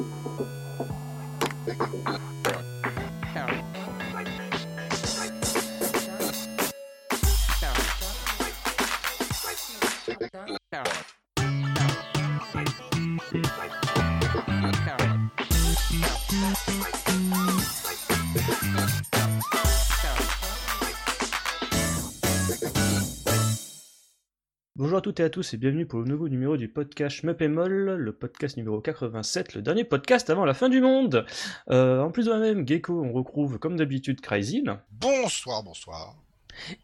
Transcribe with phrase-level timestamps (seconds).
[0.00, 0.59] Thank you.
[25.00, 28.12] À toutes et à tous et bienvenue pour le nouveau numéro du podcast Moll, le
[28.12, 31.24] podcast numéro 87, le dernier podcast avant la fin du monde.
[31.70, 36.16] Euh, en plus de moi-même, Gecko, on retrouve comme d'habitude Crazy Bonsoir, bonsoir.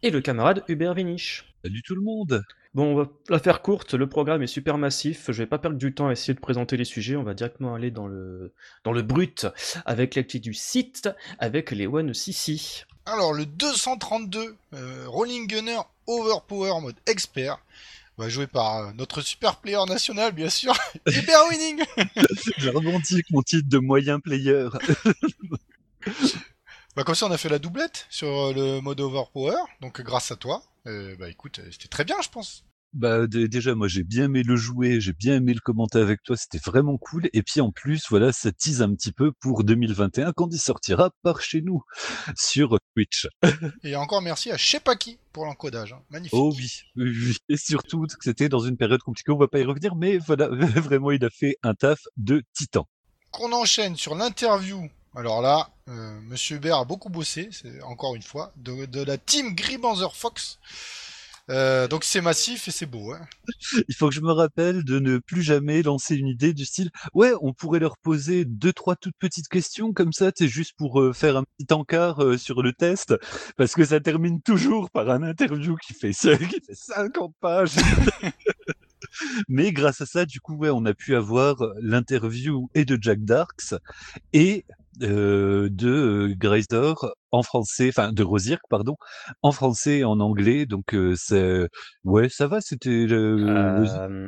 [0.01, 1.45] et le camarade Hubert Vinich.
[1.63, 2.43] Salut tout le monde
[2.73, 5.77] Bon, on va la faire courte, le programme est super massif, je vais pas perdre
[5.77, 8.51] du temps à essayer de présenter les sujets, on va directement aller dans le,
[8.83, 9.45] dans le brut,
[9.85, 11.07] avec l'actu du site,
[11.37, 12.83] avec les One CC.
[13.05, 17.57] Alors, le 232, euh, Rolling Gunner Overpower mode expert,
[18.17, 20.73] va jouer par euh, notre super player national, bien sûr,
[21.07, 21.83] Hyper Winning
[22.57, 24.67] J'ai rebondi avec mon titre de moyen player.
[26.95, 30.31] Bah comme ça on a fait la doublette sur euh, le mode Overpower, donc grâce
[30.31, 32.65] à toi, euh, bah écoute, c'était très bien je pense.
[32.97, 36.23] Bah dé- déjà moi j'ai bien aimé le jouer, j'ai bien aimé le commenter avec
[36.23, 37.29] toi, c'était vraiment cool.
[37.31, 41.11] Et puis en plus voilà ça tease un petit peu pour 2021 quand il sortira
[41.21, 41.83] par chez nous
[42.35, 43.27] sur Twitch.
[43.83, 46.01] Et encore merci à Shepaki pour l'encodage, hein.
[46.09, 46.33] magnifique.
[46.33, 47.37] Oh oui, oui, oui.
[47.49, 50.47] et surtout que c'était dans une période compliquée, on va pas y revenir, mais voilà
[50.75, 52.87] vraiment il a fait un taf de titan.
[53.29, 54.89] Qu'on enchaîne sur l'interview.
[55.15, 59.17] Alors là, euh, Monsieur Hubert a beaucoup bossé, c'est encore une fois, de, de la
[59.17, 60.59] team Gribanzer Fox.
[61.49, 63.13] Euh, donc c'est massif et c'est beau.
[63.13, 63.21] Hein.
[63.87, 66.91] Il faut que je me rappelle de ne plus jamais lancer une idée du style
[67.13, 70.99] ouais on pourrait leur poser deux trois toutes petites questions comme ça c'est juste pour
[70.99, 73.15] euh, faire un petit encart euh, sur le test
[73.55, 77.75] parce que ça termine toujours par un interview qui fait qui fait 50 pages
[79.47, 83.23] mais grâce à ça du coup ouais on a pu avoir l'interview et de Jack
[83.23, 83.73] Darks
[84.33, 84.65] et
[85.03, 86.95] euh, de euh, Grazer
[87.31, 88.95] en français enfin de Rosirk pardon
[89.41, 91.67] en français et en anglais donc euh, c'est
[92.03, 94.27] ouais ça va c'était le- Euh,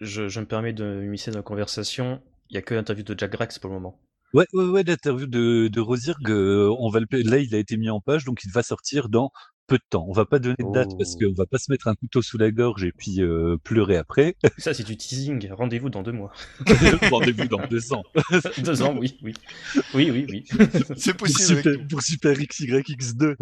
[0.00, 3.14] je, je me permets de m'immiscer dans la conversation, il y a que l'interview de
[3.18, 3.98] Jack Grax pour le moment.
[4.34, 7.76] Ouais, ouais, ouais, l'interview de, de Rosirg, euh, on va le, là, il a été
[7.76, 9.30] mis en page, donc il va sortir dans
[9.66, 10.04] peu de temps.
[10.08, 11.18] On va pas donner de date parce Oh.
[11.26, 14.36] qu'on va pas se mettre un couteau sous la gorge et puis euh, pleurer après.
[14.58, 16.32] Ça c'est du teasing, rendez-vous dans deux mois.
[17.10, 18.02] Rendez-vous dans deux ans.
[18.58, 19.34] deux ans, oui, oui.
[19.94, 20.44] Oui, oui, oui.
[20.96, 21.58] C'est possible.
[21.58, 23.36] Super, pour Super XYX2.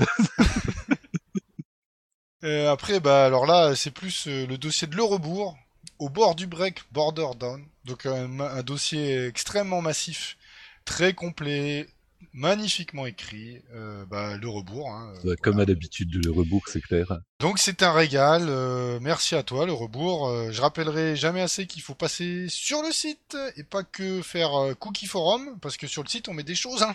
[2.45, 5.57] Euh, après, bah alors là, c'est plus euh, le dossier de Le Rebours,
[5.99, 7.65] au bord du break, border down.
[7.87, 10.37] Donc un, un dossier extrêmement massif,
[10.85, 11.87] très complet,
[12.35, 13.63] magnifiquement écrit.
[13.75, 14.91] Euh, bah, le Rebours.
[14.91, 15.71] Hein, euh, Comme voilà.
[15.71, 17.21] à l'habitude, le rebours, c'est clair.
[17.41, 18.47] Donc c'est un régal.
[18.49, 20.29] euh, merci à toi, Le Rebours.
[20.29, 24.55] Euh, je rappellerai jamais assez qu'il faut passer sur le site et pas que faire
[24.55, 26.83] euh, cookie forum, parce que sur le site on met des choses.
[26.83, 26.95] Hein.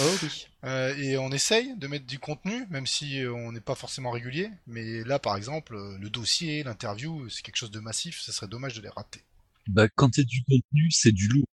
[0.00, 0.46] Oh oui.
[0.64, 4.50] Euh, et on essaye de mettre du contenu, même si on n'est pas forcément régulier.
[4.66, 8.20] Mais là, par exemple, le dossier, l'interview, c'est quelque chose de massif.
[8.20, 9.22] Ça serait dommage de les rater.
[9.68, 11.46] Bah, quand c'est du contenu, c'est du lourd.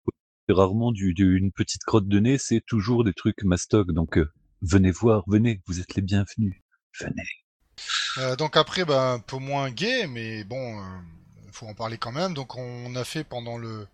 [0.53, 3.91] Rarement du, une petite crotte de nez, c'est toujours des trucs mastoc.
[3.93, 4.31] Donc, euh,
[4.63, 6.63] venez voir, venez, vous êtes les bienvenus.
[7.01, 7.25] Venez.
[8.19, 10.85] Euh, donc après, un peu moins gay, mais bon, euh,
[11.53, 12.35] faut en parler quand même.
[12.35, 13.87] Donc on a fait pendant le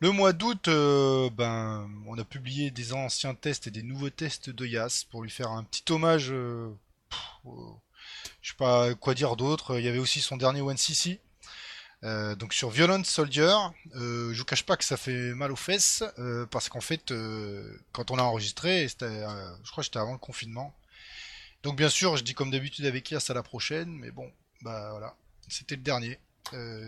[0.00, 4.50] le mois d'août, euh, ben, on a publié des anciens tests et des nouveaux tests
[4.50, 6.28] de Yas pour lui faire un petit hommage.
[6.32, 6.70] euh,
[7.10, 7.80] pff, au-
[8.42, 9.78] je sais pas quoi dire d'autre.
[9.80, 11.20] Il y avait aussi son dernier One CC.
[12.06, 13.52] Euh, donc sur Violent Soldier,
[13.96, 17.12] euh, je vous cache pas que ça fait mal aux fesses euh, parce qu'en fait,
[17.92, 20.72] quand on a enregistré, je crois que c'était avant le confinement.
[21.64, 24.30] Donc bien sûr, je dis comme d'habitude avec Yas à la prochaine, mais bon,
[24.62, 25.16] bah voilà,
[25.48, 26.18] c'était le dernier.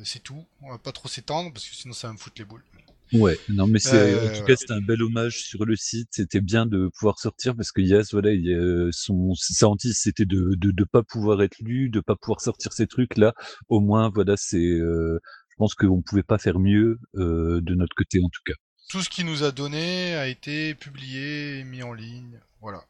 [0.04, 0.46] C'est tout.
[0.62, 2.64] On va pas trop s'étendre parce que sinon ça va me foutre les boules.
[3.12, 4.44] Ouais, non, mais c'est, Euh, en tout voilà.
[4.44, 6.08] cas, c'était un bel hommage sur le site.
[6.12, 10.26] C'était bien de pouvoir sortir parce que Yas, voilà, il, euh, son, sa hantise, c'était
[10.26, 13.32] de, de, de pas pouvoir être lu, de pas pouvoir sortir ces trucs-là.
[13.68, 17.94] Au moins, voilà, c'est, euh, je pense qu'on pouvait pas faire mieux, euh, de notre
[17.96, 18.54] côté, en tout cas.
[18.90, 22.40] Tout ce qu'il nous a donné a été publié et mis en ligne.
[22.60, 22.84] Voilà.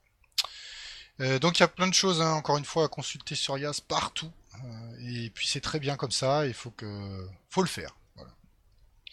[1.20, 3.58] Euh, donc il y a plein de choses, hein, encore une fois, à consulter sur
[3.58, 4.30] Yas partout.
[4.64, 7.96] Euh, et puis c'est très bien comme ça, il faut que faut le faire.
[8.16, 8.30] Voilà.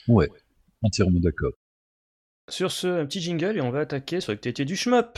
[0.08, 0.30] Ouais,
[0.86, 1.54] entièrement d'accord.
[2.50, 5.18] Sur ce, un petit jingle et on va attaquer sur l'actualité du shmup.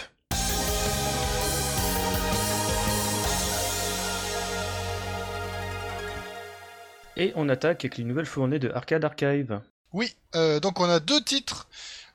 [7.18, 9.60] Et on attaque avec les nouvelles fournées de Arcade Archive.
[9.92, 11.68] Oui, euh, donc on a deux titres.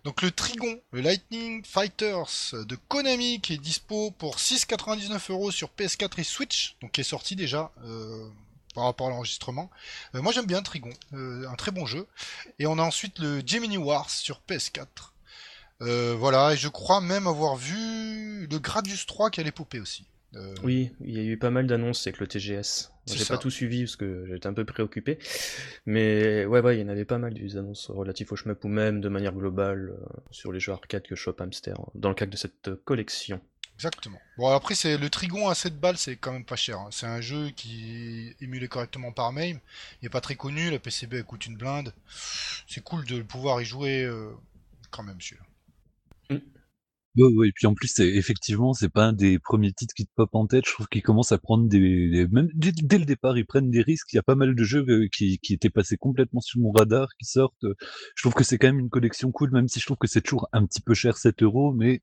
[0.04, 6.20] Donc le Trigon, le Lightning Fighters de Konami qui est dispo pour 6,99€ sur PS4
[6.20, 7.70] et Switch, donc qui est sorti déjà.
[7.84, 8.26] Euh,
[8.74, 9.70] par rapport à l'enregistrement.
[10.14, 12.06] Euh, moi j'aime bien Trigon, euh, un très bon jeu.
[12.58, 14.86] Et on a ensuite le Gemini Wars sur PS4.
[15.82, 20.06] Euh, voilà, et je crois même avoir vu le Gradius 3 qui allait popper aussi.
[20.62, 22.90] Oui, il y a eu pas mal d'annonces avec le TGS.
[23.06, 25.18] J'ai pas tout suivi parce que j'étais un peu préoccupé.
[25.84, 28.68] Mais ouais, ouais, il y en avait pas mal des annonces relatives au shmup ou
[28.68, 29.92] même de manière globale
[30.30, 33.42] sur les jeux arcade que Shop Hamster dans le cadre de cette collection.
[33.76, 34.22] Exactement.
[34.38, 36.78] Bon après c'est le Trigon à 7 balles, c'est quand même pas cher.
[36.78, 36.88] hein.
[36.90, 39.58] C'est un jeu qui est émulé correctement par MAME.
[40.00, 41.92] Il est pas très connu, la PCB elle coûte une blinde.
[42.68, 44.32] C'est cool de pouvoir y jouer euh,
[44.90, 45.44] quand même celui-là.
[47.16, 50.10] Ouais, ouais, et puis en plus, effectivement, c'est pas un des premiers titres qui te
[50.16, 50.64] pop en tête.
[50.66, 54.10] Je trouve qu'ils commencent à prendre des, dès le départ, ils prennent des risques.
[54.14, 56.70] Il y a pas mal de jeux euh, qui, qui étaient passés complètement sous mon
[56.72, 57.66] radar, qui sortent.
[58.16, 60.22] Je trouve que c'est quand même une collection cool, même si je trouve que c'est
[60.22, 62.00] toujours un petit peu cher, 7 euros, mais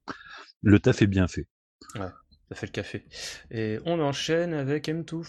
[0.64, 1.48] le taf est bien fait.
[1.96, 3.06] Ça fait le café.
[3.52, 5.24] Et on enchaîne avec M2.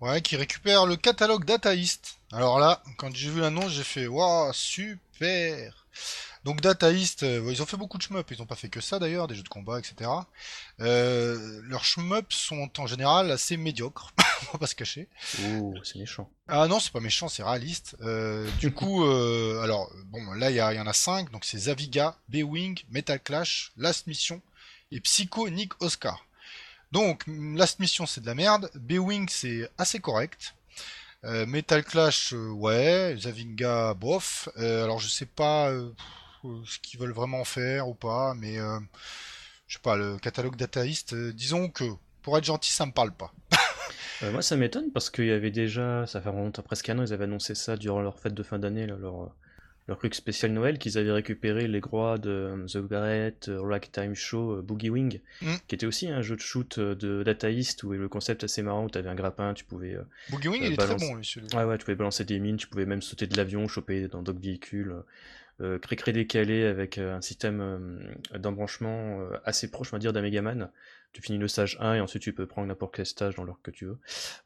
[0.00, 2.18] Ouais, qui récupère le catalogue Dataist.
[2.32, 5.86] Alors là, quand j'ai vu l'annonce, j'ai fait waouh, super.
[6.44, 8.98] Donc Dataist, euh, ils ont fait beaucoup de shmup, ils ont pas fait que ça
[8.98, 10.10] d'ailleurs, des jeux de combat, etc.
[10.80, 14.12] Euh, leurs shmup sont en général assez médiocres,
[14.48, 15.08] on va pas se cacher.
[15.48, 16.28] Oh, c'est méchant.
[16.46, 17.96] Ah non, c'est pas méchant, c'est réaliste.
[18.02, 22.14] Euh, du coup, alors bon, là il y, y en a 5, donc c'est Zaviga,
[22.28, 24.42] B-Wing, Metal Clash, Last Mission
[24.90, 26.26] et Psycho Nick Oscar.
[26.92, 30.54] Donc Last Mission c'est de la merde, B-Wing c'est assez correct.
[31.24, 34.48] Euh, Metal Clash, euh, ouais, Zavinga, bof.
[34.58, 35.72] Euh, alors je sais pas
[36.66, 38.58] ce qu'ils veulent vraiment faire ou pas, mais
[39.66, 41.84] je sais pas, le catalogue Dataist, euh, disons que
[42.22, 43.32] pour être gentil, ça me parle pas.
[44.22, 47.12] Moi, ça m'étonne parce qu'il y avait déjà, ça fait remonter presque un an, ils
[47.12, 48.86] avaient annoncé ça durant leur fête de fin d'année,
[49.86, 54.14] leur truc spécial Noël, qu'ils avaient récupéré les droits de euh, The Garret, euh, Ragtime
[54.14, 55.54] Show, euh, Boogie Wing, Mm.
[55.68, 58.84] qui était aussi un jeu de shoot de Data East où le concept assez marrant,
[58.86, 59.96] où tu avais un grappin, tu pouvais,
[60.30, 61.58] Boogie Wing, Euh, il est très bon, lui, celui-là.
[61.58, 64.22] ouais, ouais, tu pouvais balancer des mines, tu pouvais même sauter de l'avion, choper dans
[64.22, 64.94] d'autres véhicules,
[65.60, 68.00] euh, créer, créer décalé avec un système
[68.38, 70.70] d'embranchement assez proche, on va dire, d'un Megaman.
[71.14, 73.62] Tu finis le stage 1 et ensuite tu peux prendre n'importe quel stage dans l'ordre
[73.62, 73.98] que tu veux.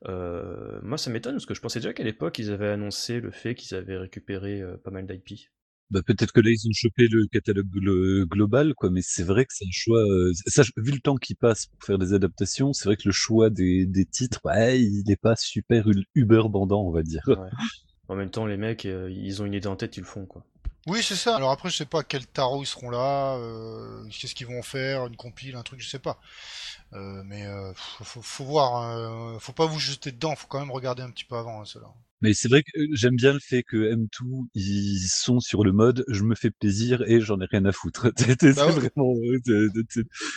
[0.07, 3.31] Euh, moi, ça m'étonne parce que je pensais déjà qu'à l'époque, ils avaient annoncé le
[3.33, 5.49] fait qu'ils avaient récupéré euh, pas mal d'IP.
[5.91, 9.47] Bah, peut-être que là, ils ont chopé le catalogue glo- global, quoi, mais c'est vrai
[9.47, 12.75] que c'est un choix, euh, ça, vu le temps qui passe pour faire des adaptations,
[12.75, 16.83] c'est vrai que le choix des, des titres, ouais, il n'est pas super uber bandant,
[16.83, 17.23] on va dire.
[17.27, 17.49] Ouais.
[18.09, 20.45] En même temps, les mecs, ils ont une idée en tête, ils le font, quoi.
[20.89, 21.37] Oui, c'est ça.
[21.37, 25.07] Alors après, je sais pas quel tarot ils seront là, euh, qu'est-ce qu'ils vont faire,
[25.07, 26.19] une compile, un truc, je sais pas.
[26.95, 30.71] Euh, mais euh, faut, faut, voir, hein, faut pas vous jeter dedans, faut quand même
[30.71, 31.89] regarder un petit peu avant, hein, cela.
[32.21, 35.73] Mais c'est vrai que euh, j'aime bien le fait que M2, ils sont sur le
[35.73, 38.13] mode, je me fais plaisir et j'en ai rien à foutre.
[38.41, 38.73] C'est Bah ouais.
[38.73, 39.15] vraiment,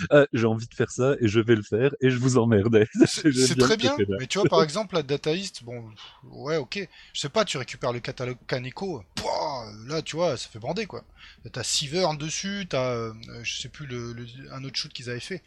[0.10, 2.86] ah, j'ai envie de faire ça et je vais le faire et je vous emmerde.
[3.06, 5.84] C'est très bien, mais tu vois, par exemple, la Dataist, bon,
[6.24, 6.88] ouais, ok.
[7.14, 10.86] Je sais pas, tu récupères le catalogue Kaneko, pouah, là, tu vois, ça fait bander,
[10.86, 11.04] quoi.
[11.52, 13.14] T'as Sivern dessus, t'as, euh,
[13.44, 15.42] je sais plus, le, le- un autre shoot qu'ils avaient fait.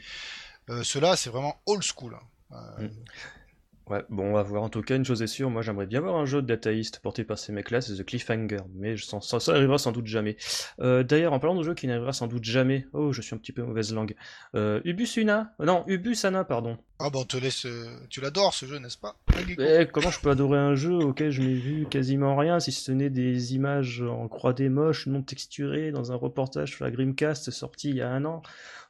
[0.70, 2.14] Euh, Ceux-là, c'est vraiment old school.
[2.16, 2.56] hein.
[2.80, 2.88] Euh,
[3.90, 4.62] Ouais, bon, on va voir.
[4.62, 6.72] En tout cas, une chose est sûre, moi j'aimerais bien voir un jeu de Data
[6.72, 9.92] East porté par ces mecs-là, c'est The Cliffhanger, mais je sens, ça, ça arrivera sans
[9.92, 10.36] doute jamais.
[10.80, 13.38] Euh, D'ailleurs, en parlant de jeu qui n'arrivera sans doute jamais, oh, je suis un
[13.38, 14.14] petit peu mauvaise langue.
[14.54, 16.78] Euh, Ubusuna, non, Ubusana, pardon.
[17.06, 19.14] Ah bah on te laisse, euh, tu l'adores ce jeu, n'est-ce pas?
[19.58, 22.92] Eh, comment je peux adorer un jeu auquel je n'ai vu quasiment rien, si ce
[22.92, 27.90] n'est des images en 3D moches, non texturées, dans un reportage sur la Dreamcast sorti
[27.90, 28.40] il y a un an?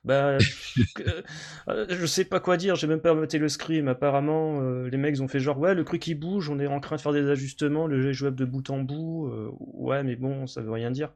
[0.05, 0.39] Bah,
[1.69, 3.89] euh, je sais pas quoi dire, j'ai même pas maté le scream.
[3.89, 6.79] Apparemment, euh, les mecs ont fait genre, ouais, le truc il bouge, on est en
[6.79, 9.27] train de faire des ajustements, le jeu est jouable de bout en bout.
[9.27, 11.13] euh, ouais, mais bon, ça veut rien dire.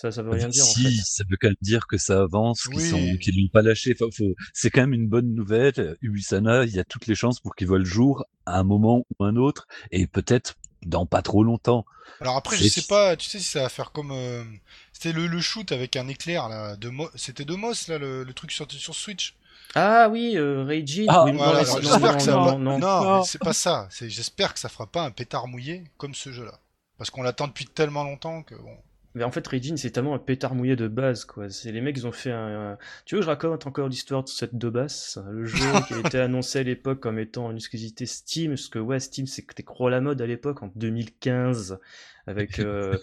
[0.00, 1.02] Ça, ça veut rien dire en si, fait.
[1.04, 2.88] ça veut quand même dire que ça avance, qu'ils Oui.
[2.88, 3.96] sont, qu'ils l'ont pas lâché.
[3.98, 5.96] Enfin, faut- c'est quand même une bonne nouvelle.
[6.02, 9.04] Ubusana, il y a toutes les chances pour qu'il voit le jour à un moment
[9.18, 10.54] ou un autre, et peut-être
[10.86, 11.84] dans pas trop longtemps.
[12.20, 14.12] Alors après, je sais pas, tu sais si ça va faire comme.
[14.12, 14.44] euh,
[14.92, 17.08] C'était le, le shoot avec un éclair là, de Mo...
[17.16, 19.34] c'était de Moss là, le, le truc sorti sur Switch.
[19.74, 21.06] Ah oui, euh, Reiji.
[21.08, 22.58] Ah, oui, non, Voilà, non, alors non, j'espère non, que ça va non, pas.
[22.58, 23.22] non, Non, Non.
[23.24, 23.88] c'est pas ça.
[24.00, 26.60] J'espère que ça fera pas un pétard mouillé comme ce jeu-là.
[26.96, 28.76] Parce qu'on l'attend depuis tellement longtemps que bon.
[29.14, 31.48] Mais en fait, Raijin, c'est tellement un pétard mouillé de base, quoi.
[31.50, 32.72] C'est les mecs, ils ont fait un.
[32.72, 35.56] un- Tu veux que je raconte encore l'histoire de cette de basse Le jeu
[35.88, 39.26] qui a été annoncé à l'époque comme étant une exclusivité Steam, parce que ouais, Steam,
[39.26, 41.78] c'était à la mode à l'époque, en 2015.
[42.26, 42.58] Avec.
[42.58, 42.98] euh,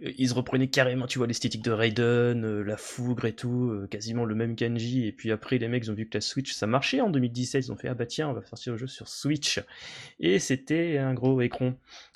[0.00, 4.24] ils reprenaient carrément, tu vois, l'esthétique de Raiden, euh, la fougre et tout, euh, quasiment
[4.24, 5.06] le même kanji.
[5.06, 7.66] Et puis après, les mecs, ils ont vu que la Switch, ça marchait en 2017.
[7.66, 9.60] Ils ont fait, ah bah tiens, on va sortir le jeu sur Switch.
[10.20, 11.74] Et c'était un gros écran.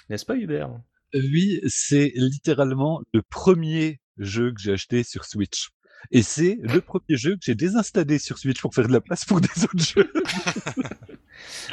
[0.08, 0.70] N'est-ce pas, Hubert?
[1.14, 5.70] Oui, c'est littéralement le premier jeu que j'ai acheté sur Switch.
[6.10, 9.24] Et c'est le premier jeu que j'ai désinstallé sur Switch pour faire de la place
[9.24, 10.12] pour des autres jeux.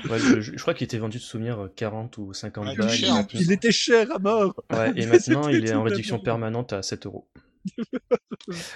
[0.10, 2.90] Ouais, je, crois qu'il était vendu de souvenir euh, 40 ou 50 Ouais, il balles.
[2.90, 4.56] cher, Il était cher à mort.
[4.72, 7.28] Ouais, et maintenant il est en réduction permanente à 7 euros.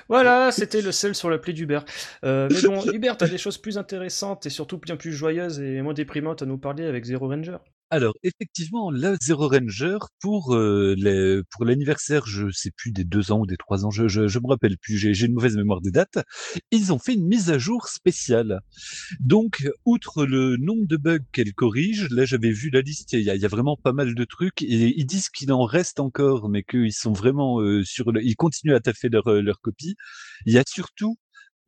[0.07, 1.85] Voilà, c'était le sel sur l'appli d'Hubert.
[2.25, 5.81] Euh, mais bon, Hubert, t'as des choses plus intéressantes et surtout bien plus joyeuses et
[5.81, 7.57] moins déprimantes à nous parler avec Zero Ranger.
[7.95, 13.31] Alors, effectivement, la Zero Ranger, pour euh, les, pour l'anniversaire, je sais plus, des deux
[13.31, 15.55] ans ou des trois ans, je, je, je me rappelle plus, j'ai, j'ai une mauvaise
[15.55, 16.17] mémoire des dates,
[16.71, 18.61] ils ont fait une mise à jour spéciale.
[19.19, 23.29] Donc, outre le nombre de bugs qu'elle corrige, là j'avais vu la liste, il y,
[23.29, 26.49] a, y a vraiment pas mal de trucs, et ils disent qu'il en reste encore,
[26.49, 29.95] mais qu'ils sont vraiment euh, sur le, ils continuent à taffer leur, euh, leur copie.
[30.47, 31.17] Il y a surtout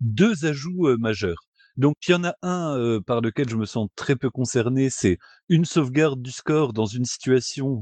[0.01, 1.45] deux ajouts euh, majeurs.
[1.77, 4.89] Donc il y en a un euh, par lequel je me sens très peu concerné,
[4.89, 5.17] c'est
[5.49, 7.81] une sauvegarde du score dans une situation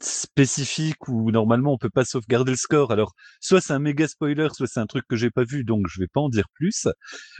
[0.00, 2.92] spécifique où normalement on peut pas sauvegarder le score.
[2.92, 5.86] Alors soit c'est un méga spoiler, soit c'est un truc que j'ai pas vu, donc
[5.88, 6.88] je vais pas en dire plus.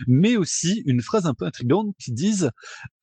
[0.07, 2.51] Mais aussi une phrase un peu intrigante qui disent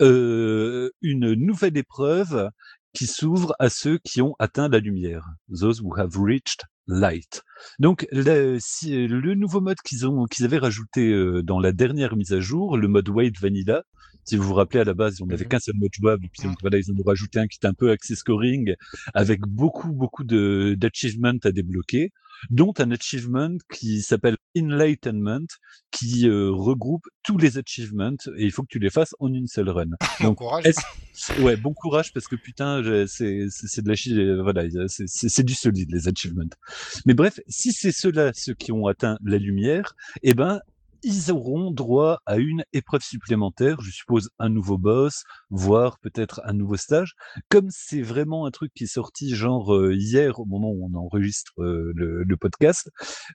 [0.02, 2.50] euh, une nouvelle épreuve
[2.94, 5.26] qui s'ouvre à ceux qui ont atteint la lumière.
[5.50, 7.44] Those who have reached light.
[7.80, 12.16] Donc le, si, le nouveau mode qu'ils ont qu'ils avaient rajouté euh, dans la dernière
[12.16, 13.84] mise à jour, le mode White Vanilla.
[14.24, 15.50] Si vous vous rappelez à la base, on n'avait Mhm.
[15.50, 17.66] qu'un seul mode jouable, et puis donc, voilà, ils en ont rajouté un qui est
[17.66, 18.74] un peu axé scoring,
[19.14, 22.12] avec beaucoup beaucoup de d'achievements à débloquer,
[22.50, 25.48] dont un achievement qui s'appelle Enlightenment,
[25.92, 29.48] qui euh, regroupe tous les achievements et il faut que tu les fasses en une
[29.48, 29.86] seule run.
[30.20, 30.66] Bon Donc, courage.
[31.40, 35.92] Ouais, bon courage parce que putain, c'est de la chi, euh, voilà, c'est du solide
[35.92, 36.50] les achievements.
[37.06, 40.62] Mais bref, si c'est ceux-là ceux qui ont atteint la lumière, eh ben
[41.04, 46.54] ils auront droit à une épreuve supplémentaire, je suppose un nouveau boss, voire peut-être un
[46.54, 47.14] nouveau stage.
[47.50, 50.98] Comme c'est vraiment un truc qui est sorti genre euh, hier au moment où on
[50.98, 52.90] enregistre euh, le, le podcast,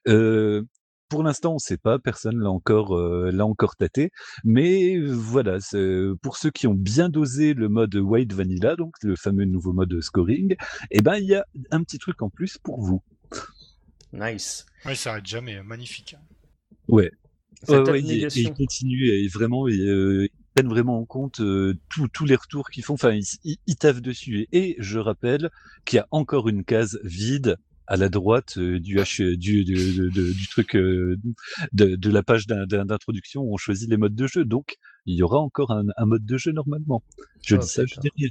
[0.08, 0.62] euh,
[1.08, 4.10] pour l'instant on sait pas, personne l'a encore euh, l'a encore tâté,
[4.44, 5.58] mais voilà,
[6.22, 10.00] pour ceux qui ont bien dosé le mode White Vanilla, donc le fameux nouveau mode
[10.00, 10.56] scoring,
[10.90, 13.02] eh ben il y a un petit truc en plus pour vous.
[14.12, 14.66] Nice.
[14.84, 16.16] Ouais, ça arrête jamais, magnifique.
[16.88, 17.10] Ouais,
[17.64, 18.00] Cette Ouais, ouais,
[18.36, 22.94] et- et vraiment ils, euh, prennent vraiment en compte euh, tous les retours qu'ils font.
[22.94, 24.46] Enfin, ils, ils, ils taffent dessus.
[24.52, 25.50] Et je rappelle
[25.84, 30.48] qu'il y a encore une case vide à la droite euh, du H du du,
[30.50, 31.16] truc euh,
[31.72, 34.44] de, de la page d'in- d'in- d'introduction où on choisit les modes de jeu.
[34.44, 34.76] Donc
[35.06, 37.02] il y aura encore un, un mode de jeu normalement.
[37.46, 38.02] Je Oh, dis ça, je putain.
[38.02, 38.28] dis rien.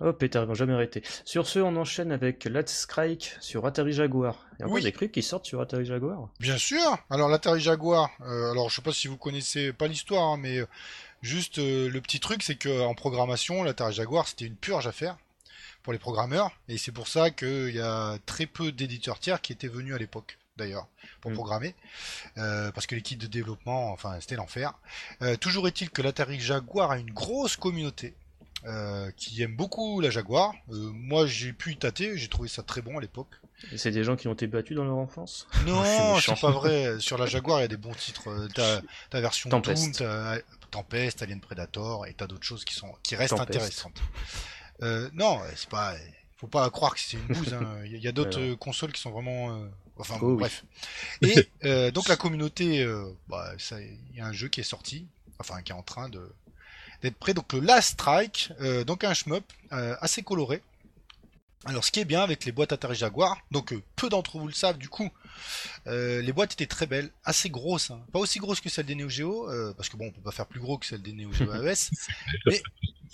[0.00, 1.02] Oh pétard, ils vont jamais arrêter.
[1.24, 4.44] Sur ce, on enchaîne avec Let's Strike sur Atari Jaguar.
[4.54, 4.82] Il y a encore Oui.
[4.82, 6.28] des trucs qui sortent sur Atari Jaguar.
[6.40, 6.98] Bien sûr.
[7.10, 8.10] Alors l'Atari Jaguar.
[8.20, 10.66] euh, alors je sais pas si vous connaissez pas l'histoire, hein, mais euh,
[11.22, 14.92] juste euh, le petit truc, c'est que en programmation, l'Atari Jaguar c'était une purge à
[14.92, 15.16] faire
[15.82, 19.52] pour les programmeurs, et c'est pour ça qu'il y a très peu d'éditeurs tiers qui
[19.52, 20.36] étaient venus à l'époque.
[20.56, 20.88] D'ailleurs,
[21.20, 21.34] pour Mm.
[21.34, 21.74] programmer,
[22.38, 24.72] euh, parce que l'équipe de développement, enfin, c'était l'enfer.
[25.22, 28.14] Euh, toujours est-il que l'Atari Jaguar a une grosse communauté
[28.66, 30.52] euh, qui aime beaucoup la Jaguar.
[30.70, 33.28] Euh, moi, j'ai pu y tâter, j'ai trouvé ça très bon à l'époque.
[33.72, 35.46] Et c'est des gens qui ont été battus dans leur enfance?
[35.66, 36.96] Non, c'est pas vrai.
[37.00, 38.28] Sur la Jaguar, il y a des bons titres.
[38.28, 38.80] Euh, T'as
[39.10, 39.82] ta version Tempest.
[39.84, 40.38] Doom, t'as
[40.70, 43.50] Tempest, Alien Predator, et t'as d'autres choses qui sont qui restent Tempest.
[43.56, 44.02] intéressantes.
[44.82, 45.94] Euh, non, c'est pas.
[46.36, 47.54] Faut pas croire que c'est une bouse.
[47.54, 47.78] hein.
[47.86, 49.56] Il y a- il y a d'autres consoles qui sont vraiment.
[49.56, 49.68] euh,
[49.98, 50.40] Enfin, Oh bon, oui.
[50.40, 50.64] bref.
[51.22, 55.06] Et euh, donc la communauté, euh, bah, il y a un jeu qui est sorti,
[55.38, 56.30] enfin qui est en train de
[57.02, 57.34] d'être prêt.
[57.34, 60.62] Donc le Last Strike, euh, donc un shmup euh, assez coloré.
[61.66, 64.46] Alors ce qui est bien avec les boîtes Atari Jaguar, donc euh, peu d'entre vous
[64.46, 65.10] le savent du coup,
[65.88, 68.00] euh, les boîtes étaient très belles, assez grosses, hein.
[68.12, 70.30] pas aussi grosses que celles des Neo Geo, euh, parce que bon on peut pas
[70.30, 71.90] faire plus gros que celles des Neo Geo AES,
[72.46, 72.62] mais,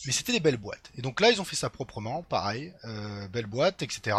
[0.04, 0.90] mais c'était des belles boîtes.
[0.98, 4.18] Et donc là ils ont fait ça proprement, pareil, euh, belles boîtes, etc.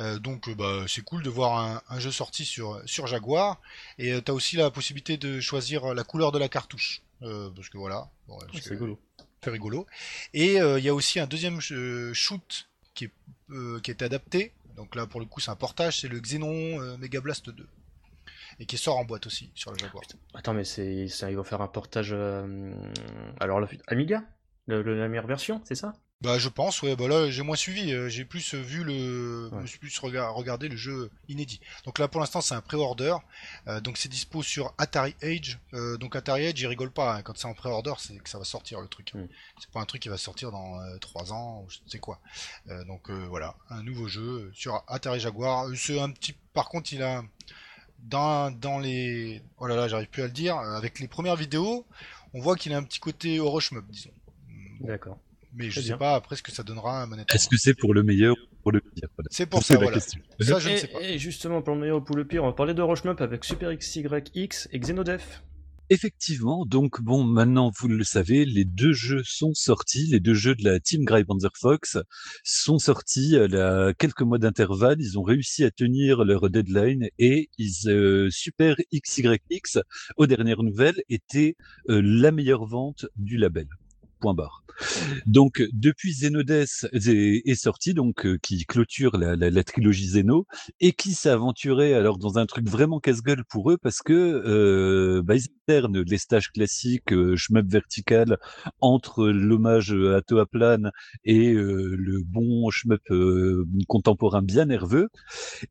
[0.00, 3.60] Euh, donc euh, bah, c'est cool de voir un, un jeu sorti sur, sur Jaguar,
[3.96, 7.11] et tu as aussi la possibilité de choisir la couleur de la cartouche, euh,
[7.54, 8.98] parce que voilà, bon, C'est rigolo.
[9.44, 9.86] rigolo.
[10.34, 13.12] Et euh, il y a aussi un deuxième euh, shoot qui, est,
[13.50, 14.52] euh, qui été adapté.
[14.76, 16.00] Donc là, pour le coup, c'est un portage.
[16.00, 17.66] C'est le Xenon euh, Mega Blast 2.
[18.58, 20.04] Et qui sort en boîte aussi sur le Jaguar.
[20.34, 22.10] Attends, mais c'est, ça, ils vont faire un portage.
[22.12, 22.72] euh,
[23.40, 24.22] Alors, la- Amiga?
[24.66, 25.94] Le- le- La meilleure version, c'est ça?
[26.22, 26.94] Bah, je pense, ouais.
[26.94, 27.92] Bah là, j'ai moins suivi.
[27.92, 29.50] euh, J'ai plus euh, vu le.
[29.52, 29.64] Ouais.
[29.80, 31.60] plus rega- regardé le jeu inédit.
[31.84, 33.16] Donc là, pour l'instant, c'est un pré-order.
[33.66, 35.58] Euh, donc c'est dispo sur Atari Age.
[35.74, 37.16] Euh, donc Atari Age, il rigole pas.
[37.16, 37.22] hein.
[37.22, 39.12] Quand c'est en pré-order, c'est que ça va sortir le truc.
[39.14, 39.26] Mm.
[39.60, 42.20] C'est pas un truc qui va sortir dans 3 ans ou je ne sais quoi.
[42.68, 45.66] Euh, donc euh, voilà, un nouveau jeu sur Atari Jaguar.
[45.68, 46.34] Euh, C'est un petit.
[46.54, 47.22] Par contre, il a
[47.98, 49.42] dans, dans les.
[49.58, 50.56] Oh là là, j'arrive plus à le dire.
[50.58, 51.86] euh, Avec les premières vidéos,
[52.34, 54.10] on voit qu'il a un petit côté horror shmup, disons.
[54.48, 54.86] Mm, bon.
[54.86, 55.18] D'accord.
[55.54, 55.98] Mais je Très sais bien.
[55.98, 57.32] pas après ce que ça donnera à manette.
[57.34, 59.28] Est-ce que c'est pour le meilleur ou pour le pire Voilà.
[59.30, 59.94] C'est pour ça, la voilà.
[59.96, 60.20] question.
[60.40, 61.00] Ça, je ne et, sais pas.
[61.02, 63.44] et justement, pour le meilleur ou pour le pire, on va parler de Rochemop avec
[63.44, 65.42] Super XYX et Xenodef.
[65.90, 70.54] Effectivement, donc bon, maintenant vous le savez, les deux jeux sont sortis, les deux jeux
[70.54, 71.98] de la team Grey Panzer Fox
[72.44, 77.90] sont sortis à quelques mois d'intervalle, ils ont réussi à tenir leur deadline et ils,
[77.90, 79.80] euh, Super XYX,
[80.16, 81.56] aux dernières nouvelles, était
[81.90, 83.66] euh, la meilleure vente du label.
[85.26, 90.46] Donc depuis Xenodes est, sorti, donc euh, qui clôture la, la, la, trilogie Zeno
[90.80, 95.22] et qui s'est aventuré alors dans un truc vraiment casse-gueule pour eux parce que euh,
[95.22, 98.38] bah, ils les stages classiques euh, vertical
[98.80, 100.90] entre l'hommage à Toaplan
[101.24, 105.08] et euh, le bon shmup euh, contemporain bien nerveux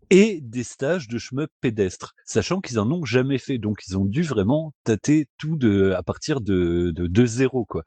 [0.09, 4.05] et des stages de shmup pédestre, sachant qu'ils en ont jamais fait, donc ils ont
[4.05, 7.83] dû vraiment tâter tout de à partir de de, de zéro quoi.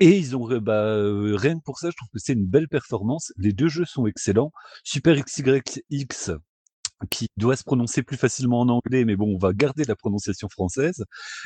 [0.00, 0.96] Et ils ont, bah,
[1.36, 3.32] rien que pour ça, je trouve que c'est une belle performance.
[3.36, 4.50] Les deux jeux sont excellents.
[4.82, 6.32] Super XYX,
[7.10, 10.48] qui doit se prononcer plus facilement en anglais, mais bon, on va garder la prononciation
[10.48, 11.04] française.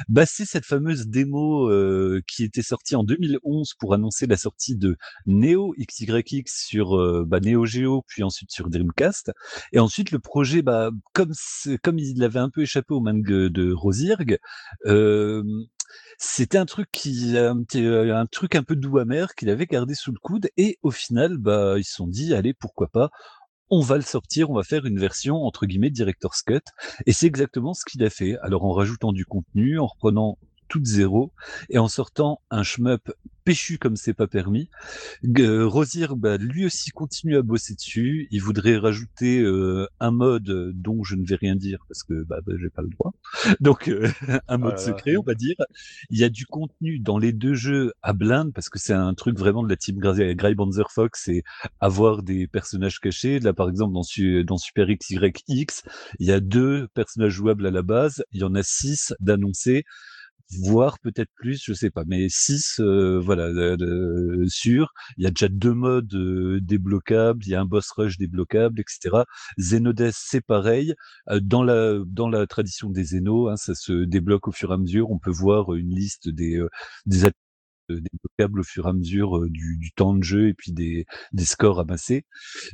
[0.09, 4.76] Bah, c'est cette fameuse démo euh, qui était sortie en 2011 pour annoncer la sortie
[4.76, 9.33] de Neo XYX sur euh, bah, Neo Geo, puis ensuite sur Dreamcast.
[9.73, 11.33] Et ensuite, le projet, bah, comme
[11.83, 14.38] comme il avait un peu échappé aux mains de, de Rosirg,
[14.87, 15.43] euh,
[16.19, 20.12] c'était un truc qui un, un truc un peu doux amer qu'il avait gardé sous
[20.12, 23.11] le coude et au final bah ils se sont dit allez pourquoi pas
[23.70, 26.60] on va le sortir, on va faire une version entre guillemets director's cut
[27.06, 28.37] et c'est exactement ce qu'il a fait.
[28.42, 31.32] Alors en rajoutant du contenu, en reprenant toute zéro
[31.70, 33.10] et en sortant un shmup
[33.48, 34.68] péchu comme c'est pas permis.
[35.38, 38.28] Euh, Rosier, bah, lui aussi continue à bosser dessus.
[38.30, 42.40] Il voudrait rajouter euh, un mode dont je ne vais rien dire parce que bah,
[42.44, 43.14] bah j'ai pas le droit.
[43.60, 44.06] Donc euh,
[44.48, 45.56] un mode secret, on va dire.
[46.10, 49.14] Il y a du contenu dans les deux jeux à blinde parce que c'est un
[49.14, 51.42] truc vraiment de la team Grey Banzer Fox, c'est
[51.80, 53.40] avoir des personnages cachés.
[53.40, 54.02] Là, par exemple, dans,
[54.44, 55.84] dans Super XYX,
[56.18, 58.25] il y a deux personnages jouables à la base.
[58.32, 59.87] Il y en a six d'annoncés
[60.57, 64.93] voire peut-être plus, je sais pas, mais 6, euh, voilà, de, sûr.
[65.17, 68.81] Il y a déjà deux modes euh, débloquables, il y a un boss rush débloquable,
[68.81, 69.25] etc.
[69.59, 70.95] Zenodes, c'est pareil.
[71.31, 74.75] Euh, dans la dans la tradition des Zeno, hein, ça se débloque au fur et
[74.75, 75.11] à mesure.
[75.11, 76.61] On peut voir une liste des
[77.07, 77.27] des
[77.88, 81.07] débloquables au fur et à mesure euh, du, du, temps de jeu et puis des,
[81.33, 82.24] des scores amassés.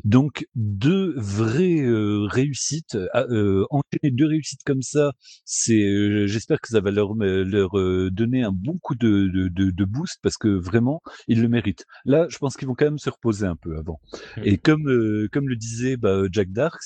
[0.04, 5.12] Donc deux vraies euh, réussites, euh, enchaîner deux réussites comme ça,
[5.44, 9.70] c'est, euh, j'espère que ça va leur leur donner un bon coup de, de, de,
[9.70, 11.86] de, boost parce que vraiment ils le méritent.
[12.04, 14.00] Là, je pense qu'ils vont quand même se reposer un peu avant.
[14.36, 14.40] Mmh.
[14.44, 16.80] Et comme comme le disait bah, Jack Dark,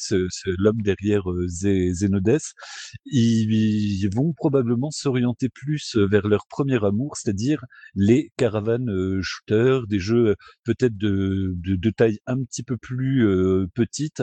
[0.47, 2.41] l'homme derrière Zenodes,
[3.07, 7.65] ils, ils vont probablement s'orienter plus vers leur premier amour, c'est-à-dire
[7.95, 12.77] les caravanes euh, shooters, des jeux euh, peut-être de, de, de, taille un petit peu
[12.77, 14.23] plus euh, petite,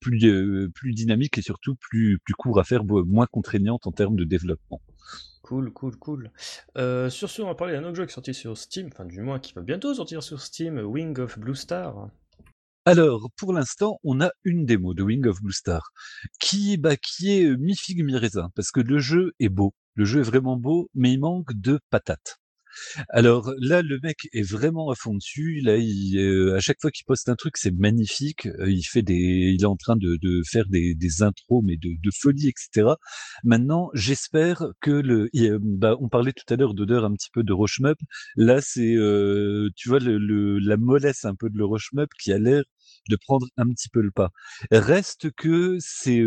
[0.00, 4.24] plus plus dynamique et surtout plus plus court à faire, moins contraignante en termes de
[4.24, 4.80] développement.
[5.42, 6.30] Cool, cool, cool.
[6.76, 9.06] Euh, sur ce, on va parler d'un autre jeu qui est sorti sur Steam, enfin
[9.06, 12.10] du moins qui va bientôt sortir sur Steam, Wing of Blue Star.
[12.84, 15.92] Alors, pour l'instant, on a une démo de Wing of Blue Star
[16.40, 20.24] qui, bah, qui est mi-figue, mi-raisin, parce que le jeu est beau, le jeu est
[20.24, 22.37] vraiment beau, mais il manque de patates.
[23.10, 25.60] Alors là, le mec est vraiment à fond dessus.
[25.62, 28.46] Là, euh, à chaque fois qu'il poste un truc, c'est magnifique.
[28.46, 29.14] Euh, il fait des,
[29.54, 30.18] il est en train de,
[30.50, 32.94] faire des, intros, mais de, folie, etc.
[33.44, 35.28] Maintenant, j'espère que le,
[35.60, 37.98] bah, on parlait tout à l'heure d'odeur un petit peu de Rochemup.
[38.36, 42.38] Là, c'est, euh, tu vois, le, la mollesse un peu de le Rochemup qui a
[42.38, 42.62] l'air
[43.08, 44.30] de prendre un petit peu le pas.
[44.70, 46.22] Reste que c'est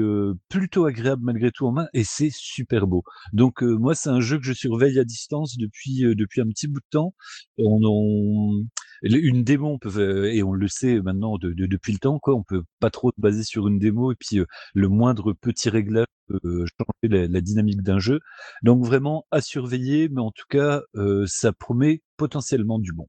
[0.50, 3.04] plutôt agréable malgré tout en main et c'est super beau.
[3.34, 6.80] Donc moi c'est un jeu que je surveille à distance depuis depuis un petit bout
[6.80, 7.14] de temps.
[7.58, 8.64] On,
[9.04, 12.36] une démo, on peut, et on le sait maintenant de, de, depuis le temps, quoi,
[12.36, 14.40] on peut pas trop se baser sur une démo et puis
[14.74, 18.20] le moindre petit réglage peut changer la dynamique d'un jeu.
[18.64, 20.82] Donc vraiment à surveiller, mais en tout cas,
[21.26, 23.08] ça promet potentiellement du bon.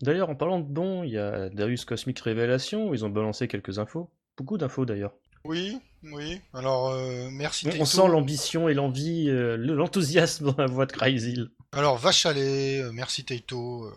[0.00, 3.48] D'ailleurs, en parlant de bon, il y a Darius Cosmic Révélation où ils ont balancé
[3.48, 4.10] quelques infos.
[4.36, 5.12] Beaucoup d'infos d'ailleurs.
[5.44, 6.40] Oui, oui.
[6.54, 7.68] Alors, euh, merci.
[7.78, 11.50] On, on sent l'ambition et l'envie, euh, l'enthousiasme dans la voix de Cryzil.
[11.72, 13.92] Alors, va chaler, euh, merci Taito.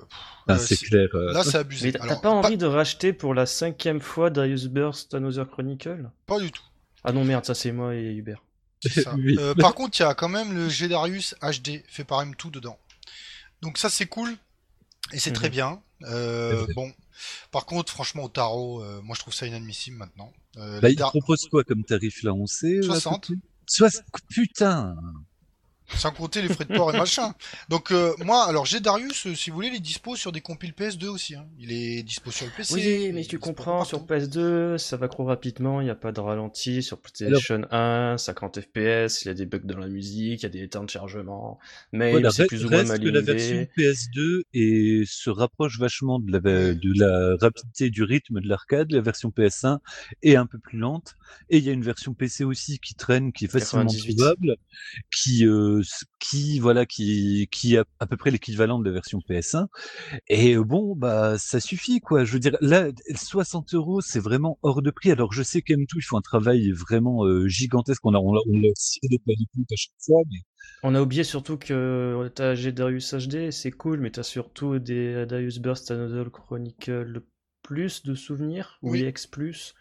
[0.48, 1.08] Ah, c'est clair.
[1.14, 1.92] Là, c'est abusé.
[1.92, 6.10] Mais t'as pas envie de racheter pour la cinquième fois Darius Burst Another Chronicle?
[6.26, 6.64] Pas du tout.
[7.04, 8.44] Ah non, merde, ça c'est moi et Hubert.
[9.18, 9.38] oui.
[9.60, 12.78] par contre, il y a quand même le G Darius HD fait par M2 dedans.
[13.62, 14.36] Donc ça, c'est cool.
[15.12, 15.54] Et c'est très mhm.
[15.54, 15.82] bien.
[16.04, 16.92] Euh, bon,
[17.52, 20.32] par contre, franchement, au tarot, euh, moi je trouve ça inadmissible maintenant.
[20.58, 22.34] Euh, bah, il propose quoi comme tarif là?
[22.34, 23.32] On sait 60
[23.68, 24.96] 60 Putain
[25.94, 27.34] Sans compter les frais de port et machin.
[27.70, 30.42] Donc euh, moi, alors j'ai Darius, euh, si vous voulez, il est dispo sur des
[30.42, 31.36] compiles PS2 aussi.
[31.36, 31.46] Hein.
[31.60, 32.74] Il est dispo sur le PC.
[32.74, 36.20] Oui, mais tu comprends, sur PS2, ça va trop rapidement, il n'y a pas de
[36.20, 36.82] ralenti.
[36.82, 40.46] Sur PlayStation 1, 50 FPS, il y a des bugs dans la musique, il y
[40.48, 41.60] a des temps de chargement.
[41.92, 45.80] Mais Voilà, c'est plus ou moins reste mal que la version PS2 et se rapproche
[45.80, 48.92] vachement de la, de la rapidité du rythme de l'arcade.
[48.92, 49.80] La version PS1
[50.24, 51.16] est un peu plus lente.
[51.50, 54.16] Et il y a une version PC aussi qui traîne, qui est facilement 98.
[54.16, 54.56] trouvable,
[55.16, 59.20] qui, euh, s- qui, voilà, qui, qui a à peu près l'équivalent de la version
[59.22, 59.68] PS1.
[60.28, 62.24] Et euh, bon, bah, ça suffit, quoi.
[62.26, 65.12] Je veux dire, là, 60 euros, c'est vraiment hors de prix.
[65.12, 68.06] Alors, je sais qu'M2, ils font un travail vraiment euh, gigantesque.
[68.06, 70.40] On a, on l'a, on l'a tiré des pellicules à chaque fois, mais
[70.84, 75.60] On a oublié surtout que t'as Darius HD, c'est cool, mais t'as surtout des Darius
[75.60, 77.22] Burst Another Chronicle
[77.64, 79.00] plus de souvenirs, ou Oui.
[79.00, 79.76] EX plus,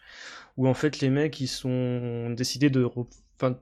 [0.57, 2.83] où en fait les mecs ils sont décidé de...
[3.37, 3.59] Enfin,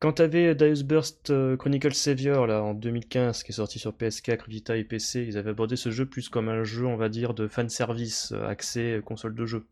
[0.00, 4.76] quand t'avais Darius Burst euh, Chronicle Savior en 2015 qui est sorti sur PS4, Vita
[4.78, 7.46] et PC, ils avaient abordé ce jeu plus comme un jeu on va dire de
[7.46, 9.66] fanservice, euh, accès euh, console de jeu.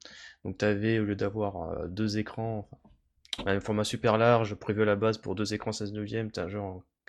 [0.44, 2.68] Donc t'avais au lieu d'avoir euh, deux écrans,
[3.46, 6.48] un format super large prévu à la base pour deux écrans 16 neuvième, t'as un
[6.48, 6.60] jeu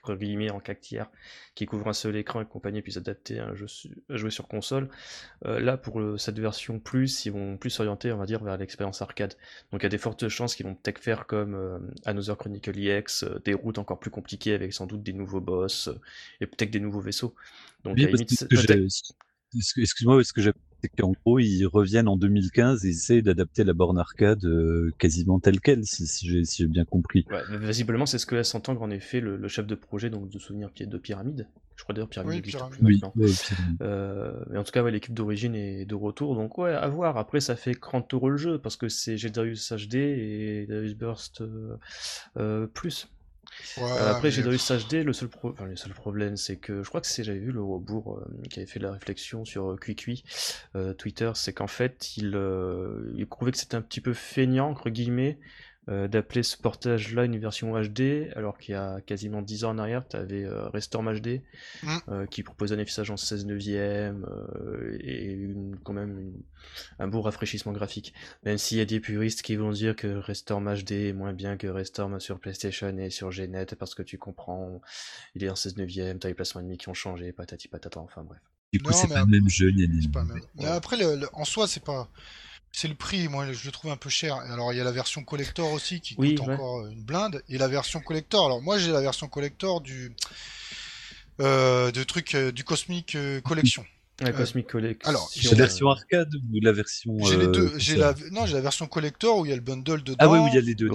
[0.08, 1.10] guillemets en 4 tiers
[1.56, 3.68] qui couvre un seul écran et compagnie puis s'adapter à un jeu
[4.10, 4.90] à jouer sur console.
[5.46, 8.58] Euh, là pour le- cette version plus, ils vont plus s'orienter on va dire vers
[8.58, 9.36] l'expérience arcade.
[9.72, 12.78] Donc il y a des fortes chances qu'ils vont peut-être faire comme euh, Another Chronicle
[12.78, 15.90] EX, euh, des routes encore plus compliquées avec sans doute des nouveaux boss
[16.42, 17.36] et peut-être des nouveaux vaisseaux.
[17.84, 18.46] Donc Oui, à limite,
[19.78, 23.74] excuse-moi, ce que j'ai c'est qu'en gros, ils reviennent en 2015 et essayent d'adapter la
[23.74, 27.26] borne arcade euh, quasiment telle quelle, si, si j'ai si j'ai bien compris.
[27.30, 30.30] Ouais, visiblement, c'est ce que laisse entendre en effet le, le chef de projet donc
[30.30, 31.48] de souvenir de Pyramide.
[31.80, 32.78] Je crois d'ailleurs Pyramide Oui, Pyramide.
[32.78, 33.14] plus Oui, maintenant.
[33.82, 37.18] Euh, mais en tout cas, ouais, l'équipe d'origine est de retour, donc ouais, à voir.
[37.18, 41.40] Après, ça fait 30 euros le jeu parce que c'est Gedarius HD et Darius Burst
[41.40, 41.78] euh,
[42.38, 43.08] euh, plus.
[43.78, 46.84] Ouais, Euh, après, mais- Gedarius HD, le seul, pro- enfin, le seul problème, c'est que
[46.84, 49.72] je crois que c'est, j'avais vu le Robourg euh, qui avait fait la réflexion sur
[49.72, 50.24] euh, QuickUI,
[50.76, 54.70] euh, Twitter, c'est qu'en fait, il, euh, il trouvait que c'était un petit peu feignant,
[54.70, 55.44] entre guillemets, euh,
[56.08, 60.08] d'appeler ce portage-là une version HD, alors qu'il y a quasiment 10 ans en arrière,
[60.08, 61.42] tu avais Restorm HD,
[61.84, 61.98] Mm.
[62.10, 66.42] euh, qui proposait un affichage en 16 neuvième euh, et une, quand même une-
[67.00, 68.14] un beau rafraîchissement graphique.
[68.44, 71.58] Même s'il y a des puristes qui vont dire que Restorm HD est moins bien
[71.58, 74.82] que Restorm sur PlayStation et sur Gnet, parce que tu comprends,
[75.36, 78.24] il est en 16 neuvième, t'as les placements ennemis qui ont changé, patati patata, enfin
[78.24, 78.40] bref.
[78.72, 80.42] Du coup, c'est pas le après- même jeu, ni pas même.
[80.58, 80.66] Ouais.
[80.68, 82.08] après, le- le- en soi, c'est pas.
[82.72, 84.36] C'est le prix, moi je le trouve un peu cher.
[84.36, 86.54] Alors il y a la version collector aussi qui Oui, coûte ouais.
[86.54, 87.42] encore une blinde.
[87.50, 90.14] Et la version collector, alors moi j'ai la version collector du.
[91.42, 93.86] Euh, de truc euh, du Cosmic euh, Collection.
[94.22, 95.10] Ouais, Euh, Cosmic Collection.
[95.10, 97.18] alors, C'est la version euh, arcade ou la version.
[97.24, 97.74] J'ai les euh, deux.
[97.78, 100.18] J'ai la non j'ai la version collector où il y a le bundle dedans.
[100.20, 100.90] Ah oui, oui, il y a les deux.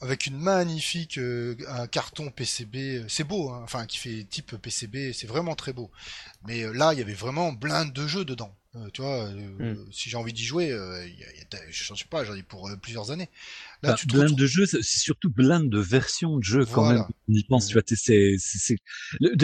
[0.00, 3.04] avec une magnifique euh, un carton PCB.
[3.08, 5.92] C'est beau, hein, enfin qui fait type PCB, c'est vraiment très beau.
[6.46, 8.52] Mais euh, là, il y avait vraiment blinde de jeux dedans.
[8.76, 9.34] Euh, tu vois, euh,
[9.74, 9.86] Mm.
[9.92, 12.34] si j'ai envie d'y jouer, euh, y a- y a- je ne sais pas, j'en
[12.34, 13.28] ai pour euh, plusieurs années.
[13.84, 16.84] Là, Enfin, tu blinde retrouves- de jeux, c'est surtout blinde de versions de jeux quand
[16.84, 17.00] Voilà.
[17.00, 17.08] même.
[17.28, 18.36] On y pense, tu vois, t'es- c'est,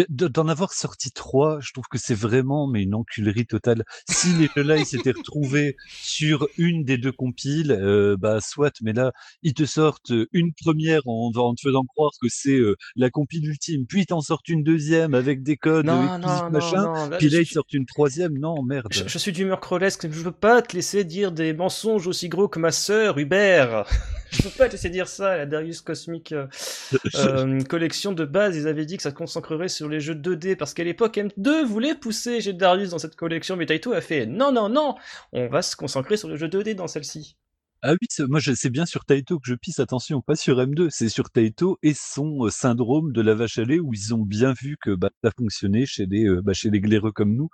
[0.09, 3.85] d'en avoir sorti trois, je trouve que c'est vraiment mais une enculerie totale.
[4.09, 8.92] Si les jeux-là ils s'étaient retrouvés sur une des deux compiles, euh, bah soit, mais
[8.92, 13.11] là ils te sortent une première en, en te faisant croire que c'est euh, la
[13.11, 16.50] compile ultime, puis ils t'en sortent une deuxième avec des codes Non, exclusifs, non, non,
[16.50, 18.88] machin, là, puis je là ils suis- sortent une troisième, non merde.
[18.90, 22.48] Je, je suis d'humeur crolesque, je veux pas te laisser dire des mensonges aussi gros
[22.48, 23.85] que ma sœur Hubert.
[24.31, 25.37] Je peux pas te laisser dire ça.
[25.37, 26.47] La Darius Cosmic euh,
[27.16, 30.57] euh, collection de base, ils avaient dit que ça se concentrerait sur les jeux 2D
[30.57, 34.27] parce qu'à l'époque M2 voulait pousser Jet Darius dans cette collection, mais Taito a fait
[34.27, 34.95] non, non, non,
[35.33, 37.37] on va se concentrer sur les jeux 2D dans celle-ci.
[37.83, 40.88] Ah oui, c'est- moi c'est bien sur Taito que je pisse, attention, pas sur M2,
[40.90, 44.23] c'est sur Taito et son euh, syndrome de la vache à lait où ils ont
[44.23, 47.49] bien vu que bah, ça fonctionnait chez les, euh, bah, chez glaireux comme nous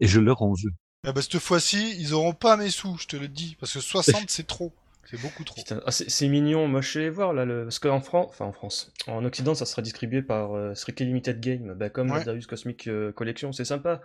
[0.00, 0.70] et je leur en veux.
[1.06, 3.80] Ah bah, cette fois-ci, ils auront pas mes sous, je te le dis, parce que
[3.80, 4.72] 60 c'est trop,
[5.10, 5.60] c'est beaucoup trop.
[5.86, 7.64] Ah, c'est mignon, moi je suis allé voir là, le...
[7.64, 11.40] parce qu'en France, enfin en France, en Occident ça sera distribué par euh, Strictly Limited
[11.40, 12.18] Game, bah, comme Ouais.
[12.18, 14.02] la Darius Cosmic euh, Collection, c'est sympa.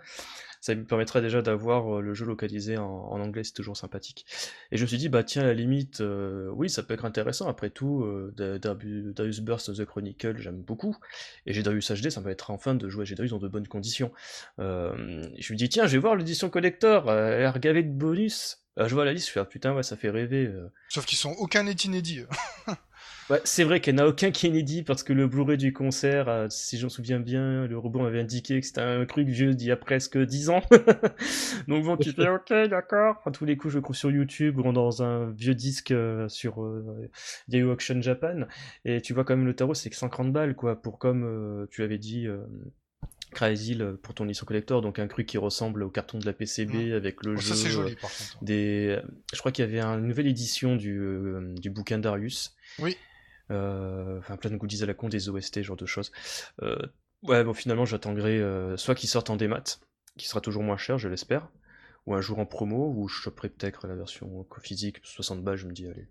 [0.60, 4.24] Ça me permettrait déjà d'avoir euh, le jeu localisé en, en anglais, c'est toujours sympathique.
[4.72, 7.04] Et je me suis dit, bah tiens, à la limite, euh, oui, ça peut être
[7.04, 10.96] intéressant, après tout, euh, Darius Burst The Chronicle, j'aime beaucoup,
[11.44, 13.68] et j'ai Darius HD, ça me être enfin de jouer à Darius dans de bonnes
[13.68, 14.10] conditions.
[14.56, 14.62] Je
[15.52, 18.63] me dis, tiens, je vais voir l'édition collector, elle gavée de bonus.
[18.78, 20.46] Euh, je vois la liste, je fais, ah, putain, ouais, ça fait rêver.
[20.46, 20.68] euh.
[20.88, 22.22] Sauf qu'ils sont aucun n'est inédit.
[23.30, 25.56] Ouais, c'est vrai qu'il n'y en a aucun qui est inédit parce que le Blu-ray
[25.56, 29.28] du concert, euh, si j'en souviens bien, le robot m'avait indiqué que c'était un truc
[29.28, 30.60] vieux d'il y a presque 10 ans.
[31.68, 33.22] Donc bon, tu fais ok, d'accord.
[33.24, 36.62] À tous les coups, je crois sur YouTube ou dans un vieux disque euh, sur
[36.62, 37.08] euh,
[37.48, 38.40] Yahoo Auction Japan.
[38.84, 41.66] Et tu vois quand même le tarot, c'est que 130 balles, quoi, pour comme euh,
[41.70, 42.26] tu avais dit.
[42.26, 42.44] Euh,
[43.34, 46.92] Crazy pour ton édition collector, donc un truc qui ressemble au carton de la PCB
[46.92, 47.54] avec le Oh, jeu.
[47.54, 48.42] ça c'est euh, joli par contre.
[48.42, 48.98] des...
[49.32, 52.54] Je crois qu'il y avait une nouvelle édition du, euh, du bouquin Darius.
[52.78, 52.96] Oui.
[53.50, 56.10] Euh, enfin, plein de goodies à la con, des OST, genre de choses.
[56.62, 56.78] Euh,
[57.22, 59.62] ouais, bon, finalement, j'attendrai euh, soit qu'ils sortent en démat,
[60.16, 61.48] qui sera toujours moins cher, je l'espère,
[62.06, 65.66] ou un jour en promo, ou je choperai peut-être la version physique, 60 balles, je
[65.66, 66.08] me dis, allez.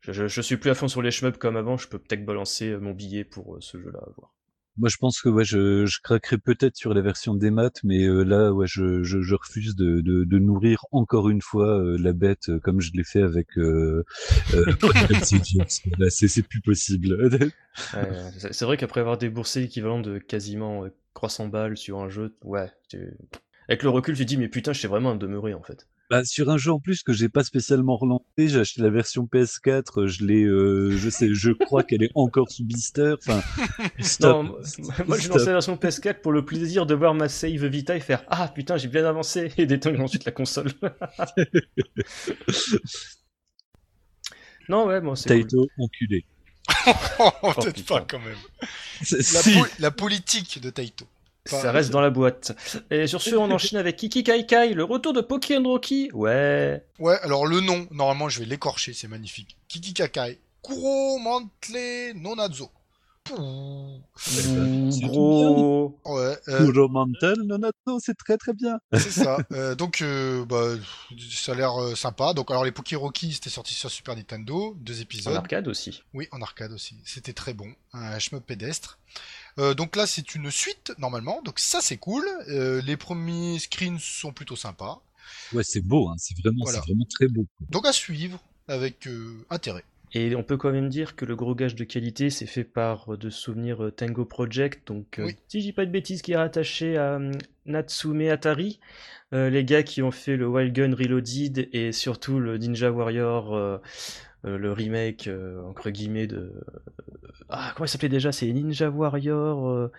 [0.00, 2.24] Je, je, je suis plus à fond sur les shmups comme avant, je peux peut-être
[2.24, 4.32] balancer mon billet pour euh, ce jeu-là à voir.
[4.78, 8.04] Moi, je pense que ouais, je, je craquerai peut-être sur la version des maths, mais
[8.04, 11.98] euh, là, ouais, je, je, je refuse de, de, de nourrir encore une fois euh,
[11.98, 13.48] la bête euh, comme je l'ai fait avec
[16.10, 17.30] c'est, plus possible.
[18.52, 22.70] C'est vrai qu'après avoir déboursé l'équivalent de quasiment euh, 300 balles sur un jeu, ouais,
[22.88, 23.16] tu-
[23.68, 25.86] avec le recul, tu te dis, mais putain, je sais vraiment à demeurer en fait.
[26.10, 29.28] Bah, sur un jeu en plus que j'ai pas spécialement relancé, j'ai acheté la version
[29.32, 33.14] PS4, je l'ai, euh, je sais, je crois qu'elle est encore sous blister.
[33.24, 33.40] Enfin,
[34.00, 34.44] stop.
[34.44, 34.56] Non,
[35.06, 38.00] moi j'ai lancé la version PS4 pour le plaisir de voir ma save Vita et
[38.00, 40.72] faire Ah putain, j'ai bien avancé et d'éteindre ensuite la console.
[44.68, 45.28] non, ouais, moi c'est.
[45.28, 45.42] cool.
[45.46, 46.24] Taito, enculé.
[47.18, 48.36] Oh, peut-être pas quand même.
[49.02, 49.54] C'est- La, si.
[49.54, 51.06] po- la politique de Taito.
[51.46, 52.52] Ça reste dans la boîte.
[52.90, 56.10] Et sur ce, on enchaîne avec Kiki Kai Kai, le retour de Pokémon Rocky.
[56.12, 56.84] Ouais.
[56.98, 59.56] Ouais, alors le nom, normalement je vais l'écorcher, c'est magnifique.
[59.68, 60.38] Kiki Kakai.
[60.62, 62.70] Kuro Mantle Nonazo.
[63.24, 64.00] Pouh.
[64.16, 65.98] C'est Gros.
[66.04, 68.78] Ouais, euh, Kuro Mantle, Nonato, c'est très très bien.
[68.92, 69.38] c'est ça.
[69.52, 70.74] Euh, donc, euh, bah,
[71.30, 72.34] ça a l'air euh, sympa.
[72.34, 75.34] Donc, alors les Pokérocky, c'était sorti sur Super Nintendo, deux En épisodes.
[75.34, 76.02] arcade aussi.
[76.14, 76.96] Oui, en arcade aussi.
[77.04, 77.72] C'était très bon.
[77.92, 78.98] Un shmup pédestre.
[79.60, 81.42] Euh, donc là, c'est une suite, normalement.
[81.42, 82.24] Donc ça, c'est cool.
[82.48, 85.02] Euh, les premiers screens sont plutôt sympas.
[85.52, 86.14] Ouais, c'est beau, hein.
[86.18, 86.80] c'est vraiment, Voilà.
[86.80, 87.46] c'est vraiment très beau.
[87.68, 89.84] Donc à suivre avec euh, intérêt.
[90.12, 93.16] Et on peut quand même dire que le gros gage de qualité, c'est fait par
[93.16, 94.88] de souvenirs Tango Project.
[94.88, 95.36] Donc, euh, Oui.
[95.46, 97.20] si je dis pas de bêtises, qui est rattaché à
[97.66, 98.80] Natsume Atari,
[99.32, 103.80] euh, les gars qui ont fait le Wild Gun Reloaded et surtout le Ninja Warrior,
[104.44, 106.52] le remake euh, entre guillemets de.
[107.48, 108.32] Ah, comment il s'appelait déjà?
[108.32, 109.92] C'est Ninja Warrior euh,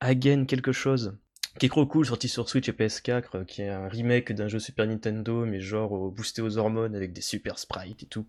[0.00, 1.16] Again quelque chose.
[1.58, 4.48] Qui est trop cool, sorti sur Switch et PS4, euh, qui est un remake d'un
[4.48, 8.26] jeu Super Nintendo, mais genre euh, boosté aux hormones avec des super sprites et tout.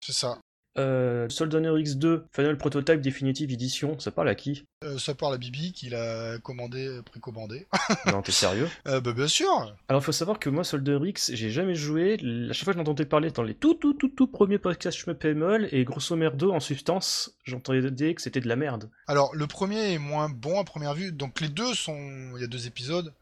[0.00, 0.40] C'est ça.
[0.76, 5.34] Euh, Soul Honor X2, Final Prototype Definitive Edition, ça parle à qui Euh, ça parle
[5.34, 7.66] à Bibi qui l'a commandé, précommandé.
[8.12, 8.68] Non, t'es sérieux?
[8.86, 9.74] Euh, bah, bien sûr.
[9.88, 12.16] Alors, faut savoir que moi, Soldier X, j'ai jamais joué.
[12.20, 15.24] La chaque fois que j'entendais parler dans les tout, tout, tout, tout premiers podcasts Shmup
[15.24, 18.90] et Moll, et grosso merdo, en substance, j'entendais dire que c'était de la merde.
[19.06, 21.12] Alors le premier est moins bon à première vue.
[21.12, 21.96] Donc les deux sont,
[22.36, 23.12] il y a deux épisodes.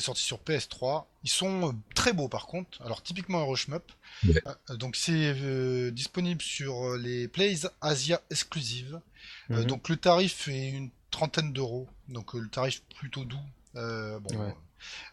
[0.00, 1.04] Sorti sur PS3.
[1.24, 2.80] Ils sont euh, très beaux par contre.
[2.82, 3.82] Alors typiquement Euroshmup.
[4.26, 4.42] Ouais.
[4.70, 9.00] Euh, donc c'est euh, disponible sur les Plays Asia exclusives.
[9.50, 9.64] Euh, Mhm.
[9.66, 11.88] donc le tarif est une trentaine d'euros.
[12.08, 13.38] Donc euh, le tarif plutôt doux.
[13.76, 14.38] Euh, bon.
[14.38, 14.54] Ouais.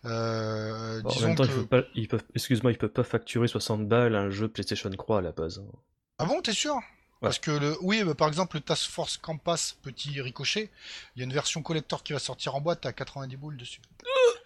[0.05, 1.49] euh, Bon, en disons même temps, que...
[1.51, 4.89] ils peuvent pas, ils peuvent, excuse-moi, ils peuvent pas facturer 60 balles un jeu PlayStation
[4.89, 5.59] 3 à la base.
[5.59, 5.77] hein.
[6.17, 6.75] Ah bon, t'es sûr?
[7.21, 10.71] Parce que le, oui, bah, par exemple le Task Force Campus petit ricochet,
[11.15, 13.79] il y a une version collector qui va sortir en boîte à 90 boules dessus.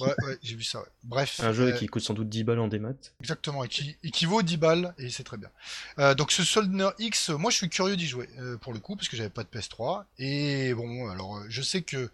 [0.00, 0.80] Ouais, ouais, j'ai vu ça.
[0.80, 0.86] ouais.
[1.04, 2.92] Bref, Un jeu euh, qui coûte sans doute 10 balles en démat.
[3.20, 5.50] exactement, et qui, et qui vaut 10 balles et c'est très bien.
[5.98, 8.96] Euh, donc ce Soldier X, moi je suis curieux d'y jouer euh, pour le coup
[8.96, 12.10] parce que j'avais pas de PS3 et bon, alors je sais que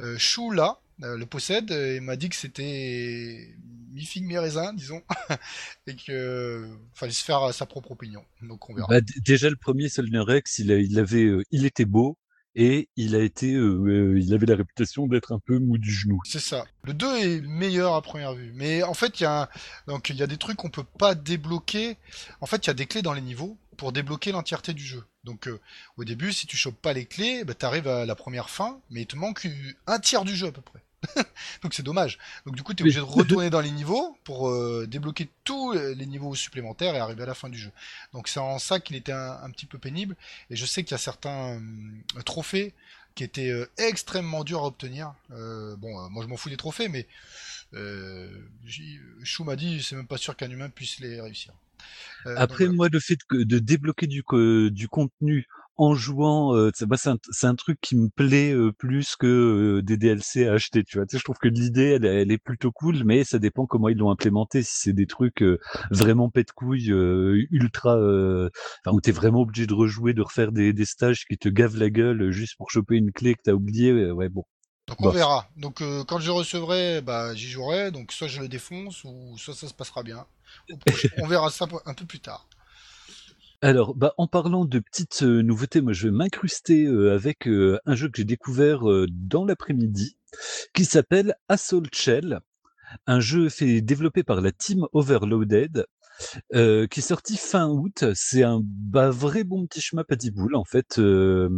[0.00, 3.54] euh, Chou là euh, le possède et m'a dit que c'était
[3.92, 5.02] mi figue mi raisin, disons,
[5.86, 8.24] et que euh, fallait se faire sa propre opinion.
[8.42, 8.88] Donc on verra.
[8.88, 12.16] Bah, déjà le premier Soldier Rex, il, a- il avait, euh, il était beau
[12.54, 16.20] et il a été, euh, il avait la réputation d'être un peu mou du genou.
[16.24, 16.64] C'est ça.
[16.84, 18.52] Le 2 est meilleur à première vue.
[18.54, 19.48] Mais en fait, il y a,
[19.86, 21.96] donc, il y a des trucs qu'on peut pas débloquer.
[22.40, 25.04] En fait, il y a des clés dans les niveaux pour débloquer l'entièreté du jeu.
[25.24, 25.60] Donc, euh,
[25.96, 29.02] au début, si tu chopes pas les clés, bah, t'arrives à la première fin, mais
[29.02, 29.46] il te manque
[29.86, 30.82] un tiers du jeu à peu près.
[31.62, 32.18] donc c'est dommage.
[32.46, 32.84] Donc du coup, t'es Oui.
[32.84, 37.22] obligé de retourner dans les niveaux pour euh, débloquer tous les niveaux supplémentaires et arriver
[37.22, 37.70] à la fin du jeu.
[38.12, 40.16] Donc c'est en ça qu'il était un, un petit peu pénible.
[40.50, 42.72] Et je sais qu'il y a certains hum, trophées
[43.14, 45.14] qui étaient euh, extrêmement durs à obtenir.
[45.32, 47.06] Euh, bon, euh, moi je m'en fous des trophées, mais
[47.74, 48.28] euh,
[49.24, 51.52] Chou m'a dit c'est même pas sûr qu'un humain puisse les réussir.
[52.26, 54.22] Euh, donc Après, moi, le fait de débloquer du,
[54.70, 59.26] du contenu en jouant, euh, c'est un, un, truc qui me plaît euh, plus que
[59.78, 60.84] euh, des DLC à acheter.
[60.84, 63.38] Tu vois, tu sais, je trouve que l'idée, elle, elle, est plutôt cool, mais ça
[63.38, 64.62] dépend comment ils l'ont implémenté.
[64.62, 65.44] Si c'est des trucs
[65.90, 66.92] vraiment pète couilles,
[67.50, 71.48] ultra, enfin où t'es vraiment obligé de rejouer, de refaire des, des, stages qui te
[71.48, 74.44] gavent la gueule juste pour choper une clé que t'as oublié, ouais bon.
[74.88, 75.48] Donc on verra.
[75.56, 77.90] Donc quand je recevrai, bah j'y jouerai.
[77.90, 80.26] Donc soit je le défonce ou soit ça se passera bien.
[81.18, 82.46] on verra ça un peu plus tard.
[83.64, 88.16] Alors, bah, en parlant de petites nouveautés, moi je vais m'incruster avec un jeu que
[88.16, 90.16] j'ai découvert dans l'après-midi,
[90.74, 92.40] qui s'appelle Assault Shell,
[93.06, 95.86] un jeu fait développé par la team Overloaded,
[96.54, 98.04] euh, qui est sorti fin août.
[98.14, 100.98] C'est un bah, vrai bon petit shmup à 10 boules en fait.
[100.98, 101.48] Euh,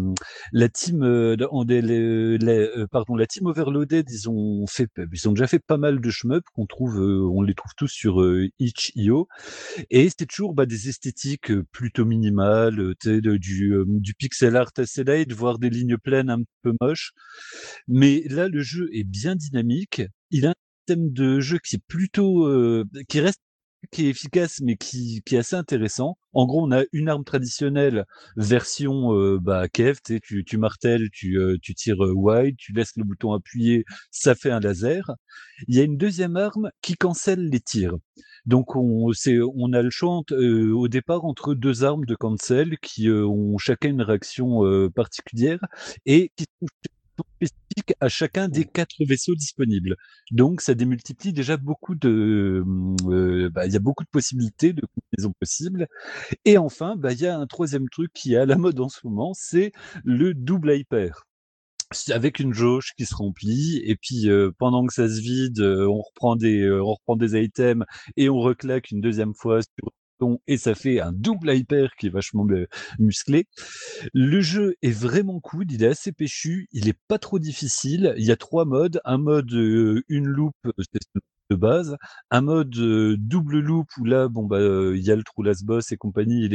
[0.53, 1.37] la team, euh,
[1.69, 6.11] les, pardon, la team Overloaded, ils ont fait, ils ont déjà fait pas mal de
[6.11, 8.25] shmup qu'on trouve, on les trouve tous sur
[8.59, 9.29] itch.io,
[9.91, 15.59] et c'est toujours bah, des esthétiques plutôt minimales, du, du pixel art assez light, voire
[15.59, 17.13] des lignes pleines un peu moches.
[17.89, 20.03] Mais là, le jeu est bien dynamique.
[20.31, 20.55] Il a un
[20.87, 22.49] système de jeu qui est plutôt,
[23.09, 23.41] qui reste
[23.91, 26.19] qui est efficace mais qui, qui est assez intéressant.
[26.33, 28.05] En gros, on a une arme traditionnelle
[28.37, 33.85] version bah, Kev, tu, tu martèles, tu, tu tires wide, tu laisses le bouton appuyé,
[34.11, 35.13] ça fait un laser.
[35.69, 37.97] Il y a une deuxième arme qui cancelle les tirs.
[38.47, 39.11] Donc on,
[39.57, 44.03] on a le choix au départ entre deux armes de cancel qui ont chacun une
[44.03, 44.61] réaction
[44.95, 45.61] particulière
[46.05, 46.67] et qui sont
[48.01, 49.97] à chacun des quatre vaisseaux disponibles.
[50.31, 52.65] Donc, ça démultiplie déjà beaucoup de,
[53.09, 55.89] euh, bah, y a beaucoup de possibilités de combinaisons possibles.
[56.45, 58.89] Et enfin, bah, il y a un troisième truc qui est à la mode en
[58.89, 59.73] ce moment, c'est
[60.05, 61.25] le double hyper
[62.11, 65.87] avec une jauge qui se remplit et puis euh, pendant que ça se vide, euh,
[65.89, 69.93] on reprend des on reprend des items et on reclaque une deuxième fois sur
[70.47, 72.47] et ça fait un double hyper qui est vachement
[72.99, 73.47] musclé.
[74.13, 78.15] Le jeu est vraiment cool, il est assez péchu, il est pas trop difficile.
[78.17, 80.55] Il y a trois modes, un mode euh, une loupe
[81.51, 81.97] de base,
[82.31, 85.43] un mode euh, double loop où là bon bah euh, il y a le trou
[85.43, 86.47] last boss et compagnie,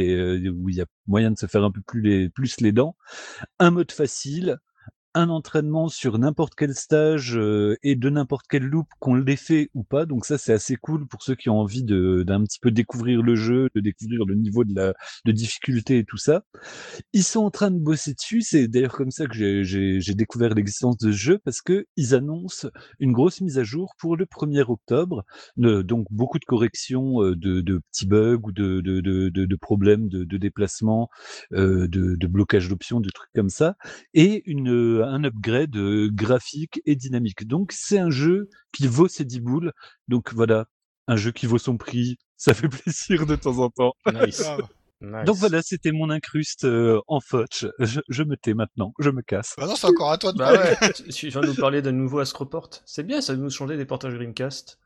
[0.50, 2.96] où il y a moyen de se faire un peu plus les plus les dents.
[3.60, 4.58] Un mode facile,
[5.14, 9.70] un entraînement sur n'importe quel stage euh, et de n'importe quel loop qu'on l'ait fait
[9.74, 10.06] ou pas.
[10.06, 13.22] Donc ça, c'est assez cool pour ceux qui ont envie de d'un petit peu découvrir
[13.22, 14.94] le jeu, de découvrir le niveau de la
[15.26, 16.44] de difficulté et tout ça.
[17.14, 18.42] Ils sont en train de bosser dessus.
[18.42, 22.70] C'est d'ailleurs comme ça que j'ai découvert l'existence de ce jeu parce que ils annoncent
[23.00, 25.24] une grosse mise à jour pour le 1er octobre.
[25.58, 30.08] donc beaucoup de corrections euh, de, de petits bugs ou de, de, de, de problèmes
[30.10, 31.10] de, de déplacement,
[31.54, 33.76] euh, de, de blocage d'options, de trucs comme ça,
[34.14, 35.78] et une un upgrade
[36.12, 37.48] graphique et dynamique.
[37.48, 39.74] Donc c'est un jeu qui vaut ses 10 boules.
[40.08, 40.66] Donc voilà,
[41.08, 43.94] un jeu qui vaut son prix, ça fait plaisir de temps en temps.
[45.02, 47.66] Donc voilà, c'était mon incruste euh, en fotch.
[47.80, 49.56] Je, me tais maintenant, je me casse.
[49.58, 50.94] Bah non, c'est encore à toi de bah parler.
[51.14, 52.70] tu viens de nous parler d'un nouveau Astroport.
[52.86, 54.78] C'est bien, ça nous changer des portages Dreamcast.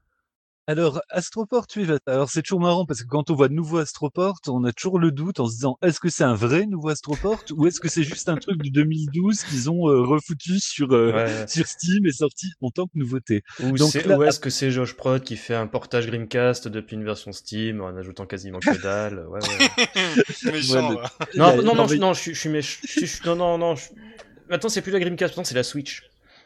[0.65, 4.63] Alors, Astroport, oui, alors c'est toujours marrant parce que quand on voit nouveau Astroport, on
[4.63, 7.67] a toujours le doute en se disant est-ce que c'est un vrai nouveau Astroport ou
[7.67, 11.67] est-ce que c'est juste un truc de 2012 qu'ils ont euh, refoutu sur, euh, sur
[11.67, 13.43] Steam et sorti en tant que nouveauté?
[13.59, 17.81] Ou, est-ce que c'est Josh Prod qui fait un portage Dreamcast depuis une version Steam
[17.81, 19.27] en ajoutant quasiment que dalle?
[19.27, 19.39] Ouais,
[20.45, 20.93] méchant,
[21.35, 22.79] Non, non, non, non, je suis méchant.
[23.25, 23.75] Non, non, non.
[24.49, 26.03] Maintenant, c'est plus la Dreamcast, maintenant, c'est la Switch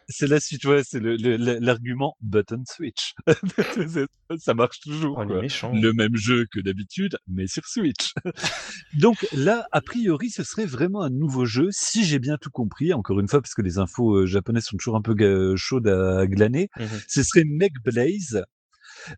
[0.09, 3.13] c'est la suite, ouais, c'est l'argument button switch.
[4.37, 5.17] ça marche toujours.
[5.19, 8.13] Oh, le même jeu que d'habitude, mais sur Switch.
[8.99, 12.93] Donc là, a priori, ce serait vraiment un nouveau jeu, si j'ai bien tout compris.
[12.93, 16.25] Encore une fois, parce que les infos euh, japonaises sont toujours un peu chaudes à,
[16.27, 16.69] glaner.
[16.77, 18.43] Mmh ce serait Meg Blaze,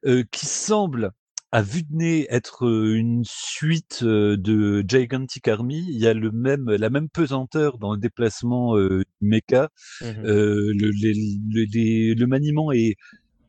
[0.06, 1.12] euh, qui semble
[1.52, 6.70] à vue de nez être une suite de Gigantic Army, il y a le même,
[6.70, 9.70] la même pesanteur dans le déplacement euh, mecha.
[10.02, 12.96] Mmh le, le, maniement est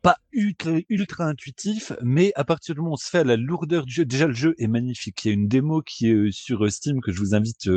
[0.01, 3.37] pas ultra, ultra, intuitif, mais à partir du moment où on se fait à la
[3.37, 5.23] lourdeur du jeu, déjà le jeu est magnifique.
[5.23, 7.69] Il y a une démo qui est sur Steam que je vous invite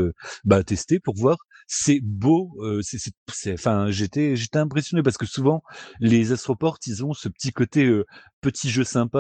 [0.44, 1.37] bah, à tester pour voir.
[1.66, 2.50] C'est beau,
[2.83, 5.62] c'est, enfin, j'étais, j'étais impressionné parce que souvent
[6.00, 7.90] les Astroports, ils ont ce petit côté
[8.40, 9.18] petit jeu sympa.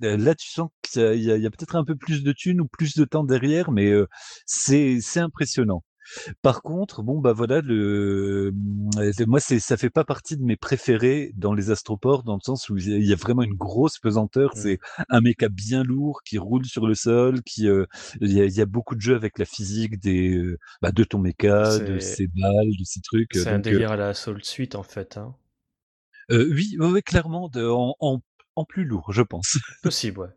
[0.00, 2.66] là, tu sens qu'il y a, y a peut-être un peu plus de thunes ou
[2.66, 3.92] plus de temps derrière, mais
[4.46, 5.82] c'est, c'est impressionnant.
[6.42, 10.56] Par contre, bon bah voilà, le mmh, moi c'est ça fait pas partie de mes
[10.56, 14.50] préférés dans les astroports dans le sens où il y a vraiment une grosse pesanteur.
[14.54, 14.60] Mmh.
[14.60, 17.86] C'est un méca bien lourd qui roule sur le sol, qui euh,
[18.20, 21.78] il y, a, beaucoup de jeux avec la physique des euh, bah, de ton méca,
[21.78, 23.34] de ses balles, de ces trucs.
[23.34, 25.16] C'est un euh délire à la Soul Suite en fait.
[25.16, 25.34] Hein.
[26.30, 29.58] oui, clairement, de, en, en, plus lourd, je pense.
[29.82, 30.28] Possible, ouais.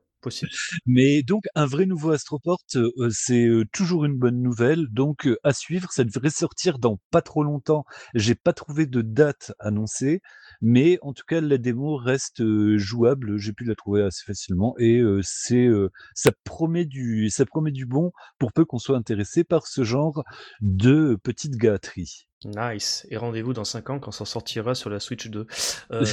[0.86, 4.88] Mais donc, un vrai nouveau Astroport, euh, c'est euh, toujours une bonne nouvelle.
[4.92, 7.86] Donc, euh, à suivre, ça devrait sortir dans pas trop longtemps.
[8.14, 10.22] J'ai pas trouvé de date annoncée,
[10.62, 13.38] mais en tout cas, la démo reste euh, jouable.
[13.38, 15.22] J'ai pu la trouver assez facilement et euh,
[15.52, 19.84] euh, ça promet du, ça promet du bon pour peu qu'on soit intéressé par ce
[19.84, 20.24] genre
[20.62, 22.28] de petite gâterie.
[22.46, 23.06] Nice.
[23.10, 25.48] Et rendez-vous dans 5 ans quand ça sortira sur la Switch 2.
[25.92, 26.06] Euh...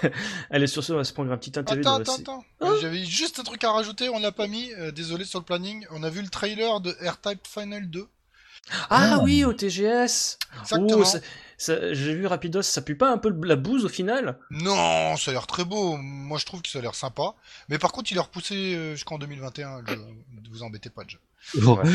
[0.50, 1.82] Allez, sur ce, on va se prendre un petit interview.
[1.82, 2.44] Attends, de attends, attends.
[2.60, 5.38] Hein Euh, J'avais juste un truc à rajouter, on l'a pas mis, euh, désolé sur
[5.38, 5.86] le planning.
[5.90, 8.06] On a vu le trailer de R-Type Final 2.
[8.88, 9.20] Ah Ah.
[9.22, 11.02] oui, au TGS Exactement.
[11.04, 11.18] Oh,
[11.66, 14.38] J'ai vu Rapidos, ça pue pas un peu la bouse au final?
[14.50, 15.96] Non, ça a l'air très beau.
[15.96, 17.34] Moi, je trouve que ça a l'air sympa.
[17.68, 19.82] Mais par contre, il est repoussé euh, jusqu'en 2021.
[19.82, 19.96] Le jeu.
[20.42, 21.18] Ne vous embêtez pas, déjà.
[21.56, 21.76] Bon.
[21.76, 21.90] Ouais.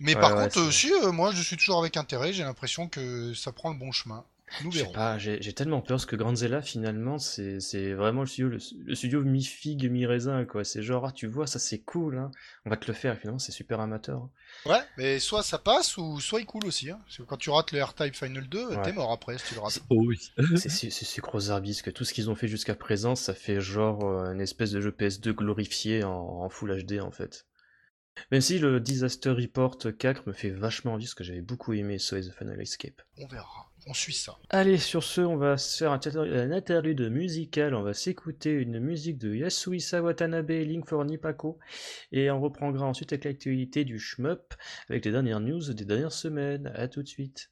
[0.00, 2.32] Mais Ouais, par ouais, contre, euh, si, euh, moi, je suis toujours avec intérêt.
[2.32, 4.24] J'ai l'impression que ça prend le bon chemin.
[4.62, 4.94] Nous Je sais verrons.
[4.94, 9.22] pas, j'ai tellement peur parce que Granzella finalement c'est vraiment le studio, le, le studio
[9.22, 10.64] mi-figue, mi-raisin quoi.
[10.64, 12.30] C'est genre, ah tu vois, ça c'est cool, hein.
[12.64, 14.28] on va te le faire et finalement c'est super amateur.
[14.64, 16.90] Ouais, mais soit ça passe ou soit il coule aussi.
[16.90, 17.00] Hein.
[17.04, 18.82] Parce que quand tu rates le R-Type Final 2, Ouais.
[18.82, 19.80] t'es mort après si tu le rates.
[19.90, 20.18] Oh oui.
[20.56, 24.32] C'est sucre arbis que tout ce qu'ils ont fait jusqu'à présent ça fait genre euh,
[24.32, 27.46] une espèce de jeu PS2 glorifié en, en Full HD en fait.
[28.30, 31.98] Même si le Disaster Report 4 me fait vachement envie parce que j'avais beaucoup aimé
[31.98, 33.02] Soy the Final Escape.
[33.18, 33.70] On verra.
[33.88, 34.36] On ça.
[34.50, 37.74] Allez, sur ce, on va se faire un, inter- un interlude musical.
[37.74, 41.58] On va s'écouter une musique de Yasuhisa Watanabe, Link for Nipako.
[42.10, 44.54] Et on reprendra ensuite avec l'actualité du shmup,
[44.88, 46.72] avec les dernières news des dernières semaines.
[46.74, 47.50] À tout de suite.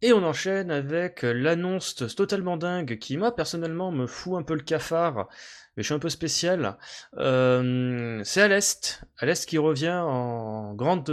[0.00, 4.62] Et on enchaîne avec l'annonce totalement dingue qui, moi, personnellement, me fout un peu le
[4.62, 5.28] cafard,
[5.76, 6.76] mais je suis un peu spécial.
[7.16, 9.02] Euh, c'est à l'Est.
[9.18, 11.10] À l'Est qui revient en grande,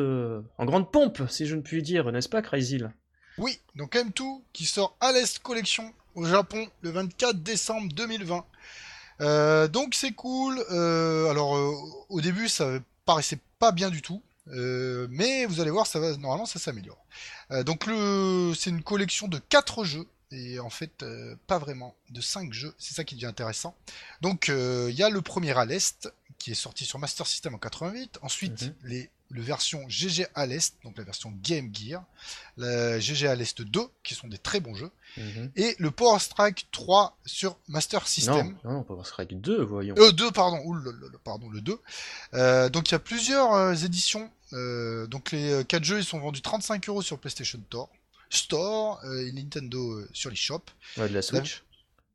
[0.58, 2.94] en grande pompe, si je ne puis dire, n'est-ce pas, Crazyl
[3.38, 8.46] Oui, donc M2 qui sort à l'Est Collection au Japon le 24 décembre 2020.
[9.22, 10.64] Euh, donc c'est cool.
[10.72, 11.72] Euh, alors euh,
[12.10, 14.22] au début ça paraissait pas bien du tout.
[14.50, 17.04] Euh, mais vous allez voir, ça va normalement ça s'améliore.
[17.52, 21.96] Euh, donc le, c'est une collection de 4 jeux et en fait euh, pas vraiment
[22.10, 22.74] de 5 jeux.
[22.78, 23.76] C'est ça qui devient intéressant.
[24.22, 27.58] Donc il y a le premier à l'est qui est sorti sur Master System en
[27.58, 28.20] 88.
[28.22, 28.74] Ensuite Mhm.
[28.84, 32.04] les le version GG à l'est, donc la version Game Gear,
[32.58, 34.92] la GG à l'est 2 qui sont des très bons jeux
[35.56, 38.56] et le Power Strike 3 sur Master System.
[38.64, 39.96] Non, non, Power Strike 2, voyons.
[39.98, 40.92] Euh, 2, pardon, Ouh là,
[41.24, 41.80] pardon, le 2.
[42.36, 44.30] Euh, donc il y a plusieurs éditions.
[44.54, 47.90] Euh, donc les 4 jeux, ils sont vendus 35 euros sur PlayStation Store,
[48.30, 50.72] Store euh, et Nintendo euh, sur les shops.
[50.98, 51.64] Ouais, de la Switch.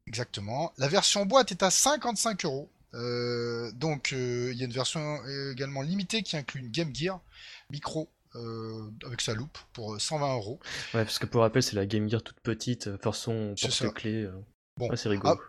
[0.06, 0.72] Exactement.
[0.78, 2.68] La version boîte est à 55 euros.
[2.94, 6.92] Euh, donc euh, il y a une version euh, également limitée qui inclut une Game
[6.92, 7.20] Gear
[7.70, 10.58] micro euh, avec sa loupe pour euh, 120 euros.
[10.94, 14.32] Ouais, parce que pour rappel, c'est la Game Gear toute petite, euh, façon euh.
[14.76, 14.88] Bon.
[14.96, 15.40] C'est rigolo.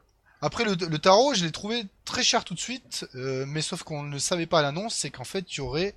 [0.42, 3.84] Après le, le tarot, je l'ai trouvé très cher tout de suite, euh, mais sauf
[3.84, 5.94] qu'on ne savait pas à l'annonce, c'est qu'en fait il y aurait,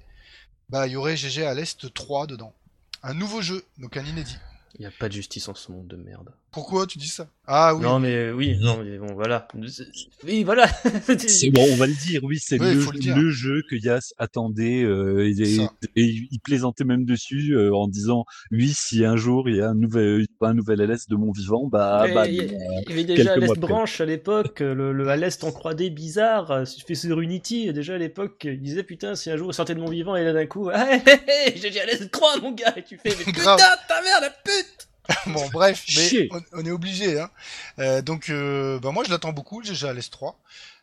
[0.69, 2.55] bah il y aurait GG à l'est 3 dedans,
[3.03, 4.39] un nouveau jeu, donc un inédit.
[4.75, 6.33] Il n'y a pas de justice en ce monde de merde.
[6.55, 7.26] Pourquoi tu dis ça?
[7.46, 7.82] Ah oui.
[7.82, 8.82] Non, mais oui, Non.
[8.82, 9.48] mais bon, voilà.
[10.24, 10.66] Oui, voilà.
[11.18, 14.14] C'est bon, on va le dire, oui, c'est Oui, le, le le jeu que Yas
[14.18, 15.59] attendait euh, et,
[15.96, 19.74] il plaisantait même dessus euh, en disant oui, si un jour il y a un
[19.74, 22.90] nouvel, un nouvel LS de mon vivant, bah, Mais bah il y, non, euh, il
[22.90, 23.57] y avait déjà après.
[23.57, 27.94] branche à l'époque, le, le à l'Est en 3D bizarre, euh, fait sur Unity, déjà
[27.94, 30.32] à l'époque, il disait putain, si un jour il sortait de mon vivant, et là
[30.32, 32.96] d'un coup, ah, hé, hé, hé, j'ai dit à l'Est 3, mon gars, et tu
[32.96, 34.88] fais, mais putain, ta mère, la pute
[35.26, 37.20] bon bref, mais on, on est obligé.
[37.20, 37.30] Hein.
[37.78, 40.38] Euh, donc euh, bah moi je l'attends beaucoup, le GG à l'est 3.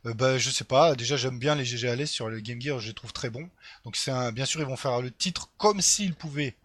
[0.05, 2.61] Euh, bah je sais pas, déjà j'aime bien les GG à l'est sur le Game
[2.61, 3.49] Gear, je les trouve très bons.
[3.83, 6.55] Donc c'est un, bien sûr ils vont faire le titre comme s'il pouvait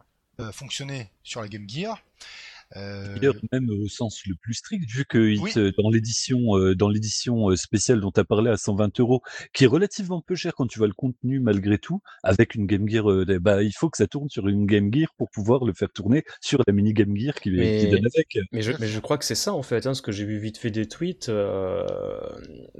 [0.40, 2.02] euh, fonctionner sur la Game Gear.
[2.74, 5.52] Euh, D'ailleurs, même au sens le plus strict, vu que il Oui.
[5.52, 9.20] te- dans l'édition euh, dans l'édition euh, spéciale dont tu as parlé à 120 euros,
[9.52, 12.88] qui est relativement peu cher quand tu vois le contenu malgré tout, avec une Game
[12.88, 15.72] Gear, euh, bah il faut que ça tourne sur une Game Gear pour pouvoir le
[15.74, 18.38] faire tourner sur la mini Game Gear qui, Mais- qui donne avec.
[18.50, 20.38] mais je, mais je crois que c'est ça en fait, hein, parce que j'ai vu
[20.38, 21.86] vite fait des tweets, euh,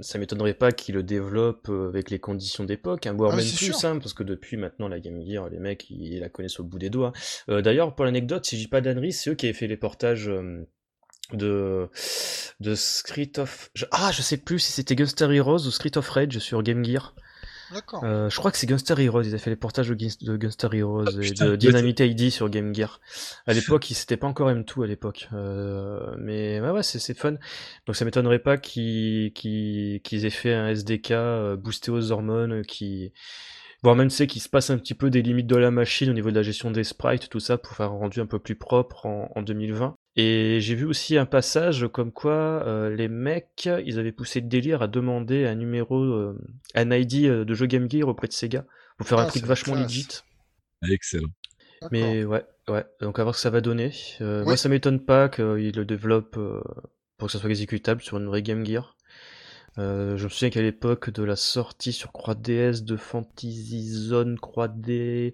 [0.01, 3.65] ça m'étonnerait pas qu'ils le développent avec les conditions d'époque, hein, voire Ah, même c'est
[3.71, 6.63] plus, hein, parce que depuis maintenant la Game Gear, les mecs ils, la connaissent au
[6.63, 7.13] bout des doigts.
[7.49, 9.76] Euh, D'ailleurs, pour l'anecdote, si je dis pas d'ânerie, c'est eux qui avaient fait les
[9.77, 10.65] portages euh,
[11.33, 11.89] de
[12.59, 16.39] de Street of ah je sais plus si c'était Gunstar Heroes ou Street of Rage
[16.39, 17.15] sur Game Gear.
[17.73, 18.01] D'accord.
[18.05, 20.37] Euh, je crois que c'est Gunstar Heroes, ils avaient fait les portages de, Guns- de
[20.37, 23.01] Gunstar Heroes Ah, et putain, de Dynamite ID sur Game Gear.
[23.45, 25.27] À l'époque, il- c'était pas encore M2 à l'époque.
[25.33, 27.33] Euh, mais ouais, ouais c'est c'est fun.
[27.85, 33.11] Donc ça m'étonnerait pas qu'ils aient fait un SDK euh, boosté aux hormones, qui
[33.83, 36.13] voire même c'est qu'il se passe un petit peu des limites de la machine au
[36.13, 38.55] niveau de la gestion des sprites, tout ça, pour faire un rendu un peu plus
[38.55, 39.95] propre en, en 2020.
[40.15, 42.31] Et j'ai vu aussi un passage comme quoi
[42.65, 46.37] euh, les mecs, ils avaient poussé le délire à demander un numéro, euh,
[46.73, 48.65] un ID euh, de jeu Game Gear auprès de Sega
[48.97, 49.87] pour faire Ah, un truc c'est vachement classe.
[49.87, 50.07] legit.
[50.89, 51.29] Excellent.
[51.91, 52.85] Mais ouais, ouais.
[53.01, 53.91] Donc à voir ce que ça va donner.
[54.21, 54.45] Euh, Oui.
[54.45, 56.61] Moi, ça m'étonne pas qu'ils le développent euh,
[57.17, 58.96] pour que ça soit exécutable sur une vraie Game Gear.
[59.77, 65.33] Euh, je me souviens qu'à l'époque de la sortie sur 3DS de Fantasy Zone 3D,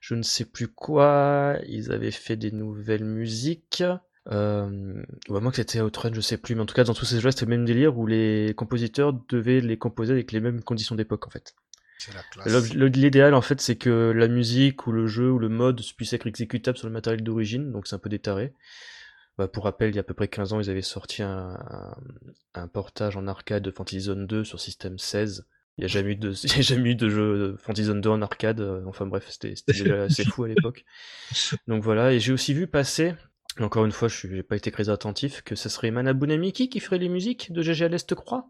[0.00, 3.84] je ne sais plus quoi, ils avaient fait des nouvelles musiques.
[4.32, 6.94] Euh, ou à moins que c'était Outrun, je sais plus, mais en tout cas dans
[6.94, 10.40] tous ces jeux c'était le même délire où les compositeurs devaient les composer avec les
[10.40, 11.54] mêmes conditions d'époque en fait.
[12.74, 16.26] L'idéal en fait c'est que la musique ou le jeu ou le mode puisse être
[16.26, 18.54] exécutable sur le matériel d'origine, donc c'est un peu détaré.
[19.36, 21.58] Bah, pour rappel, il y a à peu près 15 ans, ils avaient sorti un,
[21.68, 21.96] un,
[22.54, 25.46] un portage en arcade de Fantasy Zone 2 sur système 16.
[25.76, 27.84] Il n'y a jamais eu de, il y a jamais eu de jeu de Fantasy
[27.86, 28.60] Zone 2 en arcade.
[28.60, 30.84] euh, Enfin bref, c'était déjà assez fou à l'époque.
[31.66, 33.14] Donc voilà, et j'ai aussi vu passer,
[33.58, 36.78] encore une fois, je n'ai pas été très attentif, que ce serait Manabu Miki qui
[36.80, 38.46] ferait les musiques de GG à l'Est, croix.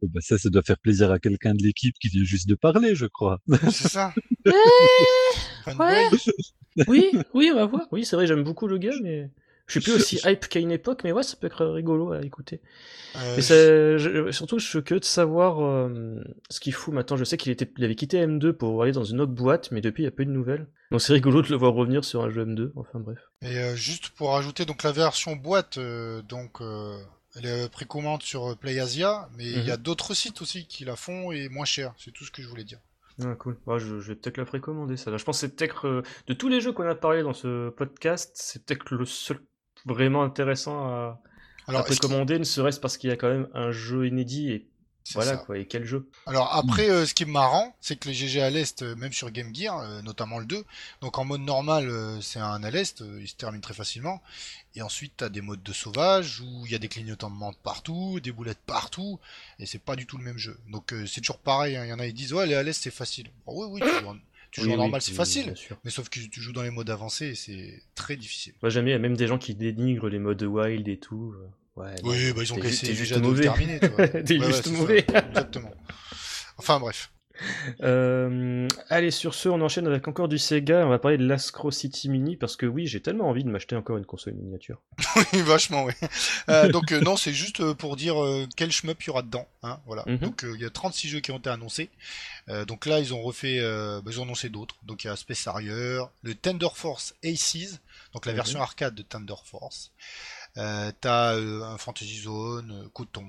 [0.00, 2.54] Oh, bah, ça, ça doit faire plaisir à quelqu'un de l'équipe qui vient juste de
[2.54, 3.40] parler, je crois.
[3.70, 4.14] C'est ça.
[4.46, 6.08] Eh, ouais.
[6.86, 7.86] Oui, oui, on va voir.
[7.92, 9.30] Oui, c'est vrai, j'aime beaucoup le gars, mais
[9.66, 12.22] je suis plus aussi hype qu'à une époque, mais ouais, ça peut être rigolo à
[12.22, 12.60] écouter.
[13.16, 16.92] Euh, Mais je- ça- je- surtout, je suis curieux de savoir euh, ce qu'il fout
[16.92, 17.16] maintenant.
[17.16, 19.80] Je sais qu'il était, il avait quitté M2 pour aller dans une autre boîte, mais
[19.80, 20.66] depuis, il n'y a pas eu de nouvelles.
[20.90, 22.72] Donc c'est rigolo de le voir revenir sur un jeu M2.
[22.76, 23.18] Enfin bref.
[23.42, 26.58] Et euh, juste pour rajouter donc la version boîte, euh, donc
[27.36, 31.32] elle est précommande sur PlayAsia, mais il y a d'autres sites aussi qui la font
[31.32, 31.92] et moins cher.
[31.98, 32.78] C'est tout ce que je voulais dire.
[33.22, 33.56] Ah, cool.
[33.66, 35.10] Ouais, je, je vais peut-être la précommander, ça.
[35.12, 35.18] Là.
[35.18, 37.70] Je pense que c'est peut-être, euh, de tous les jeux qu'on a parlé dans ce
[37.70, 39.38] podcast, c'est peut-être le seul
[39.84, 41.20] vraiment intéressant à,
[41.66, 41.88] Alors, à
[42.38, 44.68] ne serait-ce parce qu'il y a quand même un jeu inédit et
[45.12, 45.36] voilà ça.
[45.36, 45.58] quoi.
[45.58, 48.48] Et quel jeu Alors après, euh, ce qui est marrant, c'est que les GG à
[48.48, 50.64] l'Est, euh, même sur Game Gear, euh, notamment le 2,
[51.02, 54.22] donc en mode normal, euh, c'est un à l'Est, euh, il se termine très facilement.
[54.74, 58.18] Et ensuite, t'as des modes de sauvage, où il y a des clignotements de partout,
[58.20, 59.20] des boulettes partout,
[59.58, 60.58] et c'est pas du tout le même jeu.
[60.70, 61.84] Donc euh, c'est toujours pareil, hein.
[61.84, 63.30] il y en a qui disent, ouais, les à l'Est, c'est facile.
[63.44, 64.04] Bon, oui, oui, tu
[64.54, 65.44] tu joues Oui, en oui, normal, c'est oui, facile.
[65.46, 65.76] bien sûr.
[65.84, 68.54] Mais sauf que tu joues dans les modes avancés, et c'est très difficile.
[68.62, 71.34] Moi jamais, il y a même des gens qui dénigrent les modes wild et tout.
[71.36, 71.46] euh,
[71.76, 73.42] Ouais, Oui, bah ils ont essayer t'es juste mauvais.
[73.42, 74.06] terminer, tu vois.
[74.08, 75.04] T'es Ouais, ouais, juste mauvais.
[75.28, 75.72] Exactement.
[76.56, 77.10] Enfin bref.
[77.82, 80.86] Euh, allez, sur ce, on enchaîne avec encore du Sega.
[80.86, 83.76] On va parler de l'Ascro City Mini parce que oui, j'ai tellement envie de m'acheter
[83.76, 84.80] encore une console miniature.
[85.32, 85.92] Oui, vachement, oui.
[86.48, 88.16] Euh, donc euh, non, c'est juste pour dire
[88.56, 89.46] quel shmup il y aura dedans.
[89.62, 90.04] Hein, voilà.
[90.06, 90.18] Mhm.
[90.18, 91.90] Donc il y a 36 jeux qui ont été annoncés.
[92.66, 94.76] Donc là, ils ont refait, bah, ils ont annoncé d'autres.
[94.84, 97.80] Donc il y a Space Harrier, le Thunder Force Aces,
[98.12, 98.36] donc la Mhm.
[98.36, 99.92] version arcade de Thunder Force.
[100.54, 103.26] T'as un Fantasy Zone, Coton.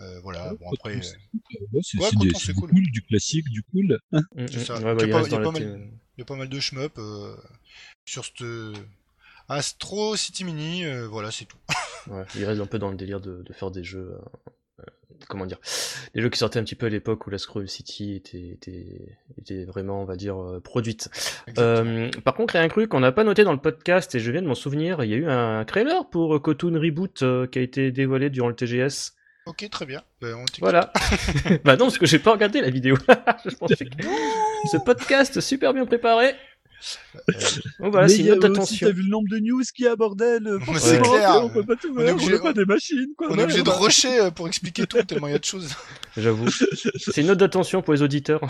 [0.00, 0.52] Euh, voilà.
[0.52, 2.70] Ouais, bon après, c'est euh, Ouais, c'est Ouais, du cool.
[2.70, 3.98] cool, du classique, du cool.
[4.12, 4.20] Mm,
[4.50, 4.64] C'est mm.
[4.64, 4.74] ça.
[4.74, 5.64] Ouais, Donc, bah, il y a pas- dans il y a la pas thé-
[6.16, 7.34] il y a pas mal de shmup euh,
[8.04, 8.44] sur cette
[9.48, 10.84] Astro City Mini.
[10.84, 11.56] euh, voilà, c'est tout.
[12.10, 14.14] Ouais, il reste un peu dans le délire de, de faire des jeux.
[14.14, 14.84] euh, euh,
[15.28, 15.58] comment dire
[16.14, 19.18] Des jeux qui sortaient un petit peu à l'époque où la Scroll City était, était,
[19.36, 21.10] était vraiment, on va dire, euh, produite.
[21.58, 24.14] Euh, par contre, il y a un truc qu'on n'a pas noté dans le podcast
[24.14, 25.04] et je viens de m'en souvenir.
[25.04, 28.30] Il y a eu un trailer pour euh, Cotoon Reboot euh, qui a été dévoilé
[28.30, 29.12] durant le TGS.
[29.46, 30.02] Ok, très bien.
[30.20, 30.60] Ben, on t'écoute.
[30.60, 30.92] Voilà.
[31.64, 32.96] bah non, parce que j'ai pas regardé la vidéo.
[33.44, 33.90] je pensais que
[34.70, 36.34] ce podcast super bien préparé.
[37.28, 37.32] Euh,
[37.80, 38.86] Donc voilà, Mais c'est il une y a note aussi, d'attention.
[38.86, 41.40] t'as vu le nombre de news qu'il y a, bordel Mais c'est clair.
[41.44, 43.26] On peut pas tout faire, on obligé- pas des machines, quoi.
[43.30, 45.74] On est obligé de rusher euh, pour expliquer tout, tellement il y a de choses.
[46.16, 46.48] J'avoue.
[46.96, 48.40] C'est une note d'attention pour les auditeurs.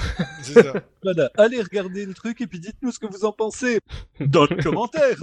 [0.42, 0.74] C'est ça.
[1.02, 3.80] Voilà, allez regarder le truc et puis dites-nous ce que vous en pensez
[4.20, 5.16] dans le commentaire.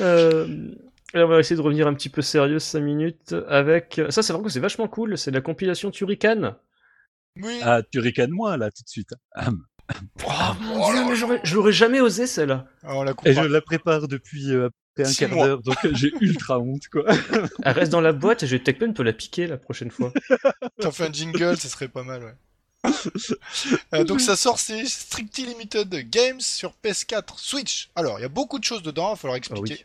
[0.00, 0.46] Euh,
[1.14, 4.00] alors on va essayer de revenir un petit peu sérieux 5 minutes avec.
[4.10, 5.18] Ça, c'est vrai que c'est vachement cool.
[5.18, 6.54] C'est la compilation Turrican.
[7.36, 7.60] Oui.
[7.62, 9.14] Ah, tu ricanes moins là tout de suite.
[9.34, 9.50] Ah,
[10.24, 12.66] Oh mon Oh dieu, mais je l'aurais jamais osé celle-là.
[12.84, 15.84] Ah, Et je la prépare depuis euh, à peu près un Six quart d'heure, donc
[15.84, 17.04] euh, j'ai ultra honte quoi.
[17.64, 19.90] Elle reste dans la boîte et je vais peut-être même te la piquer la prochaine
[19.90, 20.12] fois.
[20.80, 22.34] T'en fais un jingle, ce serait pas mal, ouais.
[23.94, 27.90] Euh, donc ça sort, c'est Strictly Limited Games sur PS4, Switch.
[27.94, 29.84] Alors, il y a beaucoup de choses dedans, il va falloir expliquer.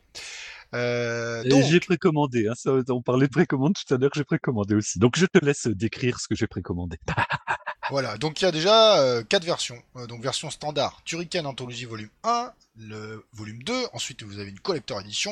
[0.74, 4.76] Euh, donc, j'ai précommandé, hein, ça, on parlait de précommande tout à l'heure, j'ai précommandé
[4.76, 5.00] aussi.
[5.00, 6.98] Donc je te laisse décrire ce que j'ai précommandé.
[7.92, 9.80] Voilà, donc il y a déjà euh, quatre versions.
[9.96, 14.60] Euh, donc version standard, Turrican Anthology Volume 1, le volume 2, ensuite vous avez une
[14.60, 15.32] Collector Edition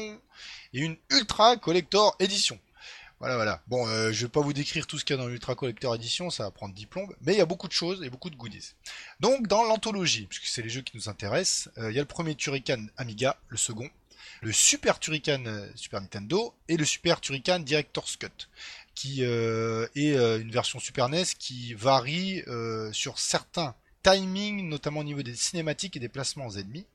[0.74, 2.60] et une Ultra Collector Edition.
[3.24, 3.62] Voilà, voilà.
[3.68, 5.96] Bon, euh, je vais pas vous décrire tout ce qu'il y a dans l'Ultra Collector
[5.96, 8.30] Edition, ça va prendre 10 plombes, mais il y a beaucoup de choses et beaucoup
[8.30, 8.74] de goodies.
[9.22, 12.08] Donc dans l'anthologie, puisque c'est les jeux qui nous intéressent, euh, il y a le
[12.08, 13.90] premier Turrican Amiga, le second,
[14.41, 18.49] le Super Turrican euh, Super Nintendo et le Super Turrican Director's Cut
[18.95, 22.43] qui euh, est euh, une version Super NES qui varie
[22.91, 26.86] sur certains timings, notamment au niveau des cinématiques et des placements ennemis.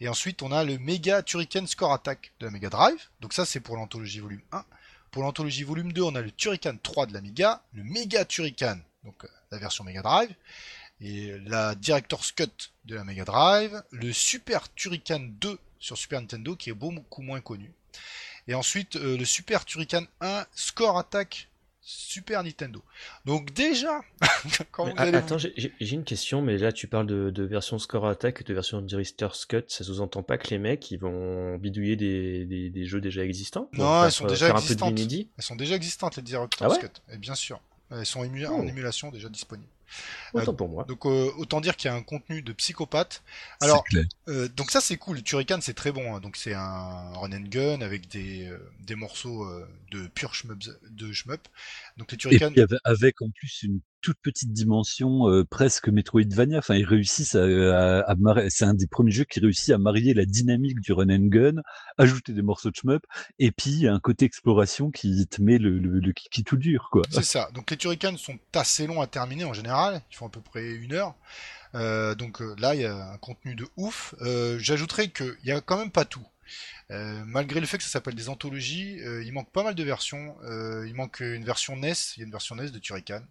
[0.00, 3.08] Et ensuite, on a le Mega Turrican Score Attack de la Mega Drive.
[3.20, 4.64] Donc ça, c'est pour l'anthologie volume 1.
[5.10, 9.26] Pour l'anthologie volume 2, on a le Turrican 3 de l'Amiga, le Mega Turrican, donc
[9.50, 10.34] la version Mega Drive,
[11.00, 16.56] et la Director's Cut de la Mega Drive, le Super Turrican 2 sur Super Nintendo,
[16.56, 17.72] qui est beaucoup moins connu.
[18.48, 21.48] Et ensuite, euh, le Super Turrican 1 Score Attack
[21.88, 22.82] Super Nintendo.
[23.26, 24.00] Donc déjà,
[24.72, 25.18] quand Mais, vous allez...
[25.18, 28.52] attends, j'ai- une question, mais là tu parles de, de version Score Attack et de
[28.54, 29.62] version Director's Cut.
[29.68, 33.68] Ça sous-entend pas que les mecs ils vont bidouiller des, des, des jeux déjà existants?
[33.74, 34.98] Non, elles sont déjà existantes.
[34.98, 36.88] Elles sont déjà existantes, les Director's Ah ouais?
[36.88, 37.00] Cut.
[37.12, 37.60] Et bien sûr.
[37.92, 38.54] Elles sont ému- Oh.
[38.54, 39.68] en émulation déjà disponibles.
[40.32, 40.84] Autant pour moi.
[40.84, 43.22] Donc euh, autant dire qu'il y a un contenu de psychopathe.
[43.60, 43.84] Alors.
[44.28, 46.20] Euh, donc ça c'est cool, le Turrican c'est très bon, hein.
[46.20, 50.58] donc c'est un run and gun avec des, euh, des morceaux euh, de pur shmup,
[50.90, 51.46] de shmup.
[51.96, 56.58] Donc les Et puis avec en plus une toute petite dimension euh, presque Metroidvania.
[56.58, 59.78] Enfin, ils réussissent à, à, à mar- c'est un des premiers jeux qui réussit à
[59.78, 61.54] marier la dynamique du run and gun,
[61.98, 63.04] ajouter des morceaux de shmup,
[63.40, 67.02] et puis un côté exploration qui te met le, kiki tout dur, quoi.
[67.10, 67.48] c'est ça.
[67.52, 70.64] Donc les Turrican sont assez longs à terminer en général, ils font à peu près
[70.74, 71.14] une heure.
[71.74, 74.14] Euh, donc euh, là il y a un contenu de ouf.
[74.22, 76.24] Euh, J'ajouterais qu'il y a quand même pas tout.
[76.92, 80.36] Euh, malgré le fait que ça s'appelle des anthologies, il manque pas mal de versions.
[80.86, 83.22] Il manque une version NES, il y a une version NES de Turrican.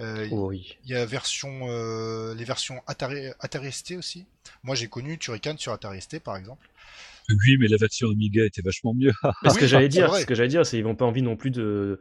[0.00, 0.76] Euh, Oh oui.
[0.84, 4.26] Il y a version, euh, les versions Atari, Atari ST aussi.
[4.62, 6.68] Moi j'ai connu Turrican sur Atari ST par exemple.
[7.30, 9.12] Oui, mais la version Amiga était vachement mieux.
[9.46, 10.20] Ce Oui, que j'allais dire, vrai.
[10.20, 11.98] ce que j'allais dire, c'est qu'ils n'ont pas envie non plus de.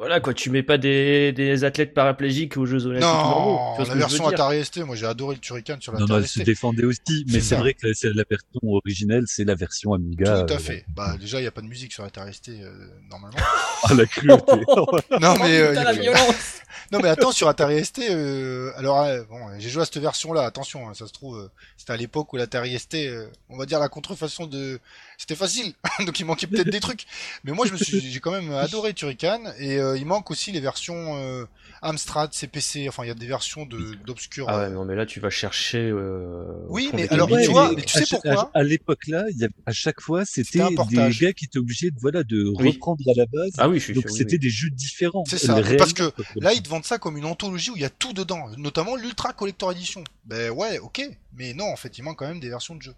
[0.00, 3.04] Voilà quoi, tu mets pas des, des athlètes paraplégiques aux Jeux Olympiques.
[3.06, 6.22] Non, la version Atari ST, moi j'ai adoré le Turrican sur la Non, non, Atari
[6.22, 6.46] elle se ST.
[6.46, 10.44] défendait aussi, mais C'est vrai que c'est la version originelle, c'est la version Amiga.
[10.44, 10.86] Tout à euh, fait.
[10.88, 12.72] Bah déjà il y a pas de musique sur Atari ST euh,
[13.10, 13.36] normalement.
[13.82, 14.52] Ah, la cruauté.
[15.20, 16.60] non mais euh, Oh, putain, la il y a- violence
[16.92, 18.00] non mais attends sur Atari ST.
[18.10, 20.42] euh, alors euh, bon, j'ai joué à cette version-là.
[20.44, 23.64] Attention, hein, ça se trouve euh, c'était à l'époque où l'Atari ST, euh, on va
[23.66, 24.78] dire la contrefaçon de,
[25.18, 25.72] c'était facile.
[26.06, 27.04] Donc il manquait peut-être des trucs.
[27.44, 30.52] Mais moi je me suis, j'ai quand même adoré Turrican et euh, il manque aussi
[30.52, 31.44] les versions euh,
[31.82, 32.88] Amstrad, CPC.
[32.88, 34.46] Enfin il y a des versions de d'obscur.
[34.48, 35.78] Ah euh, ouais, non mais là tu vas chercher...
[35.90, 39.38] euh, Oui, mais alors, tu vois, mais tu à sais pourquoi À, à l'époque-là, il
[39.38, 42.68] y avait- à chaque fois, C'était des gars qui étaient obligés de, voilà, de Oui.
[42.72, 43.52] reprendre à la base.
[43.58, 44.38] Ah oui, je suis Donc oui, c'était oui.
[44.38, 45.24] des jeux différents.
[45.26, 47.84] C'est ça, parce que Là, ils te vendent ça comme une anthologie où il y
[47.84, 50.04] a tout dedans, notamment l'Ultra Collector Edition.
[50.24, 51.02] Ben ouais, ok,
[51.36, 52.94] mais non, en fait, il manque quand même des versions de jeu.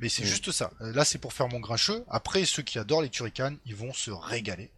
[0.00, 0.26] Mais c'est Mm.
[0.26, 0.70] juste ça.
[0.80, 2.04] Euh, Là, c'est pour faire mon grincheux.
[2.08, 4.70] Après, ceux qui adorent les Turrican, ils vont se régaler.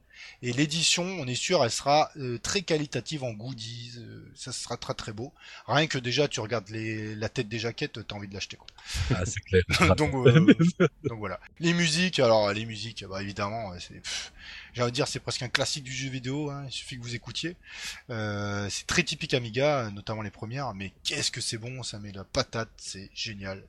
[0.43, 3.93] Et l'édition, on est sûr, elle sera euh, très qualitative en goodies.
[3.99, 5.33] euh, ça sera très très beau.
[5.67, 8.57] Rien que déjà, tu regardes les, la tête des jaquettes, t'as envie de l'acheter.
[8.57, 8.67] quoi.
[9.15, 9.63] Ah, c'est clair.
[9.97, 10.55] donc, euh,
[11.05, 11.41] donc voilà.
[11.61, 14.33] Les musiques, alors les musiques, bah évidemment, ouais, c'est, pff,
[14.75, 16.51] j'ai envie de dire, c'est presque un classique du jeu vidéo.
[16.51, 17.57] Hein, il suffit que vous écoutiez.
[18.11, 20.75] Euh, c'est très typique Amiga, notamment les premières.
[20.75, 23.63] Mais qu'est-ce que c'est bon, ça met la patate, c'est génial.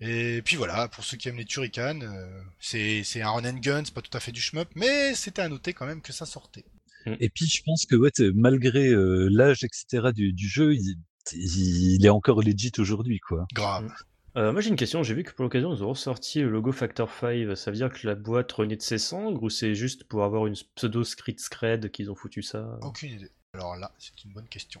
[0.00, 3.58] Et puis voilà, pour ceux qui aiment les Turrican, euh, c'est c'est un run and
[3.58, 6.12] gun, c'est pas tout à fait du shmup, mais c'était à noter quand même que
[6.12, 6.64] ça sortait.
[7.06, 10.12] Et puis je pense que ouais, malgré euh, l'âge, etc.
[10.14, 10.96] Du, du jeu, il,
[11.32, 13.46] il est encore legit aujourd'hui, quoi.
[13.52, 13.92] Grave.
[14.36, 16.72] Euh, moi j'ai une question, j'ai vu que pour l'occasion ils ont ressorti le logo
[16.72, 20.02] Factor 5, ça veut dire que la boîte renaît de ses cendres ou c'est juste
[20.04, 22.80] pour avoir une pseudo script scred qu'ils ont foutu ça?
[22.82, 23.30] Aucune idée.
[23.52, 24.80] Alors là, c'est une bonne question.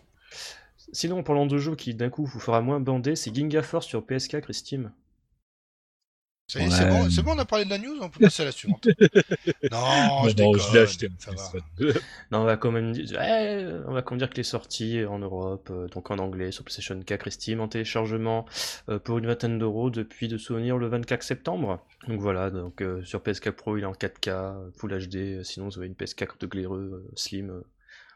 [0.92, 3.86] Sinon en parlant de jeux qui d'un coup vous fera moins bander, c'est Ginga Force
[3.86, 4.92] sur PS4 et Steam.
[6.46, 6.90] Ça y est, c'est Ouais.
[6.90, 8.86] bon, c'est bon, on a parlé de la news, on peut passer à la suivante.
[9.72, 11.08] non, je non, déconne, je l'ai acheté.
[11.18, 11.60] ça va.
[12.30, 15.04] Non, on va quand même dire, ouais, on va quand même dire que les sorties
[15.06, 18.44] en Europe, euh, donc en anglais sur PlayStation 4 et Steam en téléchargement
[18.90, 21.80] euh, pour une vingtaine d'euros depuis de souvenir le 24 septembre.
[22.08, 25.68] Donc voilà, donc euh, sur PS4 Pro il est en 4K, euh, Full HD, sinon
[25.68, 27.62] vous avez une PS4 de glaireux, euh, slim euh,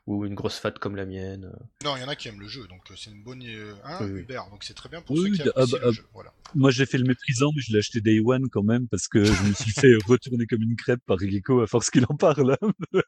[0.09, 1.45] ou une grosse fat comme la mienne.
[1.45, 1.65] euh.
[1.85, 3.75] Non, il y en a qui aiment le jeu, donc euh, c'est une bonne euh,
[3.85, 4.21] hein, Oui, oui.
[4.23, 6.05] Uber, donc c'est très bien pour Oui, ceux qui ah bah, le ah jeu.
[6.15, 6.33] Voilà.
[6.55, 9.23] Moi, j'ai fait le méprisant, mais je l'ai acheté Day One quand même parce que
[9.23, 12.57] je me suis fait retourner comme une crêpe par Gecko à force qu'il en parle.
[12.63, 13.01] hein.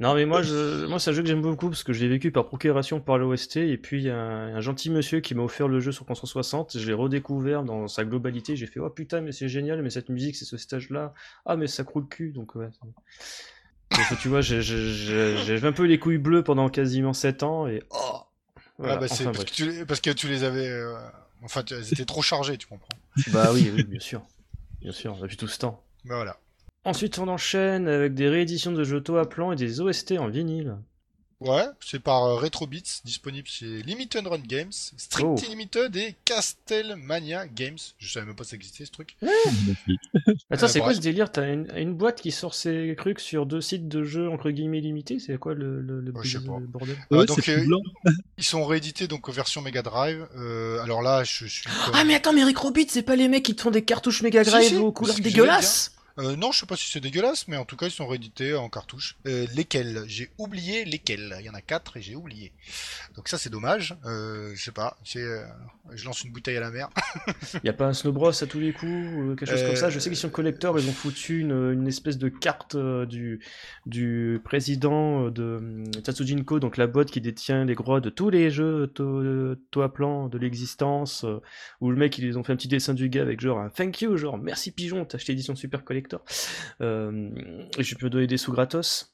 [0.00, 2.08] Non mais moi, je, moi c'est un jeu que j'aime beaucoup parce que je l'ai
[2.08, 5.34] vécu par procuration par l'OST et puis il y a un, un gentil monsieur qui
[5.34, 8.80] m'a offert le jeu sur console 60, je l'ai redécouvert dans sa globalité, j'ai fait
[8.80, 11.14] oh putain mais c'est génial mais cette musique c'est ce stage là,
[11.46, 12.68] ah mais ça croule le cul donc ouais.
[13.96, 18.20] Donc, tu vois j'ai- un peu les couilles bleues pendant quasiment 7 ans et oh
[18.78, 20.66] voilà, ah bah c'est enfin, parce, que tu les- parce que tu les avais...
[20.68, 20.94] euh,
[21.44, 22.88] Enfin, tu- elles étaient trop chargées, tu comprends.
[23.32, 24.22] Bah oui, oui bien sûr,
[24.80, 25.82] bien sûr, depuis tout ce temps.
[26.04, 26.36] Bah voilà.
[26.84, 30.76] Ensuite on enchaîne avec des rééditions de taux à plan et des OST en vinyle.
[31.48, 35.36] Ouais, c'est par euh, Retrobits, disponible chez Limited Run Games, Strict Oh.
[35.48, 37.78] Limited et Castlemania Games.
[37.98, 39.16] Je savais même pas que ça existait ce truc.
[39.22, 40.96] Attends, Euh, c'est quoi bref.
[40.96, 41.30] ce délire?
[41.32, 44.80] T'as une, une boîte qui sort ses trucs sur deux sites de jeux entre guillemets
[44.80, 45.18] limités?
[45.18, 46.58] C'est quoi le, le, le, Ouais, je sais bise- pas.
[46.60, 46.96] le bordel?
[47.12, 47.78] Euh, Ouais, donc, c'est euh.
[48.38, 50.26] Ils sont réédités donc aux versions Mega Drive.
[50.36, 51.64] Euh, alors là, je suis.
[51.64, 54.22] comme- Ah mais attends, mais Microbit, c'est pas les mecs qui te font des cartouches
[54.22, 55.92] Mega Drive si, aux couleurs dégueulasses?
[56.18, 58.54] Euh, non, je sais pas si c'est dégueulasse, mais en tout cas, ils sont réédités
[58.54, 59.16] en cartouche.
[59.26, 60.02] Euh, lesquels?
[60.06, 61.34] J'ai oublié lesquels.
[61.40, 62.52] Il y en a quatre et j'ai oublié.
[63.16, 63.96] Donc ça, c'est dommage.
[64.04, 64.98] Euh, je sais pas.
[65.16, 65.44] Euh,
[65.92, 66.88] je lance une bouteille à la mer.
[67.64, 69.90] Y a pas un Snow Bros à tous les coups ou quelque chose comme ça?
[69.90, 73.40] Je sais qu'ils sont collecteurs, ils ont foutu une, une espèce de carte du,
[73.86, 78.86] du président de Tatsujinko, donc la boîte qui détient les droits de tous les jeux
[78.94, 81.24] to- Toa Plan de l'existence,
[81.80, 84.00] où le mec, ils ont fait un petit dessin du gars avec genre un thank
[84.02, 86.01] you, genre merci pigeon, t'as acheté l'édition Super Collector.
[86.80, 87.30] Euh,
[87.78, 89.08] et je peux donner des sous gratos.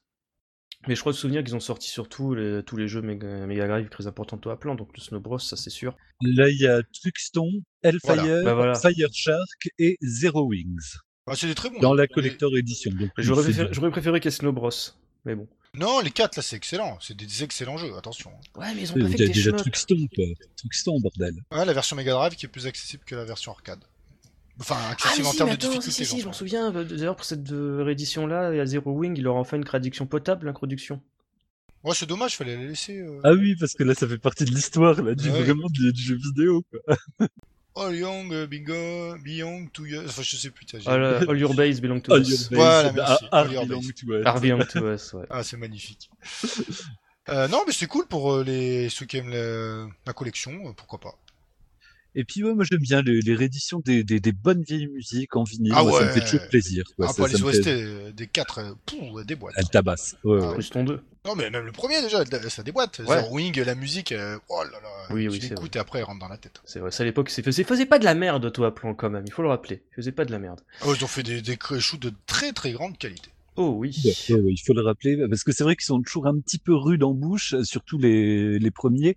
[0.87, 3.67] Mais je crois de souvenir qu'ils ont sorti surtout les, tous les jeux Mega, Mega
[3.67, 5.97] Drive très importants Toa Plan, donc le Snow Bros, ça c'est sûr.
[6.23, 7.51] Là, il y a Truxton,
[7.83, 8.43] Hellfire, Voilà.
[8.45, 8.75] Bah voilà.
[8.79, 11.81] Fire Shark et Zero Wings Ah, c'est des très bons.
[11.81, 12.93] dans la Collector Edition.
[13.19, 14.71] J'aurais préféré, préféré qu'il y ait Snow Bros.
[15.25, 15.49] Mais bon.
[15.75, 16.97] Non, les quatre là, c'est excellent.
[17.01, 17.95] C'est des excellents jeux.
[17.97, 18.31] Attention.
[18.57, 19.53] Ouais, mais ils ont Il pas y fait a que des déjà.
[19.53, 20.25] Truxton, quoi.
[20.57, 21.35] Truxton, bordel.
[21.53, 23.83] Ouais, la version Mega Drive qui est plus accessible que la version arcade.
[24.61, 25.91] Enfin, Ah, mais accessible en si, termes mais de attends, difficulté.
[26.05, 26.75] si, si, si, je m'en souviens.
[26.75, 29.57] Euh, D'ailleurs, pour cette euh, réédition-là, il y a Zero Wing, il leur a fait
[29.57, 31.01] une traduction potable, l'introduction.
[31.85, 32.99] Ouais, c'est dommage, fallait la laisser.
[32.99, 33.21] euh.
[33.23, 35.43] Ah oui, parce que là, ça fait partie de l'histoire, là, du, Ouais.
[35.43, 36.97] vraiment du, du jeu vidéo, quoi.
[37.77, 40.05] All young, bingo, be young, to young.
[40.07, 40.67] Enfin, je sais plus.
[40.67, 42.29] t'as- All, all your base belong to All us.
[42.29, 43.25] your base, Voilà, ah, merci.
[43.31, 43.95] ah, All your belong base.
[43.95, 44.41] to us.
[44.43, 45.27] Belong to us, ouais.
[45.31, 46.11] Ah, c'est magnifique.
[47.29, 51.15] Euh, non, mais c'est cool pour les ceux qui aiment la, la collection, pourquoi pas.
[52.21, 55.37] Et puis ouais, moi j'aime bien les, les rééditions des, des, des bonnes vieilles musiques
[55.37, 55.73] en vinyle.
[55.77, 56.25] Ah Moi, ça me fait ouais.
[56.25, 56.85] toujours plaisir.
[56.97, 57.07] Quoi.
[57.09, 58.77] Ah, Ça- pas ça les me fait- OST euh, des 4,
[59.25, 59.55] des boîtes.
[59.57, 60.17] Elle tabasse.
[60.25, 60.55] Ouais, Ah, ouais.
[60.55, 61.01] Plus ton 2.
[61.25, 62.99] Non, mais même le premier déjà, ça déboîte.
[63.07, 63.21] Ouais.
[63.21, 64.89] Genre Wing, la musique, euh, oh là là.
[65.15, 66.61] Oui, tu oui, l'écoutes et après, elle rentre dans la tête.
[66.65, 69.11] C'est vrai, ça à l'époque, c'est faisait, faisait pas de la merde, toi, plan quand
[69.11, 69.83] même, il faut le rappeler.
[69.95, 70.61] Faisait pas de la merde.
[70.87, 73.31] Oh, ils ont fait des, des shoots de très très grande qualité.
[73.61, 73.91] Oh oui.
[74.05, 76.77] Ouais, il faut le rappeler parce que c'est vrai qu'ils sont toujours un petit peu
[76.77, 79.17] rudes en bouche, surtout les, les premiers,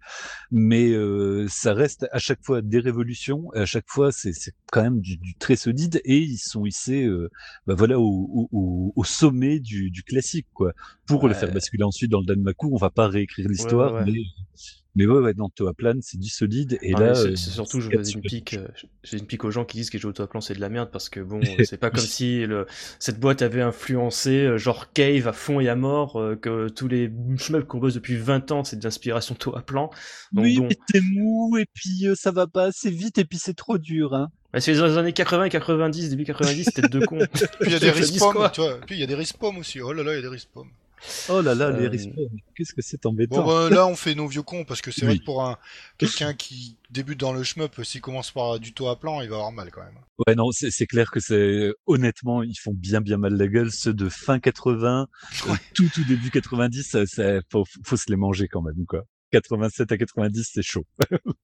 [0.50, 3.52] mais euh, ça reste à chaque fois des révolutions.
[3.54, 7.04] À chaque fois, c'est c'est quand même du, du très solide et ils sont hissés,
[7.06, 7.30] euh,
[7.68, 10.74] bah voilà, au, au- au, sommet du, du classique quoi.
[11.06, 14.06] Pour le faire basculer ensuite dans le Danmaku, on va pas réécrire l'histoire, ouais.
[14.06, 14.22] mais
[14.96, 17.80] mais ouais, ouais, dans Toaplan, c'est du solide et Non, là, c'est euh, c'est surtout,
[17.80, 18.68] je faisais une pique, euh,
[19.04, 20.90] j'ai une pique aux gens qui disent que les jeux auto-plan c'est de la merde
[20.92, 22.66] parce que bon, c'est pas comme si le,
[23.00, 27.10] cette boîte avait influencé euh, genre Cave à fond et à mort, que tous les
[27.38, 29.90] shmups qu'on bosse depuis 20 ans c'est de l'inspiration tôt à plan.
[30.34, 33.26] Donc Oui, bon, mais c'est mou et puis euh, ça va pas assez vite et
[33.26, 34.14] puis c'est trop dur.
[34.14, 34.30] Hein.
[34.52, 37.20] bah, c'est les années 80 et 90, début 90, c'était deux cons.
[37.34, 38.80] Puis il y a des quoi tu vois.
[38.86, 39.80] Puis il y a des respawns aussi.
[39.80, 40.68] Oh là là, il y a des respawns.
[41.30, 43.44] Oh là là, les Euh, respawns, qu'est-ce que c'est embêtant.
[43.44, 45.58] Bon, bah, là, on fait nos vieux cons parce que c'est vrai que pour un
[45.98, 49.38] quelqu'un qui débute dans le shmup, s'il commence par du taux à plan, il va
[49.38, 49.98] avoir mal quand même.
[50.28, 53.72] Ouais, non, c'est c'est clair que c'est honnêtement, ils font bien bien mal la gueule
[53.72, 55.08] ceux de fin 80,
[55.48, 59.04] euh, tout tout début 90, ça, ça- faut, faut se les manger quand même quoi.
[59.32, 60.86] 87 à 90, c'est chaud.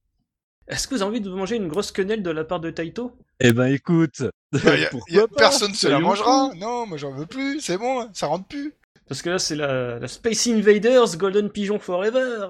[0.68, 3.16] Est-ce que vous avez envie de manger une grosse quenelle de la part de Taito?
[3.40, 6.52] Eh ben écoute, Bah, y a- pourquoi y a- pas personne se la mangera.
[6.56, 7.62] Non, moi j'en veux plus.
[7.62, 8.74] C'est bon, ça rentre plus.
[9.08, 12.48] Parce que là c'est la, la Space Invaders Golden Pigeon Forever.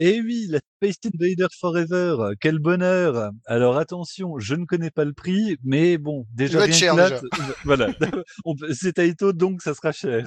[0.00, 3.30] Eh oui, la Space Invader Forever, quel bonheur.
[3.46, 7.20] Alors attention, je ne connais pas le prix, mais bon, déjà va être rien cher,
[7.20, 7.26] t-
[7.64, 7.88] voilà,
[8.74, 10.26] c'est Taito, donc ça sera cher.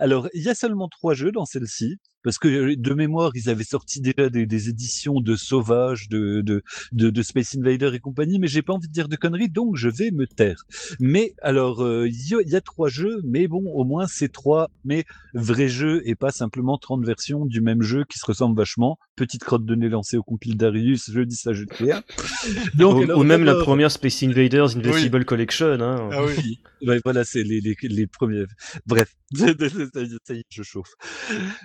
[0.00, 3.48] Alors, il y a seulement trois jeux dans celle-ci, parce que euh, de mémoire, ils
[3.48, 6.62] avaient sorti déjà des, des éditions de Sauvage, de, de,
[6.92, 9.76] de, de Space Invader et compagnie, mais j'ai pas envie de dire de conneries, donc
[9.76, 10.64] je vais me taire.
[11.00, 14.06] Mais alors, euh, il y, a- il y a trois jeux, mais bon, au moins
[14.06, 15.04] c'est trois, mais
[15.34, 18.98] vrais jeux et pas simplement 30 versions du même jeu qui se ressemblent vachement.
[19.16, 22.02] Petite crotte de nez lancée au compil Darius, je dis ça, je dis rien.
[22.74, 25.78] Donc, ou, alors, ou même la première Space Invaders Invisible Collection.
[25.80, 26.08] Hein.
[26.12, 26.58] Ah oui.
[27.04, 28.44] voilà, c'est les, les, les premiers.
[28.86, 30.92] Bref, ça y est, ça y est, je chauffe.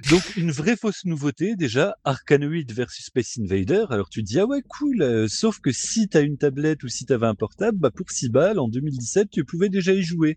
[0.10, 3.86] Donc, une vraie fausse nouveauté, déjà, Arkanoid versus Space Invader.
[3.90, 6.90] Alors, tu te dis, ah ouais, cool, euh, sauf que si t'as une tablette ou
[6.90, 10.36] si t'avais un portable, bah, pour 6 balles, en 2017, tu pouvais déjà y jouer.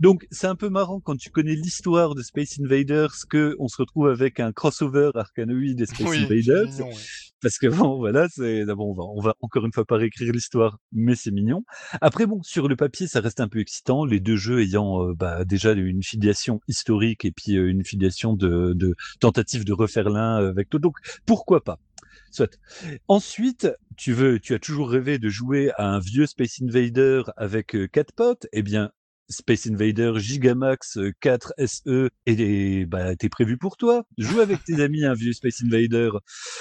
[0.00, 3.78] Donc, c'est un peu marrant quand tu connais l'histoire de Space Invaders que on se
[3.78, 6.66] retrouve avec un crossover Arkanoid et Space Oui, Invaders.
[6.70, 7.02] c'est mignon, ouais.
[7.40, 10.32] Parce que bon, voilà, c'est bon, on va, on va encore une fois pas réécrire
[10.32, 11.64] l'histoire, mais c'est mignon.
[12.00, 15.44] Après, bon, sur le papier, ça reste un peu excitant, les deux jeux ayant bah,
[15.44, 20.72] déjà une filiation historique et puis une filiation de, de tentative de refaire l'un avec
[20.72, 20.82] l'autre.
[20.82, 21.78] Donc, pourquoi pas?
[22.30, 22.58] Soit.
[23.08, 27.76] Ensuite, tu veux, tu as toujours rêvé de jouer à un vieux Space Invader avec
[27.92, 28.46] quatre potes?
[28.52, 28.90] Eh bien,
[29.28, 34.04] Space Invader Gigamax euh, 4 SE et bah t'es prévu pour toi.
[34.16, 36.10] Joue avec tes amis un vieux Space Invader.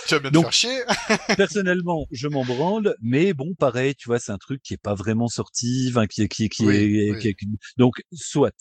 [0.07, 0.81] Tu vas bien Donc- te faire chier.
[1.37, 4.95] Personnellement, je m'en branle, mais bon, pareil, tu vois, c'est un truc qui est pas
[4.95, 7.19] vraiment sorti, enfin, qui est, qui est, qui Oui, est, oui.
[7.19, 7.37] qui est-
[7.77, 8.55] donc, soit.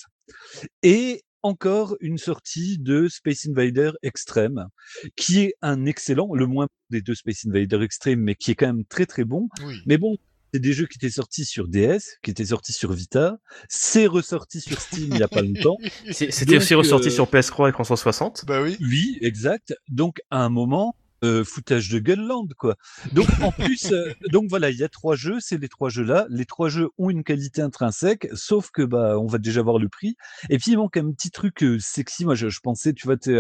[0.82, 4.66] Et encore une sortie de Space Invader Extreme,
[5.14, 8.66] qui est un excellent, le moins des deux Space Invader Extreme, mais qui est quand
[8.66, 9.48] même très très bon.
[9.64, 9.80] Oui.
[9.86, 10.16] Mais bon,
[10.56, 13.36] c'est des jeux qui étaient sortis sur DS, qui étaient sortis sur Vita,
[13.68, 15.76] c'est ressorti sur Steam il y a pas longtemps.
[16.10, 18.44] C'est- C'était aussi ressorti euh, sur PS3 et 360.
[18.46, 18.78] Bah oui.
[18.80, 19.74] Oui, exact.
[19.90, 22.76] Donc à un moment, euh, foutage de Gunland, quoi.
[23.12, 26.26] Donc en plus, euh, donc voilà, il y a trois jeux, c'est les trois jeux-là.
[26.30, 29.90] Les trois jeux ont une qualité intrinsèque, sauf que bah on va déjà voir le
[29.90, 30.16] prix.
[30.48, 32.24] Et puis il manque un petit truc euh, sexy.
[32.24, 33.38] Moi, je, je pensais, tu vois, t'es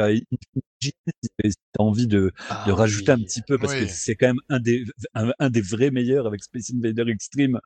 [0.84, 2.32] à si t'as envie de,
[2.66, 3.86] de rajouter un petit peu parce Oui.
[3.86, 7.60] que c'est quand même un des un, un des vrais meilleurs avec Space Invader Extreme,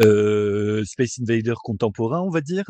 [0.00, 2.64] euh, Space Invader contemporain, on va dire.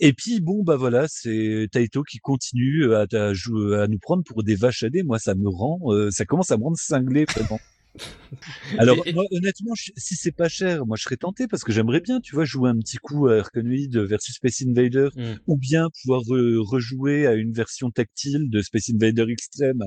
[0.00, 4.42] Et puis bon bah voilà, c'est Taito qui continue à, à, à nous prendre pour
[4.44, 5.02] des vaches à dés.
[5.02, 7.60] Moi, ça me rend, euh, ça commence à me rendre cinglé vraiment.
[8.78, 12.00] Alors moi, honnêtement, je- si c'est pas cher, moi je serais tenté parce que j'aimerais
[12.00, 15.34] bien, tu vois, jouer un petit coup à Arkanoid versus Space Invader Mm.
[15.46, 19.84] ou bien pouvoir re- rejouer à une version tactile de Space Invader Extreme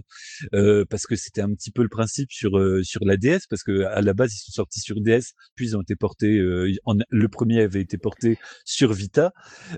[0.54, 3.64] euh, parce que c'était un petit peu le principe sur euh, sur la DS parce
[3.64, 6.72] que à la base ils sont sortis sur DS puis ils ont été portés euh,
[6.86, 9.34] en, le premier avait été porté sur Vita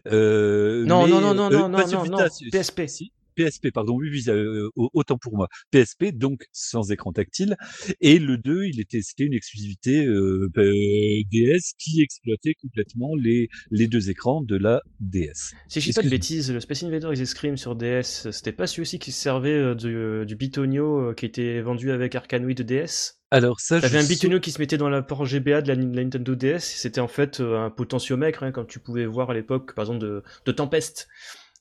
[0.08, 2.88] euh, Non, mais, non, non, non, euh, non, non, non, Vita, non, PSP.
[2.88, 3.12] si,
[3.44, 5.48] PSP, pardon, oui, oui, euh, au- autant pour moi.
[5.72, 7.56] PSP, donc sans écran tactile.
[8.02, 13.50] Et le 2, il était, c'était une exclusivité euh, euh, DS qui exploitait complètement les,
[13.72, 15.54] les deux écrans de la DS.
[15.68, 18.82] Si je dis pas de bêtises, le Space Invaders X-Scream sur DS, c'était pas celui
[18.84, 23.60] aussi qui se servait euh, du, du Bitonio qui était vendu avec Arkanoid DS Alors
[23.60, 25.76] ça, T'avais je un sais- bitonio qui se mettait dans la port GBA de la,
[25.76, 29.74] la Nintendo DS, c'était en fait un potentiomètre, hein, comme tu pouvais voir à l'époque,
[29.76, 31.08] par exemple, de, de Tempest.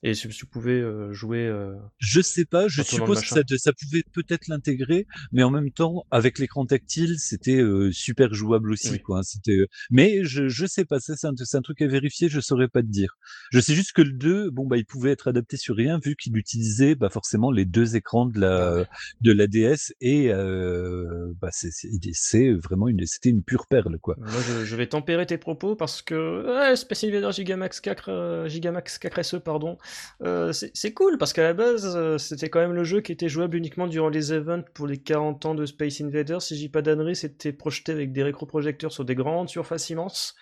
[0.05, 1.47] Et tu, tu pouvais euh, jouer...
[1.47, 5.73] euh, Je sais pas, je suppose que ça, ça pouvait peut-être l'intégrer, mais en même
[5.73, 9.01] temps, avec l'écran tactile, c'était euh, super jouable aussi, Oui.
[9.01, 9.19] quoi.
[9.19, 11.89] hein, C'était, euh, mais je je sais pas, ça c'est un, c'est un truc à
[11.89, 13.19] vérifier, je saurais pas te dire.
[13.51, 16.15] Je sais juste que le 2, bon bah, il pouvait être adapté sur rien vu
[16.15, 18.85] qu'il utilisait bah forcément les deux écrans de la Ah
[19.21, 23.99] de la DS et euh, bah c'est c'est c'est vraiment une c'était une pure perle
[23.99, 24.15] quoi.
[24.19, 28.99] Moi, je, je vais tempérer tes propos parce que ouais, Space Gigamax 4, euh, Gigamax
[28.99, 29.79] 4 SE, pardon,
[30.23, 33.29] euh, c'est cool parce qu'à la base, euh, c'était quand même le jeu qui était
[33.29, 36.39] jouable uniquement durant les events pour les 40 ans de Space Invader.
[36.41, 40.35] Si dis pas d'annerie, c'était projeté avec des rétroprojecteurs sur des grandes surfaces immenses.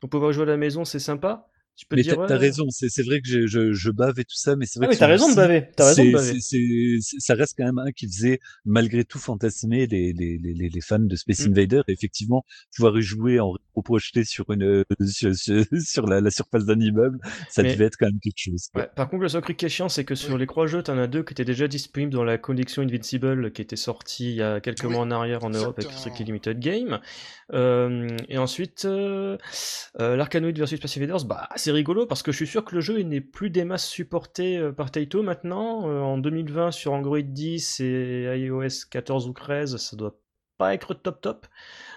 [0.00, 1.48] Donc pouvoir jouer à la maison, c'est sympa.
[1.80, 3.90] Tu peux Mais dire, t'as t'as ouais, raison, c'est c'est vrai que je, je, je
[3.90, 5.68] bave et tout ça, mais c'est vrai Ah, mais que t'as raison de celui-ci, baver.
[5.74, 6.32] T'as raison de c'est- baver.
[6.34, 10.36] c'est- c'est- c'est- ça reste quand même un qui faisait malgré tout fantasmer les, les,
[10.36, 11.50] les, les les fans de Space Mm.
[11.52, 11.80] Invader.
[11.88, 12.44] Et effectivement,
[12.76, 16.78] pouvoir y jouer en projeté sur une euh, sur, sur, sur la, la surface d'un
[16.78, 17.18] immeuble,
[17.48, 18.68] ça Mais- devait être quand même quelque chose.
[18.74, 20.82] Ouais, par contre, le seul truc qui est chiant, c'est que sur les trois jeux,
[20.82, 24.36] t'en as deux qui étaient déjà disponibles dans la collection Invincible qui était sortie il
[24.36, 25.98] y a quelques Oui, mois en arrière en Europe avec exactement.
[25.98, 27.00] Strictly Limited Game.
[27.54, 29.38] Euh, et ensuite, euh,
[29.98, 32.80] euh, l'Arcanoid versus Space Invaders, bah, c'est rigolo parce que je suis sûr que le
[32.80, 35.88] jeu il n'est plus des masses supporté euh, par Taito maintenant.
[35.88, 40.18] Euh, en 2020, sur Android 10 et iOS 14 ou 13, ça doit
[40.58, 41.46] pas être top top.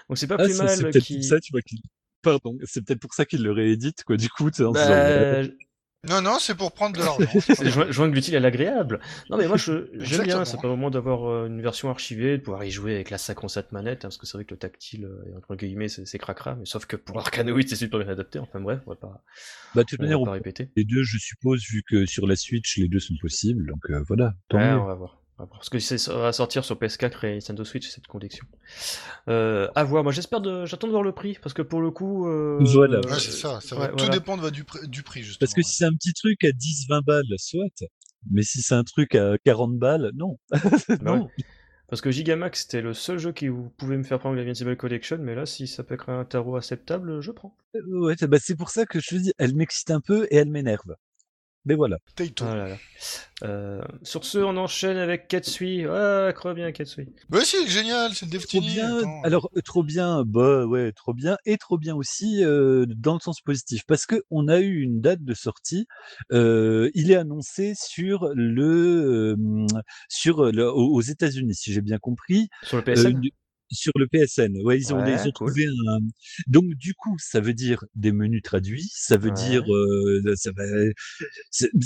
[0.08, 1.14] Donc c'est pas Ah, plus mal c'est peut-être qui.
[1.16, 1.80] pour ça, tu vois, qu'il
[2.22, 4.16] Pardon, c'est peut-être pour ça qu'il le réédite, quoi.
[4.16, 4.48] Du coup,
[6.08, 7.40] Non, non, c'est pour prendre de l'argent.
[7.40, 9.00] C'est joindre joindre l'utile à l'agréable.
[9.30, 12.38] Non, mais moi, je- j'aime bien, ça permet au moins d'avoir euh, une version archivée,
[12.38, 14.58] de pouvoir y jouer avec la 57 manette, hein, parce que c'est vrai que le
[14.58, 18.38] tactile, euh, entre guillemets, c'est cracra, mais sauf que pour l'Arcanoid, c'est super bien adapté.
[18.38, 19.22] Enfin bref, on va pas,
[19.74, 20.70] bah, de toute on manière, va on pas répéter.
[20.76, 23.66] les deux, je suppose, vu que sur la Switch, les deux sont possibles.
[23.66, 24.78] Donc euh, voilà, tant Ouais, mieux.
[24.78, 25.20] on va voir.
[25.36, 28.46] Parce que c'est- ça va sortir sur PS4 et Nintendo Switch, cette collection.
[29.28, 30.02] Euh, à voir.
[30.04, 32.28] Moi, j'espère de, j'attends de voir le prix, parce que pour le coup.
[32.28, 32.98] euh, Voilà.
[33.00, 33.60] Ouais, c'est ça.
[33.60, 34.12] ça va ouais, tout voilà.
[34.12, 35.38] dépendre du, prix- du prix, justement.
[35.46, 37.64] Parce que si c'est un petit truc à 10-20 balles, soit.
[38.30, 40.38] Mais si c'est un truc à 40 balles, non.
[40.88, 41.24] Bah non.
[41.24, 41.44] ouais.
[41.88, 45.18] Parce que Gigamax, c'était le seul jeu qui vous pouvait me faire prendre l'Invincible Collection,
[45.20, 47.54] mais là, si ça peut être un tarot acceptable, je prends.
[47.88, 50.36] Ouais, c'est bah, c'est pour ça que je te dis, elle m'excite un peu et
[50.36, 50.94] elle m'énerve.
[51.66, 51.96] Mais voilà.
[52.14, 52.44] Taito.
[52.46, 52.76] Ah là là.
[53.42, 55.84] Euh, sur ce, on enchaîne avec Katsui.
[55.86, 57.06] Ah, crois bien Katsui.
[57.32, 58.74] Ouais, si, génial, c'est Deftini.
[58.74, 58.98] bien.
[58.98, 59.22] attends.
[59.22, 63.20] Alors euh, trop bien, bah ouais, trop bien et trop bien aussi euh, dans le
[63.20, 65.86] sens positif parce que on a eu une date de sortie.
[66.32, 69.66] Euh, il est annoncé sur le euh,
[70.08, 72.48] sur le, aux États-Unis, si j'ai bien compris.
[72.62, 73.20] Sur le PSN
[73.74, 75.54] sur le PSN, ouais, ils ont, Ouais, ils ont cool.
[75.54, 75.98] trouvé un.
[76.46, 79.32] Donc du coup, ça veut dire des menus traduits, ça veut Ouais.
[79.32, 80.64] dire, euh, ça va.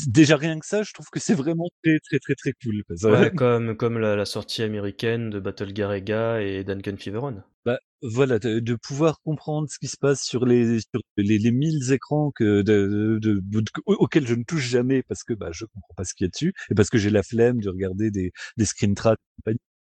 [0.07, 2.83] Déjà rien que ça, je trouve que c'est vraiment très très très très cool.
[3.03, 7.43] Ouais, comme, comme la, la sortie américaine de Battle Garega et Duncan Feveron.
[7.65, 11.51] Bah, voilà, de, de pouvoir comprendre ce qui se passe sur les sur les, les
[11.51, 15.51] 1000 écrans que de, de, de- de- auxquels je ne touche jamais parce que bah
[15.53, 17.69] je comprends pas ce qu'il y a dessus et parce que j'ai la flemme de
[17.69, 19.19] regarder des des screen tracks.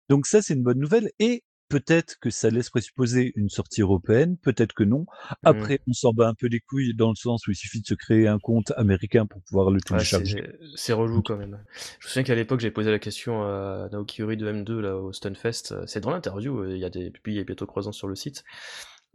[0.09, 4.37] Donc ça c'est une bonne nouvelle et peut-être que ça laisse présupposer une sortie européenne,
[4.37, 5.05] peut-être que non.
[5.43, 7.87] Après on s'en bat un peu les couilles dans le sens où il suffit de
[7.87, 10.43] se créer un compte américain pour pouvoir le Ouais, télécharger.
[10.75, 11.63] c'est c'est relou quand même.
[11.99, 14.97] Je me souviens qu'à l'époque, j'avais posé la question à Naoki Uri de M2 là,
[14.97, 15.85] au Stunfest.
[15.87, 18.07] C'est dans l'interview, euh, il y a des puis il y a bientôt croisant sur
[18.07, 18.43] le site,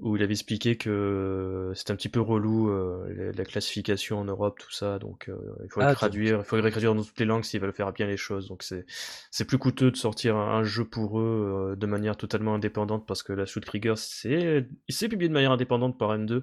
[0.00, 4.24] où il avait expliqué que c'était un petit peu relou euh, la, la classification en
[4.24, 4.98] Europe, tout ça.
[4.98, 7.72] Donc euh, il faudrait Ah, traduire, il faudrait traduire dans toutes les langues s'ils veulent
[7.72, 8.48] faire bien les choses.
[8.48, 8.86] Donc c'est
[9.30, 13.06] c'est plus coûteux de sortir un, un jeu pour eux euh, de manière totalement indépendante
[13.06, 16.42] parce que la Shoot Trigger c'est il s'est publié de manière indépendante par M2.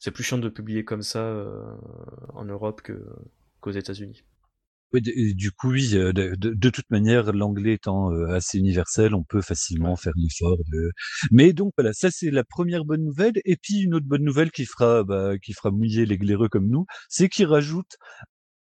[0.00, 1.62] C'est plus chiant de publier comme ça euh,
[2.34, 3.04] en Europe que
[3.60, 4.24] qu'aux États-Unis.
[4.92, 5.02] Oui,
[5.34, 9.42] du coup, oui, de, de- de toute manière, l'anglais étant euh, assez universel, on peut
[9.42, 10.92] facilement faire l'effort de.
[11.30, 13.34] Mais donc voilà, ça c'est la première bonne nouvelle.
[13.44, 16.68] Et puis une autre bonne nouvelle qui fera, bah, qui fera mouiller les glaireux comme
[16.68, 17.96] nous, c'est qu'il rajoute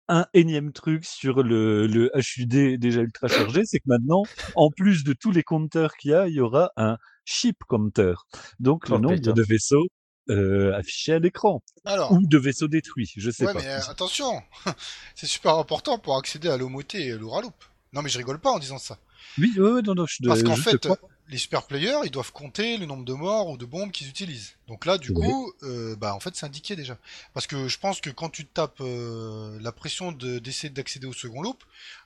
[0.09, 4.23] un énième truc sur le, le HUD déjà ultra chargé, c'est que maintenant,
[4.57, 8.15] en plus de tous les compteurs qu'il y a, il y aura un ship counter.
[8.59, 9.33] Donc le nombre putain.
[9.33, 9.87] de vaisseaux
[10.31, 13.61] euh, affichés à l'écran Alors, ou de vaisseaux détruits, je sais ouais, pas.
[13.61, 14.43] mais euh, attention,
[15.15, 17.55] c'est super important pour accéder à l'Omoté et l'Ouraloop.
[17.93, 18.99] Non, mais je rigole pas en disant ça.
[19.39, 20.87] Oui, ouais, non, non, je, Parce qu'en fait,
[21.29, 24.55] les super players, ils doivent compter le nombre de morts ou de bombes qu'ils utilisent.
[24.69, 25.27] Donc là, du Oui.
[25.27, 26.99] coup, euh, bah en fait, c'est indiqué déjà.
[27.35, 31.13] Parce que je pense que quand tu tapes euh, la pression de- d'essayer d'accéder au
[31.13, 31.63] second loop,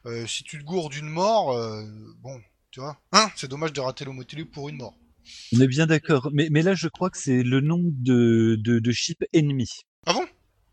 [0.07, 1.55] euh, si tu te gourres d'une mort,
[2.22, 4.95] bon, tu vois, hein, c'est dommage de rater l'homotéloop pour une mort.
[5.55, 6.31] On est bien d'accord.
[6.33, 9.70] Mais, mais là, je crois que c'est le nombre de, de, de chips ennemis.
[10.07, 10.25] Ah bon?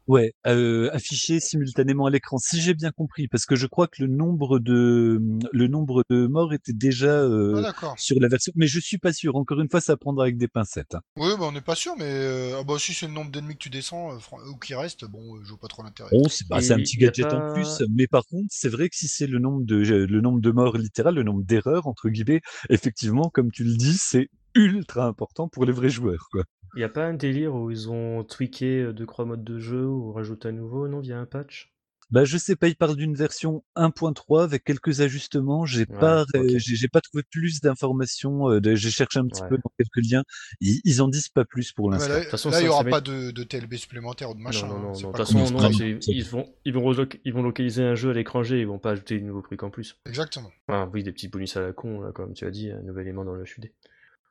[0.08, 4.02] Ouais, euh, affiché simultanément à l'écran, si j'ai bien compris, parce que je crois que
[4.02, 5.22] le nombre de
[5.54, 7.97] le nombre de morts était déjà euh, Ah d'accord.
[7.97, 9.36] sur la version, mais je suis pas sûr.
[9.36, 10.95] Encore une fois, ça prendra avec des pincettes.
[10.95, 11.02] hein.
[11.16, 13.54] Oui, bah on n'est pas sûr, mais euh, ah bah si c'est le nombre d'ennemis
[13.54, 14.18] que tu descends euh,
[14.52, 16.10] ou qui reste, bon, euh, je vois pas trop l'intérêt.
[16.12, 18.89] Bon, c'est bah, c'est un Et petit gadget en plus, mais par contre, c'est vrai
[18.89, 22.10] que si c'est le nombre de le nombre de morts littéral, le nombre d'erreurs entre
[22.10, 26.43] guillemets, effectivement, comme tu le dis, c'est ultra important pour les vrais joueurs, quoi.
[26.76, 29.86] Y a pas un délire où ils ont tweaké euh, deux trois modes de jeu
[29.86, 31.74] ou rajouté un nouveau, non, via un patch?
[32.12, 35.66] Bah, je sais pas, il parle d'une version 1.3 avec quelques ajustements.
[35.66, 36.26] J'ai Ouais, pas,
[36.58, 38.49] j'ai pas trouvé plus d'informations.
[38.49, 39.47] euh, j'ai cherché un petit Ouais.
[39.49, 40.24] peu dans quelques liens.
[40.60, 42.49] Ils, ils en disent pas plus pour Ah, l'instant.
[42.52, 44.68] là, il y aura pas de, de TLB supplémentaire ou de machin.
[44.68, 44.97] non, non, hein, non.
[44.97, 48.14] De pas toute façon, non, ils vont, ils vont, ils vont localiser un jeu à
[48.14, 49.95] l'étranger, ils vont pas ajouter de nouveaux trucs en plus.
[50.06, 50.52] Exactement.
[50.68, 53.04] Enfin, oui, des petits bonus à la con, là, comme tu as dit, un nouvel
[53.08, 53.72] élément dans le HUD.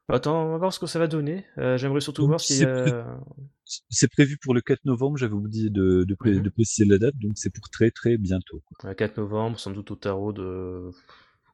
[0.08, 1.44] Attends, on va voir ce que ça va donner.
[1.58, 2.66] Euh, J'aimerais surtout Donc, voir s'il y
[3.88, 5.16] c'est prévu pour le 4 novembre.
[5.16, 6.42] J'avais oublié de, de, pré- Mhm.
[6.42, 8.60] de préciser la date, donc c'est pour très très bientôt.
[8.64, 8.90] quoi.
[8.90, 10.90] un 4 novembre, sans doute au tarot de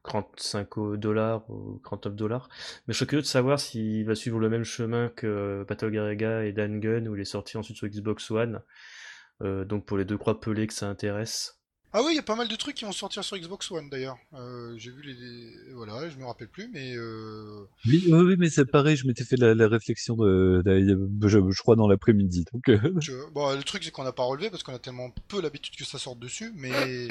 [0.03, 2.49] 35 dollars ou 39 dollars.
[2.87, 6.43] Mais je suis curieux de savoir s'il va suivre le même chemin que Battle Garaga
[6.45, 8.61] et Dan Gun, où il est sorti ensuite sur Xbox One.
[9.43, 11.56] Euh, donc pour les deux croix pelées que ça intéresse.
[11.93, 13.89] Ah oui, il y a pas mal de trucs qui vont sortir sur Xbox One
[13.89, 14.17] d'ailleurs.
[14.33, 15.73] Euh, J'ai vu les.
[15.73, 16.93] Voilà, je me rappelle plus, mais.
[16.95, 17.63] Euh...
[17.85, 18.97] Oui, oui, oui, mais c'est pareil.
[18.97, 22.45] Je m'étais fait la, la réflexion de, de- je, je crois dans l'après-midi.
[22.53, 22.77] Donc, euh.
[23.33, 25.85] Bon, le truc c'est qu'on n'a pas relevé parce qu'on a tellement peu l'habitude que
[25.85, 27.07] ça sorte dessus, mais.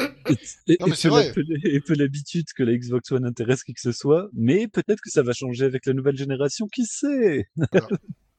[0.69, 1.33] et, Non, mais c'est vrai.
[1.65, 4.29] et peu l'habitude que la Xbox One intéresse qui que ce soit.
[4.35, 6.69] Mais peut-être que ça va changer avec la nouvelle génération.
[6.69, 7.49] Qui sait?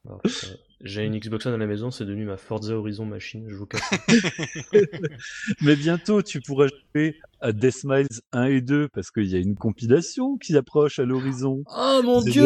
[0.08, 3.44] Alors, euh, J'ai une Xbox One à la maison, c'est devenu ma Forza Horizon machine,
[3.48, 3.78] je vous pas.
[5.60, 9.38] Mais bientôt, tu pourras jouer à Death Smiles 1 et 2 parce qu'il y a
[9.38, 11.62] une compilation qui approche à l'horizon.
[11.66, 12.42] Oh mon dieu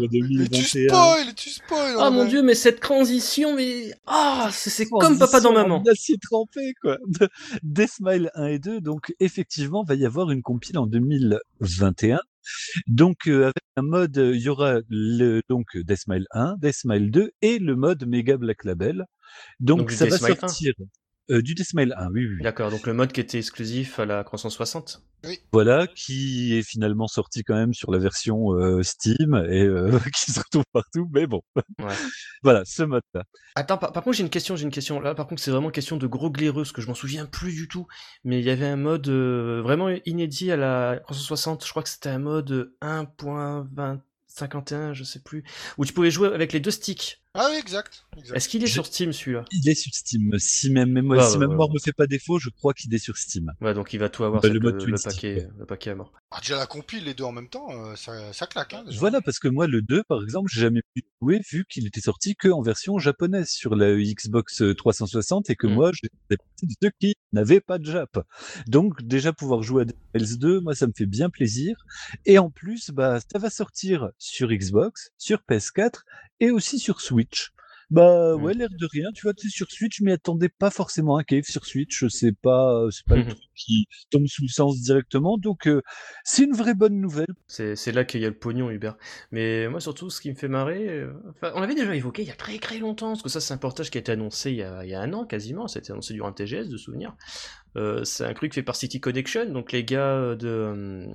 [0.00, 0.88] Mais tu 2021.
[0.88, 3.92] spoil, tu spoil Ah mon dieu, mais cette transition, mais...
[4.06, 5.82] Ah, c'est c'est comme papa dans maman.
[5.88, 6.98] acier trempé, quoi.
[7.62, 12.18] Death Smile 1 et 2, donc effectivement, va y avoir une compile en 2021.
[12.86, 16.74] Donc, euh, avec un mode, euh, il y aura le, donc Death Smile 1, Death
[16.74, 19.04] Smile 2 et le mode Mega Black Label.
[19.60, 20.46] Donc, Donc, ça va 1.
[21.30, 22.42] Euh, du Death Smile 1, oui, oui, oui.
[22.42, 25.02] D'accord, donc le mode qui était exclusif à la 360.
[25.52, 30.30] Voilà, qui est finalement sorti quand même sur la version euh, Steam et euh, qui
[30.30, 31.08] se retrouve partout.
[31.12, 31.86] Mais bon, Ouais.
[32.42, 33.24] voilà, ce mode-là.
[33.56, 35.00] Attends, par, par contre, j'ai une question, j'ai une question.
[35.00, 37.52] Là, par contre, c'est vraiment question de gros glaireux, parce que je m'en souviens plus
[37.52, 37.86] du tout.
[38.24, 41.64] Mais il y avait un mode euh, vraiment inédit à la 360.
[41.64, 45.44] Je crois que c'était un mode 1.2051, je sais plus,
[45.78, 47.22] où tu pouvais jouer avec les deux sticks.
[47.34, 48.04] Ah oui, exact.
[48.16, 48.36] exact.
[48.36, 49.44] Est-ce qu'il est Je- sur Steam celui-là?
[49.52, 50.32] Il est sur Steam.
[50.38, 51.74] Si même mémoire, Ouais, si ouais, ma ouais, mémoire ouais.
[51.74, 53.52] me fait pas défaut, je crois qu'il est sur Steam.
[53.60, 55.90] Ouais, donc il va tout avoir, Bah, le mode le, twin le paquet, le paquet
[55.90, 56.12] à mort.
[56.30, 58.74] Ah, déjà la compile, les deux en même temps, euh, ça, ça claque.
[58.74, 58.98] Hein, déjà.
[58.98, 62.00] Voilà, parce que moi, le 2, par exemple, j'ai jamais pu jouer vu qu'il était
[62.00, 65.72] sorti que en version japonaise sur la Xbox 360 et que Mm.
[65.74, 68.18] moi, j'étais partie de ceux qui n'avaient pas de Jap.
[68.66, 71.76] Donc, déjà, pouvoir jouer à Cells 2, moi, ça me fait bien plaisir.
[72.26, 76.04] Et en plus, bah, ça va sortir sur Xbox, sur PS4
[76.40, 77.50] et aussi sur Switch.
[77.90, 78.42] Bah Mm.
[78.42, 81.24] ouais, l'air de rien, tu vois, tu sais, sur Switch, m'y attendais pas forcément à
[81.24, 83.28] Cave sur Switch, c'est pas, c'est pas le Mhm.
[83.30, 85.80] truc qui tombe sous le sens directement, donc euh,
[86.22, 87.34] c'est une vraie bonne nouvelle.
[87.46, 88.98] C'est là qu'il y a le pognon, Hubert.
[89.32, 92.28] Mais moi, surtout, ce qui me fait marrer, euh, enfin, on l'avait déjà évoqué il
[92.28, 94.50] y a très très longtemps, parce que ça, c'est un portage qui a été annoncé
[94.50, 96.32] il y a, il y a un an quasiment, ça a été annoncé durant un
[96.32, 97.16] TGS, de souvenir.
[97.76, 101.06] Euh, c'est un truc fait par City Connection, donc les gars de...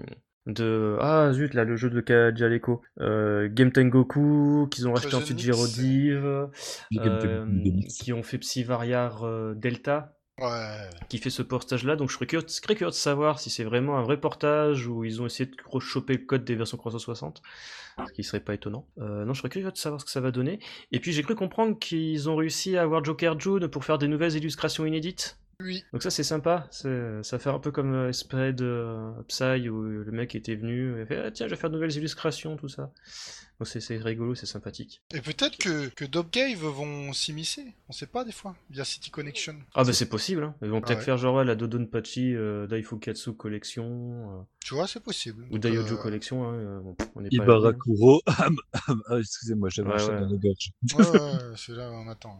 [0.46, 5.39] de ah zut là le jeu de Kajaleco euh, Game Tengoku qu'ils ont racheté ensuite.
[5.39, 6.26] Girodive
[7.00, 7.46] euh,
[7.89, 10.89] qui ont fait Psyvariar euh, Delta Ouais.
[11.10, 11.96] qui fait ce portage-là.
[11.96, 15.04] Donc je serais curieux, très curieux de savoir si c'est vraiment un vrai portage ou
[15.04, 17.44] ils ont essayé de choper le code des versions 360,
[18.08, 18.88] ce qui serait pas étonnant.
[18.98, 20.60] Euh, non, je serais curieux de savoir ce que ça va donner.
[20.91, 24.08] Et puis j'ai cru comprendre qu'ils ont réussi à avoir Joker June pour faire des
[24.08, 25.38] nouvelles illustrations inédites.
[25.60, 25.84] Oui.
[25.93, 30.12] Donc ça c'est sympa, ça fait un peu comme euh, Spread euh, Psy où le
[30.12, 32.91] mec était venu et fait ah, tiens je vais faire de nouvelles illustrations tout ça.
[33.60, 35.04] Donc c'est rigolo, c'est sympathique.
[35.14, 39.56] Et peut-être que, que Dopcave vont s'immiscer, on sait pas des fois, via City Connection.
[39.76, 40.56] Ah bah c'est possible, hein.
[40.64, 41.04] ils vont peut-être ouais.
[41.06, 44.39] faire genre ouais, la Dodonpachi euh, Daifukatsu Collection.
[44.39, 45.45] euh, Tu vois, c'est possible.
[45.51, 49.95] Ou Daiojo euh, Collection, hein, euh, bon, on n'est pas Ibarakuro, ah, excusez-moi, j'avais Ouais,
[49.95, 50.22] un chat ouais.
[50.22, 50.72] dans la gorge.
[50.95, 52.39] Ouais, ouais, c'est là on attend.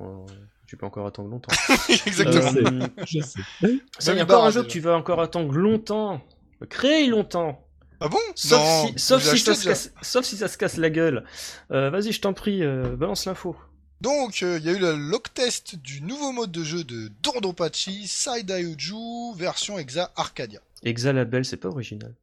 [0.00, 0.26] Oh,
[0.66, 1.52] tu peux encore attendre longtemps.
[2.06, 2.52] Exactement.
[2.82, 3.40] Euh, Je sais.
[3.98, 6.20] ça, il y a encore un Barre, jeu que tu vas encore attendre longtemps.
[6.68, 7.66] Créer longtemps.
[8.00, 8.18] Ah bon?
[8.34, 10.88] Sauf, Non, si, sauf, vous si ça se casse, sauf si ça se casse la
[10.88, 11.24] gueule.
[11.70, 13.56] Euh, Vas-y, je t'en prie, euh, balance l'info.
[14.00, 17.10] Donc, euh, il y a eu le lock test du nouveau mode de jeu de
[17.22, 20.60] Dordonpachi, Saidaioju, version Exa Arcadia.
[20.82, 22.14] Exa Label, c'est pas original.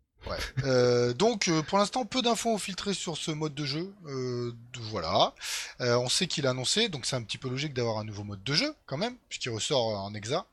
[0.64, 3.94] Euh, donc euh, pour l'instant peu d'infos ont filtré sur ce mode de jeu.
[4.08, 4.54] Euh,
[4.90, 5.34] voilà.
[5.80, 8.44] On sait qu'il a annoncé, donc c'est un petit peu logique d'avoir un nouveau mode
[8.44, 10.45] de jeu quand même, puisqu'il ressort en exa.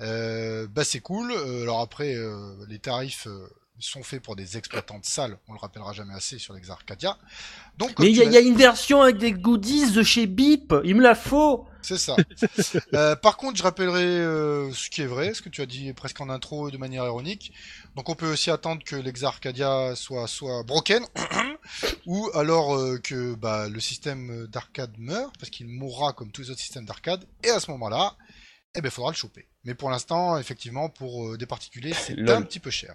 [0.00, 1.32] Euh, bah c'est cool.
[1.32, 2.16] Alors après
[2.68, 3.28] les tarifs
[3.78, 7.18] sont faits pour des exploitants de salles, on le rappellera jamais assez sur l'Exa Arcadia.
[7.76, 10.94] Donc Mais il y, a- y une version avec des goodies de chez Beep, il
[10.94, 12.16] me la faut C'est ça.
[12.94, 15.92] Euh, par contre, je rappellerai euh, ce qui est vrai, ce que tu as dit
[15.92, 17.52] presque en intro de manière ironique.
[17.94, 21.04] Donc, on peut aussi attendre que l'Exa Arcadia soit soit broken,
[22.06, 26.50] ou alors euh, que bah, le système d'arcade meure, parce qu'il mourra comme tous les
[26.50, 27.24] autres systèmes d'arcade.
[27.44, 28.16] Et à ce moment-là,
[28.74, 29.46] eh ben, faudra le choper.
[29.66, 32.94] Mais pour l'instant, effectivement, pour euh, des particuliers, c'est un petit peu cher.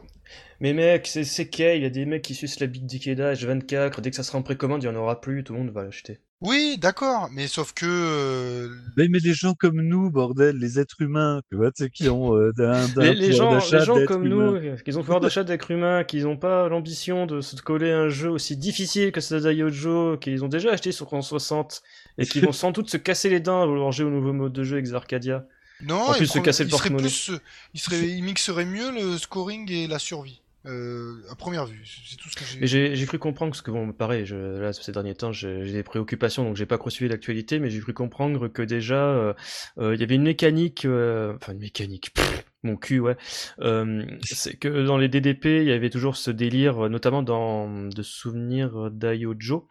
[0.62, 3.34] Mais mec, c'est c'est quai, il y a des mecs qui sucent la bite d'Ikeda
[3.34, 5.72] H24, dès que ça sera en précommande, il y en aura plus, tout le monde
[5.72, 6.22] va l'acheter.
[6.40, 11.02] Oui, d'accord, mais sauf que euh, Mais, mais les gens comme nous, bordel, les êtres
[11.02, 13.86] humains, tu vois, tu sais, qui ont euh, un, un Les, les gens, d'achat les
[13.86, 14.52] gens d'êtres comme humains.
[14.54, 17.92] nous, qui ont le pouvoir d'achat d'être humain, qui n'ont pas l'ambition de se coller
[17.92, 21.84] un jeu aussi difficile que Sada Yojo, qu'ils ont déjà acheté sur 360,
[22.18, 24.54] et qui vont sans doute se casser les dents à vouloir jouer au nouveau mode
[24.54, 25.46] de jeu Ex Arcadia.
[25.84, 27.08] Non, En plus, il, se casser le il serait porte-monnaie.
[27.08, 27.40] plus, euh,
[27.74, 30.42] il serait, il mixerait mieux le scoring et la survie.
[30.68, 32.60] Euh, à première vue, c'est tout ce que j'ai.
[32.60, 35.82] Mais j'ai cru comprendre, parce que bon, pareil, je, là, ces derniers temps, j'ai des
[35.82, 39.34] préoccupations, donc j'ai pas suivi l'actualité, mais j'ai cru comprendre que déjà, euh,
[39.80, 43.18] euh, il y avait une mécanique, enfin une mécanique, pff, mon cul, ouais,
[43.62, 48.04] euh, c'est que dans les DDP, il y avait toujours ce délire, notamment dans de
[48.04, 49.68] souvenirs d'Ayojo,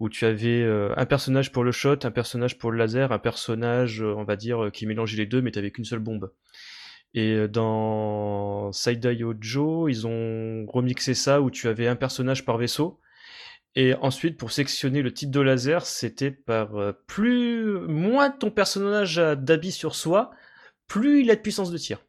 [0.00, 3.18] où tu avais euh, un personnage pour le shot, un personnage pour le laser, un
[3.18, 6.32] personnage, euh, on va dire, euh, qui mélangeait les deux, mais t'avais qu'une seule bombe.
[7.16, 12.98] Et dans Saidai Yojo, ils ont remixé ça où tu avais un personnage par vaisseau.
[13.76, 16.70] Et ensuite, pour sectionner le type de laser, c'était par
[17.06, 20.32] plus moins ton personnage a d'habits sur soi,
[20.88, 22.00] plus il a de puissance de tir.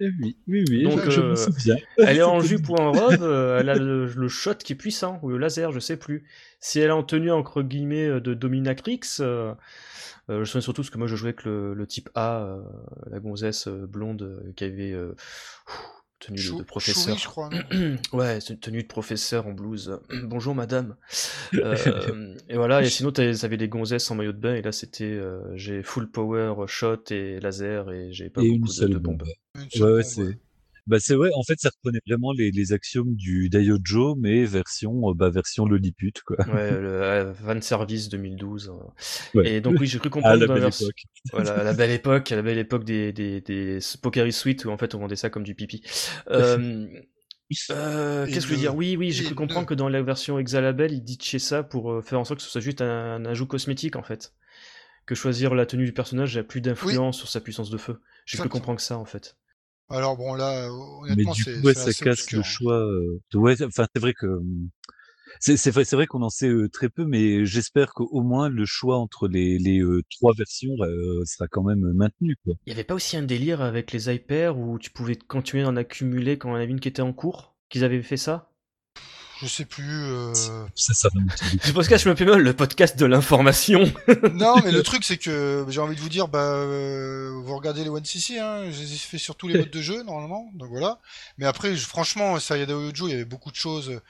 [0.00, 1.76] Eh Oui, oui, oui, Donc, je, je euh, me souviens.
[1.98, 4.76] Elle est en jupe ou en robe, euh, elle a le, le shot qui est
[4.76, 6.24] puissant, ou le laser, je sais plus.
[6.58, 9.54] Si elle est en tenue entre guillemets euh, de dominatrix, euh,
[10.28, 12.62] je souviens surtout parce que moi je jouais avec le, le type A, euh,
[13.10, 15.14] la gonzesse blonde qui avait euh,
[15.66, 15.76] pff,
[16.20, 17.16] tenue de, Chou- de professeur.
[17.16, 17.50] Chouri, je crois.
[18.12, 20.00] ouais, c'est une tenue de professeur en blouse.
[20.24, 20.96] Bonjour madame.
[21.54, 25.04] Euh, et voilà, et sinon t'avais des gonzesses en maillot de bain, et là c'était
[25.04, 28.90] euh, j'ai full power shot et laser, et j'ai pas Et beaucoup une de, seule
[28.90, 29.18] de bombe.
[29.18, 29.28] bombes.
[29.56, 30.38] Une Ouais, seule ouais, ouais.
[30.90, 35.10] Bah c'est ouais, en fait ça reprenait vraiment les, les axiomes du Daiojo, mais version
[35.10, 36.36] euh, bah version Lilliput quoi.
[36.48, 38.68] Ouais, le euh, Van Service 2012.
[38.70, 39.38] euh.
[39.38, 39.52] Ouais.
[39.52, 41.02] Et donc oui, j'ai cru À comprendre la dans belle vers- époque.
[41.32, 44.70] Voilà, à la belle époque, à la belle époque des, des, des Pocari Sweet où
[44.70, 45.82] en fait on vendait ça comme du pipi.
[46.30, 46.86] Euh,
[47.70, 48.74] euh, Et Qu'est-ce que je veux le- dire?
[48.74, 51.62] Oui, oui, j'ai et cru comprendre le- que dans la version Exalabel, ils ditchaient ça
[51.62, 54.32] pour euh, faire en sorte que ce soit juste un, un ajout cosmétique en fait.
[55.06, 58.00] Que choisir la tenue du personnage n'a plus d'influence sur sa puissance de feu.
[58.26, 58.52] J'ai cru Exactement.
[58.52, 59.36] comprendre que ça en fait.
[59.90, 60.70] Alors bon là, euh,
[61.08, 62.42] Mais honnêtement, du c'est coup ouais, c'est ça casse obscur, le hein.
[62.42, 62.76] choix.
[62.78, 64.70] euh, de- Ouais, enfin c'est vrai que hum,
[65.40, 68.48] c'est c'est vrai c'est vrai qu'on en sait euh, très peu, mais j'espère qu'au moins
[68.50, 72.54] le choix entre les les euh, trois versions euh, sera quand même maintenu quoi.
[72.64, 75.76] Il y avait pas aussi un délire avec les hyper où tu pouvais continuer d'en
[75.76, 78.49] accumuler quand on avait une qui était en cours Qu'ils avaient fait ça?
[79.42, 80.04] Je sais plus.
[80.04, 81.08] euh, Ça ça
[81.62, 83.90] C'est parce que je me fais mal, le podcast de l'information.
[84.34, 87.82] non, mais le truc c'est que j'ai envie de vous dire, bah, euh, vous regardez
[87.82, 90.50] les One CC, hein, je les ai fait sur tous les modes de jeu normalement,
[90.54, 90.98] donc voilà.
[91.38, 94.00] Mais après, je- franchement, ça y a Joe, il y avait beaucoup de choses.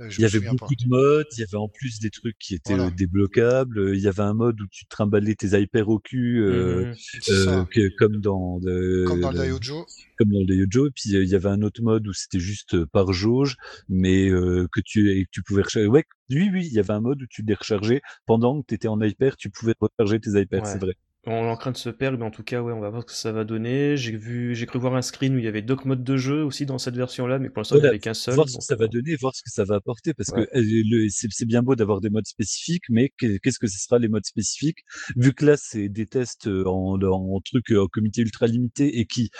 [0.00, 2.38] Euh, je Il y avait beaucoup de modes, il y avait en plus des trucs
[2.38, 2.88] qui étaient Voilà.
[2.88, 6.42] euh, débloquables, il y avait un mode où tu te trimballais tes hyper au cul,
[6.42, 6.94] euh,
[7.28, 7.66] euh, ça.
[7.70, 9.86] que- comme dans, de- Comme dans le Daiojo.
[10.18, 12.84] comme dans le Yojo, et puis il y avait un autre mode où c'était juste
[12.86, 13.56] par jauge,
[13.88, 15.88] mais euh, que tu et que tu pouvais recharger.
[15.88, 18.74] Ouais, oui, oui, il y avait un mode où tu les rechargeais pendant que tu
[18.74, 20.68] étais en hyper, tu pouvais recharger tes hyper, Ouais.
[20.72, 20.94] c'est vrai.
[21.26, 23.02] On est en train de se perdre, mais en tout cas, ouais, on va voir
[23.02, 23.96] ce que ça va donner.
[23.96, 26.44] J'ai vu, j'ai cru voir un screen où il y avait deux modes de jeu
[26.44, 28.34] aussi dans cette version-là, mais pour l'instant, il n'y Voilà, avait qu'un seul.
[28.34, 30.44] voir ce que ça va euh, donner, voir ce que ça va apporter, parce Ouais.
[30.52, 33.78] que euh, le- c'est bien beau d'avoir des modes spécifiques, mais que- qu'est-ce que ce
[33.78, 34.80] sera les modes spécifiques?
[35.16, 38.98] Vu que là, c'est des tests euh, en, en truc euh, en comité ultra limité
[39.00, 39.30] et qui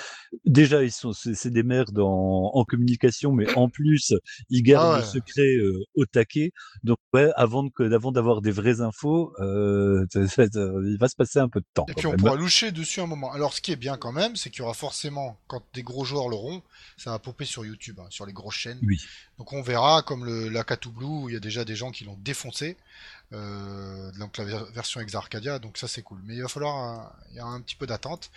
[0.44, 4.14] déjà ils sont c'est des merdes en, en communication, mais en plus
[4.50, 6.52] ils gardent Ah le secret euh, au taquet.
[6.82, 11.38] Donc ouais, avant de que- avant d'avoir des vraies infos, euh, il va se passer
[11.38, 11.86] un peu de temps.
[11.88, 12.20] Et puis on même.
[12.20, 13.32] pourra loucher dessus un moment.
[13.32, 16.04] Alors ce qui est bien quand même, c'est qu'il y aura forcément, quand des gros
[16.04, 16.62] joueurs l'auront,
[16.96, 18.78] ça va popper sur YouTube, hein, sur les grosses chaînes.
[18.82, 19.00] Oui.
[19.38, 22.04] Donc on verra comme le la Blue où il y a déjà des gens qui
[22.04, 22.76] l'ont défoncé.
[23.32, 26.20] Euh, donc la ver- version Exa Arcadia, donc ça c'est cool.
[26.24, 28.30] Mais il va falloir un, il y a un petit peu d'attente.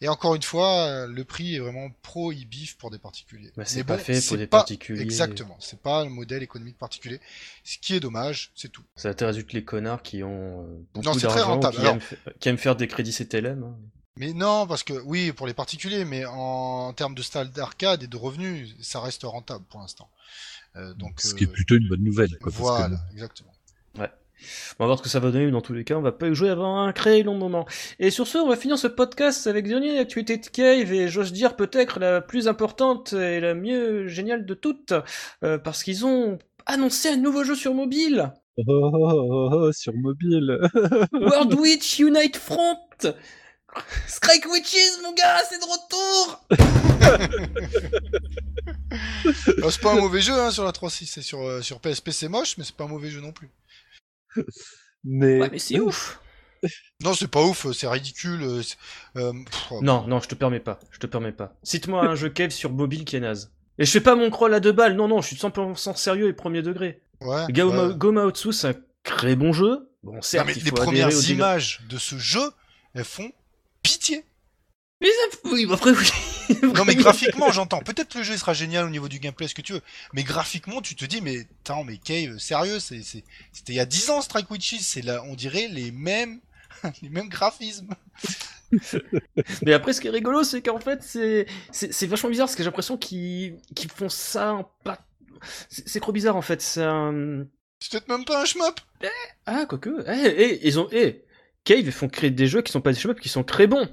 [0.00, 3.52] Et encore une fois, euh, le prix est vraiment prohibitif pour des particuliers.
[3.56, 5.02] bah, c'est pas bon, fait pour des pas- particuliers.
[5.02, 7.20] Exactement, c'est pas le modèle économique particulier.
[7.64, 8.82] Ce qui est dommage, c'est tout.
[8.96, 11.76] Ça intéresse juste les connards qui ont euh, beaucoup Non, c'est très d'argent, rentable.
[11.76, 11.98] qui, Alors-
[12.40, 13.62] qui aiment faire des crédits CTLM.
[13.62, 13.76] hein.
[14.16, 18.06] Mais non, parce que oui, pour les particuliers, mais en, termes de style d'arcade et
[18.08, 20.10] de revenus, ça reste rentable pour l'instant.
[20.76, 22.30] Euh, donc, Ce qui est plutôt une bonne nouvelle.
[22.38, 23.52] Quoi, parce que- voilà, exactement.
[24.78, 26.12] On va voir ce que ça va donner, mais dans tous les cas, on va
[26.12, 27.66] pas y jouer avant un très long moment.
[27.98, 31.08] Et sur ce, on va finir ce podcast avec la dernière actualité de Cave, et
[31.08, 34.94] j'ose dire peut-être la plus importante et la mieux géniale de toutes,
[35.44, 39.94] euh, parce qu'ils ont annoncé un nouveau jeu sur mobile Oh, oh, oh, oh, sur
[39.94, 40.58] mobile.
[41.12, 42.76] World Witch Unite Front
[44.06, 46.44] Strike Witches, mon gars, c'est de retour
[49.62, 52.10] Ah, c'est pas un mauvais jeu hein, sur la 3.6, c'est sur, euh, sur PSP
[52.10, 53.48] c'est moche, mais c'est pas un mauvais jeu non plus.
[55.04, 56.20] mais, Ouais, mais c'est ouf
[57.02, 58.42] Non, c'est pas ouf, c'est ridicule.
[58.42, 58.62] euh,
[59.16, 61.54] euh, pff, Non, non, je te permets pas, je te permets pas.
[61.62, 63.52] Cite-moi un jeu Cave sur mobile qui est naze.
[63.78, 66.28] Et je fais pas mon crawl à deux balles, non, non, je suis 100% sérieux
[66.28, 67.00] et premier degré.
[67.22, 67.94] Ouais, Goma, ouais.
[67.94, 68.74] Goma Otsu, c'est un
[69.04, 69.88] très bon jeu.
[70.02, 72.50] Bon, Non, certes, mais il les faut premières images de ce jeu,
[72.94, 73.30] elles font
[73.82, 74.24] pitié.
[75.00, 76.06] Mais ça, oui, après, oui.
[76.74, 77.80] Non, mais graphiquement, j'entends.
[77.80, 79.82] Peut-être le jeu il sera génial au niveau du gameplay, ce que tu veux.
[80.12, 83.80] Mais graphiquement, tu te dis, mais attends, mais Cave, sérieux, c'est, c'est- c'était il y
[83.80, 86.40] a 10 ans, Strike Witches, c'est là, on dirait les mêmes,
[87.02, 87.94] les mêmes graphismes.
[89.62, 92.68] Mais après, ce qui est rigolo, c'est qu'en fait, c'est, vachement bizarre, parce que j'ai
[92.68, 93.58] l'impression qu'ils,
[93.94, 94.98] font ça en pas...
[95.68, 97.46] C'est, trop bizarre, en fait, c'est un...
[97.80, 98.78] C'est peut-être même pas un shmup.
[99.46, 101.24] Ah, quoique, eh, eh, ils ont, eh,
[101.64, 103.88] Cave, ils font créer des jeux qui sont pas des shmups, qui sont très bons.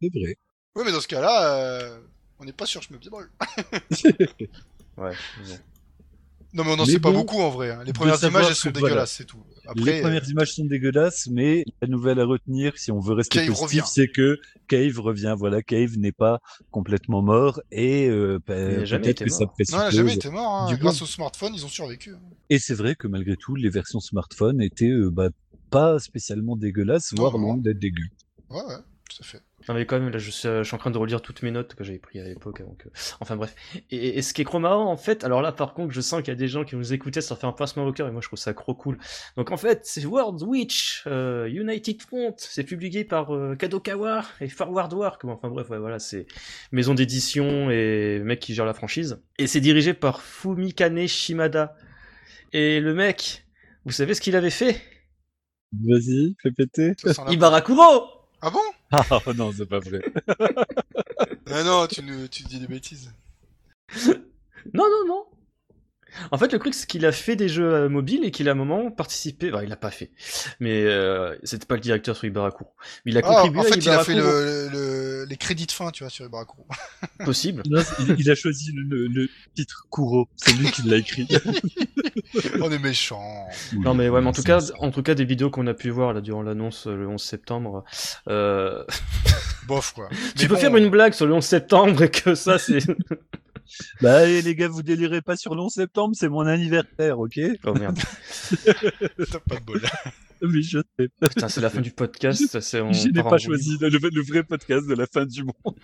[0.00, 0.36] c'est vrai.
[0.76, 1.98] Oui, mais dans ce cas-là, euh,
[2.38, 2.80] on n'est pas sur
[3.10, 3.28] Ball.
[4.96, 5.12] Ouais.
[6.52, 7.72] Non, mais on n'en sait pas bon, beaucoup en vrai.
[7.72, 7.82] hein.
[7.84, 8.90] Les premières images, elles sont que, voilà.
[8.94, 9.42] dégueulasses, c'est tout.
[9.74, 13.48] les premières images sont dégueulasses, mais la nouvelle à retenir, si on veut rester Cave
[13.48, 14.38] positif, c'est que
[14.68, 15.34] Cave revient.
[15.36, 16.38] Voilà, Cave n'est pas
[16.70, 19.52] complètement mort et euh, bah, Il jamais été que ça mort.
[19.54, 19.80] présuppose.
[19.80, 20.46] non, a jamais été mort.
[20.52, 20.66] hein.
[20.68, 22.14] du Grâce coup- au smartphone, ils ont survécu.
[22.14, 22.20] hein.
[22.50, 25.30] Et c'est vrai que malgré tout, les versions smartphone étaient euh, bah,
[25.70, 28.04] pas spécialement dégueulasses, Non, voire loin d'être dégueu.
[28.48, 28.76] Ouais, ouais,
[29.10, 29.42] tout à fait.
[29.68, 31.42] Non mais quand même, là je suis, euh, je suis en train de relire toutes
[31.42, 32.60] mes notes que j'avais prises à l'époque.
[32.60, 32.88] avant que-
[33.20, 33.54] Enfin bref.
[33.90, 36.20] Et, et ce qui est trop marrant en fait, alors là par contre je sens
[36.20, 38.10] qu'il y a des gens qui nous écoutaient sans faire un pincement au cœur et
[38.10, 38.98] moi je trouve ça trop cool.
[39.36, 44.48] Donc en fait c'est World Witch euh, United Front, c'est publié par euh, Kadokawa et
[44.48, 45.24] Forward Work.
[45.24, 46.26] Bon, enfin bref, ouais, voilà, c'est
[46.72, 49.22] maison d'édition et mec qui gère la franchise.
[49.38, 51.76] Et c'est dirigé par Fumikane Shimada.
[52.52, 53.46] Et le mec,
[53.84, 54.80] vous savez ce qu'il avait fait?
[55.72, 56.92] Vas-y, fais péter.
[56.98, 58.13] Ça Ibarakuro
[58.46, 58.60] Ah bon?
[58.90, 60.02] Ah non, c'est pas vrai.
[61.46, 63.12] Ah non, tu, nous, tu dis des bêtises.
[64.72, 65.26] Non, non, non.
[66.30, 68.52] En fait, le truc, c'est qu'il a fait des jeux euh, mobiles et qu'il a
[68.52, 69.50] à un moment participé.
[69.52, 70.10] Enfin, il l'a pas fait.
[70.60, 72.70] Mais euh, c'était pas le directeur sur Ibarakuro.
[73.04, 74.40] Mais il a Ah, contribué en fait, à il a fait Ibarakuro.
[74.40, 76.66] le, le- les crédits de fin, tu vois, sur Ibarakuro.
[77.24, 77.62] Possible.
[77.70, 80.28] Non, il, il a choisi le, le- le titre Kuro.
[80.36, 81.26] C'est lui qui l'a écrit.
[82.60, 83.46] On est méchant.
[83.72, 85.90] Non, mais ouais, mais en tout cas, en tout cas, des vidéos qu'on a pu
[85.90, 87.84] voir là durant l'annonce euh, le 11 septembre.
[88.28, 88.84] Euh...
[89.66, 90.08] Bof, quoi.
[90.10, 92.80] tu Mais peux bon, faire une blague sur le 11 septembre et que ça, c'est.
[94.00, 97.38] Bah allez les gars, vous délirez pas sur le 11 septembre, c'est mon anniversaire, ok
[97.64, 97.98] oh merde.
[98.64, 99.82] T'as pas de bol.
[100.42, 101.08] Oui, je sais.
[101.20, 102.54] Putain, c'est la fin du podcast.
[102.74, 105.78] on Je n'ai pas choisi le, le vrai podcast de la fin du monde.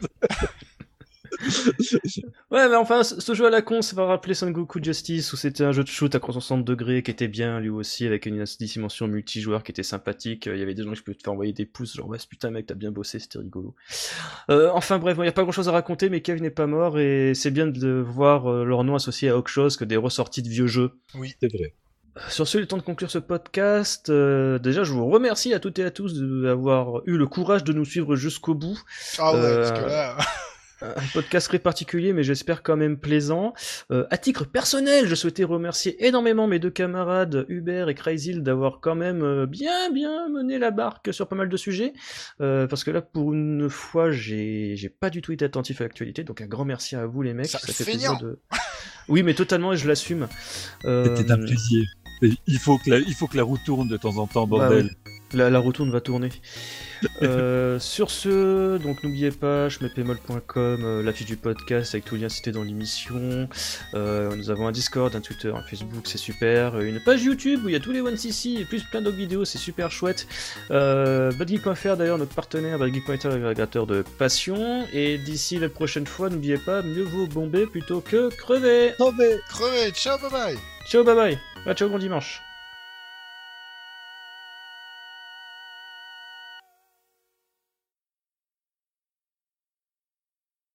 [2.50, 5.36] Ouais, mais enfin, ce jeu à la con, ça va rappeler Son Goku Justice, où
[5.36, 8.42] c'était un jeu de shoot à 360 degrés qui était bien, lui aussi, avec une
[8.44, 10.46] dimension multijoueur qui était sympathique.
[10.46, 12.50] Il y avait des gens qui pouvaient te faire envoyer des pouces, genre, ouais, putain,
[12.50, 13.74] mec, t'as bien bossé, c'était rigolo.
[14.50, 16.66] Euh, enfin, bref, il n'y a pas grand chose à raconter, mais Kev n'est pas
[16.66, 19.96] mort, et c'est bien de voir euh, leur nom associé à autre chose que des
[19.96, 20.92] ressorties de vieux jeux.
[21.40, 21.74] C'est vrai.
[22.28, 24.10] Sur ce, il est temps de conclure ce podcast.
[24.10, 27.72] Euh, déjà, je vous remercie à toutes et à tous d'avoir eu le courage de
[27.72, 28.78] nous suivre jusqu'au bout.
[29.18, 30.16] Ah ouais, Euh, parce que là,
[30.82, 33.52] Un podcast très particulier, mais j'espère quand même plaisant.
[33.90, 38.80] Euh, à titre personnel, je souhaitais remercier énormément mes deux camarades, Hubert et Crazyl, d'avoir
[38.80, 41.92] quand même euh, bien bien mené la barque sur pas mal de sujets.
[42.40, 45.84] Euh, parce que là, pour une fois, j'ai j'ai pas du tout été attentif à
[45.84, 47.46] l'actualité, donc un grand merci à vous les mecs.
[47.48, 48.16] Sale fait feignant.
[48.16, 48.38] plaisir de...
[49.08, 50.28] Oui, mais totalement, et je l'assume.
[50.84, 51.84] Euh, C'était un plaisir.
[52.22, 54.46] Et Il faut, que la, il faut que la roue tourne de temps en temps,
[54.46, 54.90] Bah bordel.
[55.06, 55.12] oui.
[55.32, 56.30] La, la retourne va tourner.
[57.22, 62.22] Euh, sur ce, donc n'oubliez pas, schmepémol.com, euh, la fiche du podcast avec tous les
[62.22, 63.48] liens cités dans l'émission.
[63.94, 66.74] Euh, nous avons un Discord, un Twitter, un Facebook, c'est super.
[66.74, 69.02] Euh, Une page YouTube où il y a tous les One CC et plus plein
[69.02, 70.26] d'autres vidéos, c'est super chouette.
[70.68, 74.86] Badgeek.fr d'ailleurs, notre partenaire, Badgeek.fr, agrégateur de passion.
[74.92, 78.92] Et d'ici la prochaine fois, n'oubliez pas, mieux vaut bomber plutôt que crever.
[79.48, 81.38] crevé, ciao, bye bye Ciao, bye bye.
[81.66, 82.42] Ah, ciao, bon dimanche.